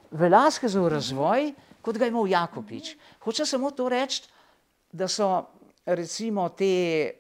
Velasquezov 0.10 0.88
razvoj, 0.90 1.52
kot 1.86 1.98
ga 1.98 2.08
je 2.08 2.10
imel 2.10 2.26
Jakopič. 2.32 2.96
Hočem 3.22 3.46
samo 3.46 3.70
to 3.72 3.86
reči, 3.90 4.26
da 4.90 5.06
so 5.06 5.46
recimo 5.86 6.50
te 6.50 7.14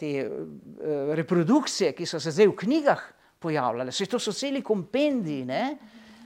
te 0.00 0.30
reprodukcije, 1.14 1.92
ki 1.92 2.06
so 2.08 2.20
se 2.20 2.32
zdaj 2.32 2.48
v 2.48 2.56
knjigah 2.56 3.00
pojavljale, 3.40 3.92
saj 3.92 4.08
to 4.08 4.18
so 4.18 4.32
celi 4.32 4.62
kompendiji, 4.64 5.44
ne, 5.48 5.64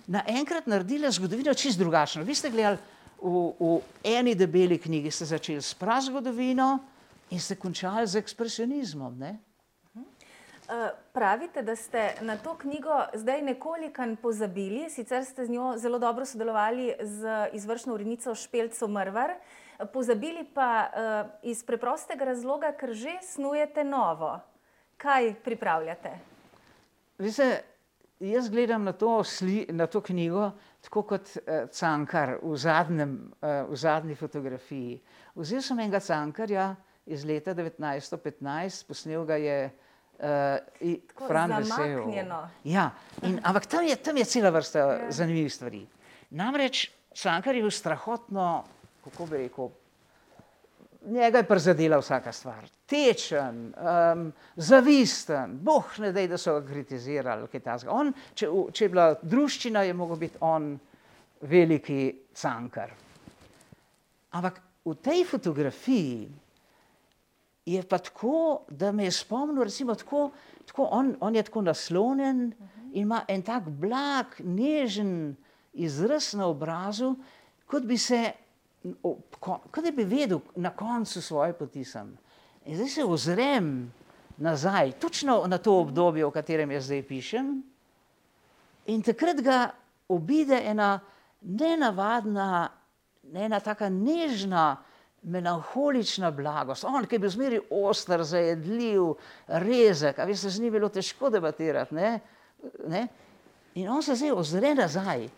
naenkrat 0.06 0.68
naredile 0.70 1.10
zgodovino 1.10 1.54
čisto 1.54 1.82
drugačno. 1.82 2.22
Vi 2.26 2.36
ste 2.38 2.52
gledali 2.54 2.78
v, 3.18 3.42
v 3.58 3.78
eni 4.14 4.34
debeli 4.38 4.78
knjigi 4.78 5.10
ste 5.10 5.26
začeli 5.26 5.62
s 5.62 5.74
prazgodovino 5.74 6.78
in 7.34 7.40
ste 7.42 7.56
končali 7.58 8.06
z 8.06 8.22
ekspresionizmom, 8.22 9.18
ne. 9.18 9.34
pravite, 11.12 11.62
da 11.62 11.76
ste 11.76 12.14
na 12.22 12.36
to 12.36 12.54
knjigo 12.56 12.94
zdaj 13.14 13.42
nekolikanj 13.42 14.16
pozabili, 14.22 14.86
sicer 14.90 15.24
ste 15.26 15.46
z 15.46 15.50
njo 15.50 15.74
zelo 15.76 15.98
dobro 15.98 16.24
sodelovali 16.24 16.94
z 17.00 17.50
izvršno 17.52 17.94
urednico 17.94 18.34
Špelco 18.34 18.88
Mrvar, 18.88 19.34
pozabili 19.92 20.46
pa 20.54 20.88
iz 21.42 21.64
preprostega 21.66 22.24
razloga, 22.24 22.72
ker 22.72 22.94
že 22.94 23.18
snujete 23.22 23.84
novo. 23.84 24.38
kaj 24.96 25.34
pripravljate? 25.44 26.10
Veste, 27.18 27.60
jaz 28.20 28.48
gledam 28.48 28.84
na 28.84 28.92
to, 28.92 29.24
sli, 29.24 29.66
na 29.68 29.86
to 29.86 30.00
knjigo 30.00 30.50
tako 30.80 31.02
kot 31.02 31.36
uh, 31.36 31.68
Cankar 31.70 32.38
v, 32.42 32.56
zadnjem, 32.56 33.32
uh, 33.40 33.70
v 33.70 33.76
zadnji 33.76 34.14
fotografiji. 34.14 34.98
Vzel 35.34 35.62
sem 35.62 35.80
enega 35.80 36.00
Cankarja 36.00 36.74
iz 37.06 37.24
leta 37.24 37.54
1915, 37.54 38.86
posnel 38.88 39.24
ga 39.28 39.36
je 39.36 39.58
uh, 39.68 41.26
Fran 41.26 41.56
Vesel. 41.58 42.10
Ja, 42.64 42.90
in, 43.22 43.40
ampak 43.42 43.66
tam 43.66 43.84
je, 43.84 43.96
tam 43.96 44.16
je 44.16 44.24
cela 44.24 44.50
vrsta 44.50 44.78
ja. 44.78 44.98
zanimivih 45.10 45.52
stvari. 45.52 45.86
Namreč 46.30 46.88
Cankar 47.14 47.54
je 47.54 47.62
bil 47.62 47.70
strahotno, 47.70 48.64
kako 49.04 49.26
bi 49.26 49.44
rekel, 49.44 49.68
njega 51.06 51.38
je 51.38 51.46
prizadela 51.46 51.98
vsaka 51.98 52.32
stvar. 52.32 52.64
Tečen, 52.86 53.74
um, 53.76 54.32
zavisten, 54.56 55.58
boh 55.62 55.98
ne 55.98 56.12
dej, 56.12 56.28
da 56.28 56.38
so 56.38 56.56
ga 56.58 56.66
kritizirali. 56.72 57.46
On, 57.88 58.12
če, 58.34 58.48
če 58.72 58.84
je 58.84 58.90
bila 58.90 59.14
druščina, 59.22 59.84
je 59.84 59.94
mogel 59.94 60.16
biti 60.16 60.40
on 60.40 60.74
veliki 61.44 62.14
cankar. 62.34 62.90
Ampak 64.34 64.60
v 64.84 64.96
tej 65.00 65.24
fotografiji 65.28 66.28
je 67.66 67.82
pa 67.82 67.98
tako, 67.98 68.60
da 68.68 68.92
me 68.92 69.04
je 69.04 69.12
spomnil, 69.12 69.64
recimo 69.64 69.94
tako, 69.94 70.30
tako 70.66 70.88
on, 70.90 71.16
on 71.20 71.36
je 71.36 71.42
tako 71.42 71.62
naslonjen 71.62 72.52
in 72.92 73.02
ima 73.02 73.24
en 73.28 73.42
tak 73.42 73.68
blag, 73.68 74.26
nežen 74.38 75.36
izraz 75.72 76.34
na 76.34 76.46
obrazu, 76.46 77.14
kot 77.66 77.82
bi 77.82 77.98
se 77.98 78.32
kot 79.40 79.84
da 79.84 79.90
bi 79.90 80.04
vedel 80.04 80.40
na 80.56 80.70
koncu 80.70 81.22
svoje 81.22 81.52
poti 81.52 81.84
sem. 81.84 82.16
In 82.64 82.76
zdaj 82.76 82.88
se 82.88 83.04
ozrem 83.04 83.92
nazaj, 84.36 84.92
točno 84.92 85.44
na 85.46 85.58
to 85.58 85.78
obdobje, 85.80 86.26
o 86.26 86.30
katerem 86.30 86.70
jaz 86.70 86.84
zdaj 86.84 87.02
pišem, 87.02 87.62
in 88.86 89.02
takrat 89.02 89.40
ga 89.40 89.70
obide 90.08 90.60
ena 90.64 91.00
nenavadna, 91.40 92.68
ena 93.34 93.60
taka 93.60 93.88
nežna, 93.88 94.76
melanholična 95.24 96.30
blagost. 96.30 96.84
On, 96.84 97.06
ki 97.06 97.16
je 97.16 97.22
bil 97.22 97.32
zmeri 97.32 97.60
ostar, 97.70 98.24
zajedljiv, 98.24 99.14
rezek, 99.48 100.18
a 100.18 100.28
veste, 100.28 100.50
z 100.50 100.60
njim 100.60 100.76
bilo 100.76 100.88
težko 100.88 101.30
debatirati, 101.30 101.94
ne? 101.94 102.20
ne? 102.88 103.06
In 103.74 103.88
on 103.90 104.02
se 104.02 104.14
zdaj 104.14 104.36
ozre 104.36 104.74
nazaj 104.74 105.28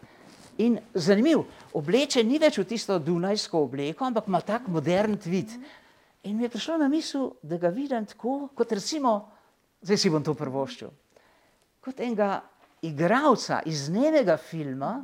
In 0.57 0.78
zanimiv, 0.95 1.43
obleče 1.76 2.22
ni 2.24 2.39
več 2.41 2.57
v 2.57 2.64
tisto 2.68 2.97
dunajsko 3.03 3.61
obleko, 3.66 4.07
ampak 4.07 4.28
ima 4.30 4.41
tak 4.41 4.68
modern 4.72 5.18
tvit. 5.20 5.53
In 6.24 6.39
mi 6.39 6.47
je 6.47 6.53
prišlo 6.55 6.78
na 6.80 6.89
misel, 6.89 7.34
da 7.43 7.59
ga 7.61 7.68
vidim 7.68 8.07
tako, 8.09 8.49
kot 8.57 8.72
recimo, 8.72 9.18
zdaj 9.84 10.01
si 10.01 10.11
bom 10.11 10.24
to 10.24 10.32
prvoščil, 10.34 10.89
kot 11.84 12.01
enega 12.01 12.41
igralca 12.89 13.61
iz 13.68 13.87
dnevnega 13.91 14.39
filma, 14.41 14.95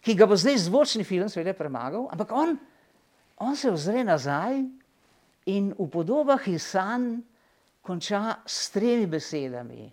ki 0.00 0.14
ga 0.14 0.30
bo 0.30 0.38
zdaj 0.38 0.62
zvočni 0.68 1.04
film 1.04 1.28
seveda 1.28 1.56
premagal, 1.58 2.06
ampak 2.14 2.30
on, 2.30 2.54
on 3.36 3.56
se 3.56 3.70
ozre 3.70 4.04
nazaj 4.04 4.64
in 5.46 5.72
v 5.78 5.88
podobah 5.90 6.48
in 6.48 6.58
sanj 6.58 7.22
konča 7.82 8.36
s 8.46 8.70
tremi 8.74 9.06
besedami. 9.06 9.92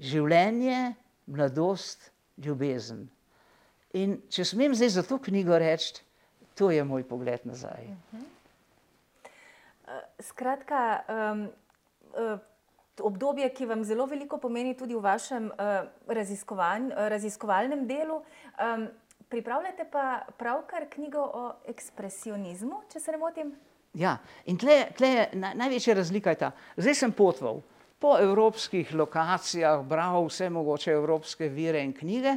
Življenje, 0.00 0.94
mladost, 1.30 2.10
ljubezen. 2.40 3.08
In 3.96 4.20
če 4.30 4.44
smem 4.44 4.74
zdaj 4.76 4.94
za 4.96 5.02
to 5.06 5.18
knjigo 5.18 5.58
reči, 5.58 6.02
to 6.54 6.70
je 6.70 6.84
moj 6.84 7.04
pogled 7.08 7.46
nazaj. 7.48 7.88
Uh 7.88 7.94
-huh. 8.12 8.24
Skratka, 10.20 11.02
um, 11.08 11.48
obdobje, 13.02 13.48
ki 13.54 13.66
vam 13.66 13.84
zelo 13.84 14.06
veliko 14.06 14.38
pomeni 14.38 14.76
tudi 14.76 14.94
v 14.94 15.00
vašem 15.00 15.50
uh, 15.50 15.54
raziskovalnem 17.10 17.86
delu. 17.86 18.22
Pripravljate 19.30 19.84
pa 19.92 20.20
pravkar 20.38 20.88
knjigo 20.90 21.20
o 21.22 21.42
ekspresionizmu, 21.70 22.80
če 22.92 23.00
se 23.00 23.12
ne 23.14 23.18
motim. 23.18 23.52
Ja, 23.94 24.16
in 24.50 24.58
tle, 24.58 24.88
tle 24.98 25.10
je 25.10 25.26
na, 25.38 25.52
največja 25.54 25.94
razlika. 25.94 26.34
Ta. 26.34 26.48
Zdaj 26.74 26.96
sem 26.98 27.14
potval 27.14 27.60
po 28.02 28.16
evropskih 28.18 28.90
lokacijah, 28.94 29.84
bral 29.86 30.26
vse 30.26 30.48
mogoče 30.50 30.90
evropske 30.96 31.46
vire 31.48 31.82
in 31.86 31.92
knjige. 31.94 32.36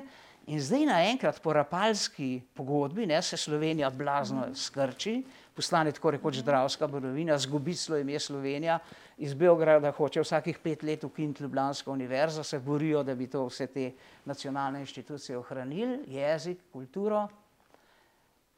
In 0.53 0.61
zdaj 0.61 0.85
naenkrat 0.85 1.39
po 1.41 1.53
rapalski 1.55 2.43
pogodbi 2.53 3.07
ne, 3.09 3.21
se 3.25 3.37
Slovenija 3.37 3.89
blazno 3.89 4.49
skrči, 4.53 5.23
postane 5.55 5.91
tako 5.91 6.11
rekoč 6.11 6.37
zdravska 6.41 6.87
borovina, 6.87 7.37
zgubi 7.37 7.73
svoje 7.73 8.01
ime 8.01 8.19
Slovenija, 8.19 8.79
iz 9.17 9.33
Beograda 9.33 9.91
hoče 9.91 10.21
vsakih 10.21 10.57
pet 10.59 10.83
let 10.83 11.03
ukiniti 11.03 11.43
Ljubljansko 11.43 11.91
univerzo, 11.91 12.43
se 12.43 12.59
borijo, 12.59 13.03
da 13.03 13.15
bi 13.15 13.27
to 13.27 13.45
vse 13.45 13.67
te 13.67 13.91
nacionalne 14.25 14.79
inštitucije 14.79 15.37
ohranili, 15.37 15.99
jezik, 16.07 16.57
kulturo. 16.71 17.27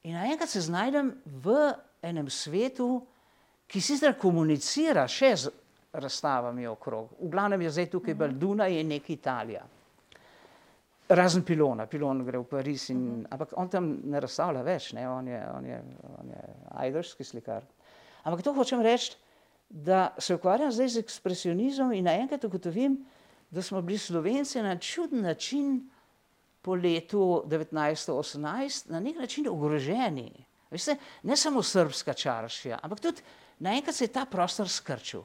In 0.04 0.14
naenkrat 0.14 0.50
se 0.50 0.62
znajdem 0.62 1.14
v 1.26 1.74
enem 2.02 2.30
svetu, 2.30 3.06
ki 3.68 3.82
sicer 3.82 4.14
komunicira 4.22 5.08
še 5.10 5.32
z 5.36 5.52
razstavami 5.94 6.68
okrog. 6.68 7.16
V 7.20 7.30
glavnem 7.32 7.62
je 7.66 7.72
zdaj 7.72 7.90
tukaj 7.90 8.14
Balduna 8.14 8.68
in 8.68 8.88
nek 8.94 9.10
Italija. 9.10 9.64
Razen 11.10 11.44
pilona, 11.46 11.86
pilon 11.86 12.24
gre 12.26 12.40
v 12.42 12.48
Pariz, 12.50 12.90
in, 12.90 12.98
uh 12.98 13.18
-huh. 13.18 13.28
ampak 13.30 13.50
on 13.58 13.70
tam 13.70 14.00
ne 14.04 14.20
razstavlja 14.20 14.62
več, 14.62 14.94
ne? 14.94 15.10
On, 15.10 15.28
je, 15.28 15.44
on, 15.58 15.66
je, 15.66 15.84
on 16.20 16.30
je 16.30 16.42
ajdrski 16.72 17.24
slikar. 17.24 17.64
Ampak 18.24 18.44
to 18.44 18.54
hočem 18.54 18.82
reči, 18.82 19.18
da 19.70 20.16
se 20.18 20.36
ukvarjam 20.36 20.72
zdaj 20.72 20.88
z 20.88 20.98
ekspresionizmom 20.98 21.94
in 21.94 22.06
naenkrat 22.06 22.44
ugotovim, 22.44 23.06
da 23.50 23.62
smo 23.62 23.82
bili 23.82 23.98
Slovenci 23.98 24.62
na 24.62 24.78
čuden 24.78 25.22
način 25.22 25.90
po 26.62 26.76
letu 26.76 27.44
1918 27.46 28.90
na 28.90 29.00
nek 29.00 29.18
način 29.18 29.48
ogroženi. 29.48 30.46
Veste, 30.72 30.98
ne 31.24 31.38
samo 31.38 31.64
srpska 31.64 32.14
čaršija, 32.14 32.80
ampak 32.82 33.00
tudi 33.00 33.22
naenkrat 33.60 33.96
se 33.96 34.04
je 34.04 34.08
ta 34.08 34.26
prostor 34.26 34.70
skrčil. 34.70 35.22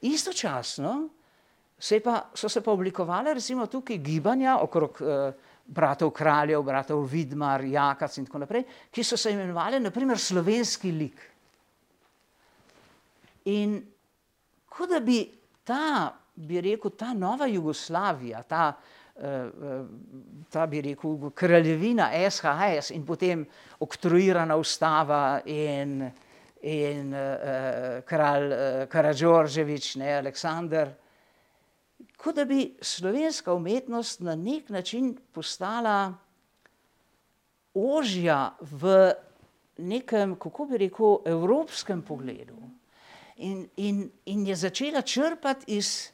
Istočasno 0.00 1.08
Se 1.78 2.00
pa, 2.00 2.30
so 2.34 2.48
se 2.48 2.62
pa 2.64 2.72
oblikovale 2.72 3.34
recimo 3.34 3.66
tukaj 3.68 3.98
gibanja 3.98 4.58
okrog 4.64 5.00
eh, 5.02 5.32
bratov 5.66 6.10
kraljev, 6.10 6.62
bratov 6.62 7.04
Vidmar, 7.10 7.64
Jakac 7.64 8.16
in 8.18 8.26
tako 8.26 8.44
naprej, 8.44 8.64
ki 8.90 9.04
so 9.04 9.16
se 9.16 9.32
imenovali 9.34 9.80
naprimer 9.80 10.18
slovenski 10.18 10.92
lik. 10.92 11.20
In 13.52 13.76
kot 14.70 14.90
da 14.90 15.00
bi 15.00 15.20
ta, 15.66 16.14
bi 16.34 16.60
rekel, 16.60 16.94
ta 16.98 17.12
nova 17.14 17.46
Jugoslavija, 17.46 18.42
ta, 18.42 18.72
eh, 19.16 19.48
ta 20.50 20.66
bi 20.66 20.80
rekel, 20.80 21.30
kraljevina 21.34 22.10
SHS 22.30 22.90
in 22.94 23.06
potem 23.06 23.44
oktroirana 23.80 24.56
ustava 24.56 25.40
in, 25.44 26.02
in 26.62 27.14
eh, 27.14 28.02
kralj 28.06 28.52
eh, 28.52 28.86
Karadžorževič, 28.90 29.96
ne, 30.02 30.14
Aleksandr, 30.22 30.94
kot 32.16 32.36
da 32.36 32.44
bi 32.44 32.74
slovenska 32.80 33.54
umetnost 33.54 34.20
na 34.20 34.34
nek 34.34 34.68
način 34.68 35.16
postala 35.32 36.14
ožja 37.74 38.56
v 38.60 39.12
nekem, 39.78 40.36
kako 40.40 40.66
bi 40.66 40.78
rekel, 40.78 41.18
evropskem 41.24 42.02
pogledu. 42.02 42.56
In, 43.36 43.66
in, 43.76 44.10
in 44.24 44.46
je 44.46 44.56
začela 44.56 45.02
črpati 45.02 45.76
iz, 45.76 46.08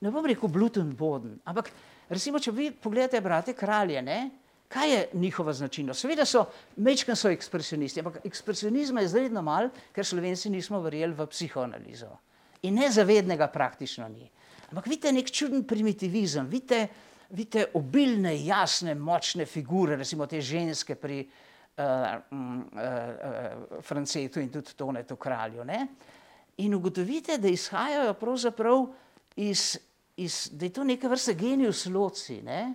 ne 0.00 0.10
bom 0.10 0.24
rekel, 0.26 0.48
Bluton 0.48 0.94
Boden, 0.96 1.36
ampak 1.44 1.68
recimo, 2.08 2.40
če 2.40 2.54
vi 2.56 2.70
pogledate 2.72 3.20
brate 3.20 3.52
kralje, 3.52 4.00
ne, 4.02 4.30
kaj 4.72 4.92
je 4.92 5.02
njihova 5.12 5.52
značilnost? 5.52 6.00
Seveda 6.00 6.24
so, 6.24 6.46
mečkan 6.76 7.16
so 7.16 7.28
ekspresionisti, 7.28 8.00
ampak 8.00 8.24
ekspresionizma 8.24 9.04
je 9.04 9.12
zredno 9.12 9.42
mal, 9.44 9.68
ker 9.92 10.06
slovenci 10.06 10.48
nismo 10.50 10.80
verjeli 10.80 11.12
v 11.16 11.28
psihoanalizo. 11.28 12.14
In 12.62 12.80
nezavednega 12.80 13.50
praktično 13.52 14.08
ni. 14.08 14.30
Ampak 14.68 14.86
vidite 14.86 15.12
nek 15.12 15.30
čuden 15.32 15.64
primitivizem, 15.64 16.48
vidite, 16.48 16.88
vidite 17.30 17.70
obilne, 17.74 18.34
jasne, 18.44 18.94
močne 18.94 19.46
figure, 19.48 19.96
recimo 19.96 20.26
te 20.28 20.42
ženske 20.44 20.96
pri 21.00 21.22
uh, 21.24 21.84
uh, 21.84 22.42
uh, 22.76 23.80
Francetu 23.80 24.42
in 24.44 24.50
tudi 24.52 24.76
Tonetu 24.76 25.16
kralju. 25.16 25.64
Ne? 25.64 25.86
In 26.60 26.74
ugotovite, 26.74 27.38
da 27.38 27.48
izhajajo 27.48 28.12
pravzaprav 28.20 28.84
iz, 29.36 29.78
iz, 30.16 30.50
da 30.52 30.66
je 30.66 30.74
to 30.76 30.84
neke 30.84 31.08
vrste 31.08 31.34
genijus 31.34 31.86
loci, 31.86 32.42
ne? 32.42 32.74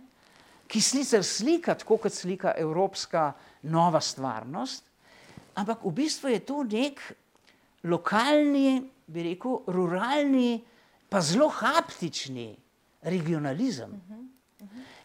ki 0.68 0.82
sicer 0.82 1.22
slika 1.22 1.76
tako, 1.78 2.00
kot 2.02 2.14
slika 2.16 2.56
evropska 2.58 3.34
nova 3.70 4.00
stvarnost, 4.02 4.88
ampak 5.62 5.84
v 5.86 5.92
bistvu 5.94 6.32
je 6.32 6.40
to 6.42 6.64
nek 6.66 7.02
lokalni, 7.86 8.80
bi 9.06 9.26
rekel, 9.28 9.60
ruralni, 9.68 10.64
pa 11.14 11.22
zelo 11.22 11.46
haptični 11.48 12.56
regionalizem. 13.04 13.94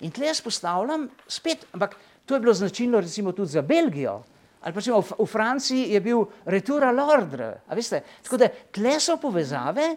In 0.00 0.10
tle 0.10 0.26
jaz 0.26 0.40
postavljam 0.40 1.04
spet, 1.28 1.66
ampak 1.72 1.96
to 2.24 2.34
je 2.34 2.40
bilo 2.40 2.54
značilno 2.54 3.00
recimo 3.00 3.32
tudi 3.32 3.50
za 3.50 3.62
Belgijo, 3.62 4.22
ali 4.60 4.72
pa 4.72 4.80
v, 4.80 5.02
v 5.18 5.26
Franciji 5.26 5.92
je 5.92 6.00
bil 6.00 6.24
Retour 6.46 6.80
à 6.80 6.90
l'ordre, 6.90 7.60
tako 8.22 8.36
da 8.36 8.48
tle 8.72 9.00
so 9.00 9.16
povezave, 9.16 9.96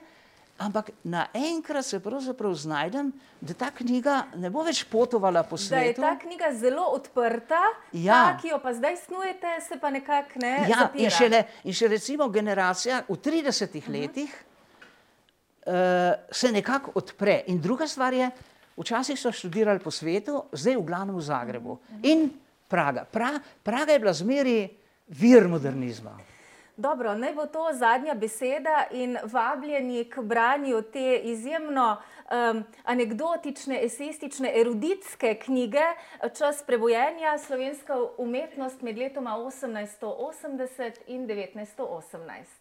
Ampak 0.62 0.91
naenkrat 1.03 1.86
se 1.86 1.99
pravzaprav 1.99 2.53
znajdem, 2.53 3.07
da 3.41 3.53
ta 3.55 3.72
knjiga 3.72 4.28
ne 4.36 4.49
bo 4.49 4.62
več 4.62 4.84
potovala 4.86 5.41
po 5.41 5.57
Da 5.57 5.80
je 5.80 5.89
svetu. 5.89 6.01
ta 6.01 6.20
knjiga 6.20 6.53
zelo 6.53 6.84
odprta, 6.84 7.62
Ja. 7.93 8.14
ta, 8.14 8.38
ki 8.38 8.47
jo 8.47 8.59
pa 8.59 8.74
zdaj 8.74 8.97
snujete, 8.97 9.47
se 9.59 9.80
pa 9.80 9.89
nekako 9.89 10.38
ne 10.38 10.66
Ja, 10.70 10.78
zapira. 10.78 11.03
in, 11.03 11.09
šele, 11.09 11.39
in 11.64 11.74
še 11.74 11.88
recimo 11.88 12.30
generacija 12.30 13.01
v 13.09 13.18
30 13.18 13.89
letih 13.89 14.30
uh, 14.30 14.51
se 16.32 16.51
nekako 16.51 16.91
odpre. 16.95 17.43
In 17.47 17.62
druga 17.62 17.88
stvar 17.88 18.14
je, 18.14 18.30
včasih 18.78 19.20
so 19.20 19.32
študirali 19.32 19.80
po 19.80 19.91
svetu, 19.91 20.43
zdaj 20.51 20.76
v 20.76 20.86
glavnem 20.86 21.16
v 21.16 21.22
Zagrebu. 21.22 21.78
In 22.03 22.30
Praga. 22.68 23.05
Pra, 23.05 23.39
Praga 23.64 23.93
je 23.93 23.99
bila 23.99 24.14
zmeri 24.14 24.70
vir 25.07 25.47
modernizma. 25.47 26.18
Dobro, 26.78 27.14
naj 27.16 27.34
bo 27.36 27.45
to 27.45 27.68
zadnja 27.74 28.14
beseda 28.14 28.88
in 28.91 29.18
vabljeni 29.24 30.05
k 30.09 30.22
branju 30.22 30.82
te 30.82 31.20
izjemno 31.30 31.97
um, 31.97 32.64
anegdotične, 32.84 33.84
eseistične, 33.86 34.53
eruditske 34.55 35.36
knjige 35.36 35.84
Čas 36.38 36.64
prebojenja 36.64 37.38
slovenska 37.38 37.97
umetnost 38.18 38.82
med 38.82 38.97
letoma 38.97 39.38
1880 39.38 40.91
in 41.07 41.28
1918. 41.28 42.61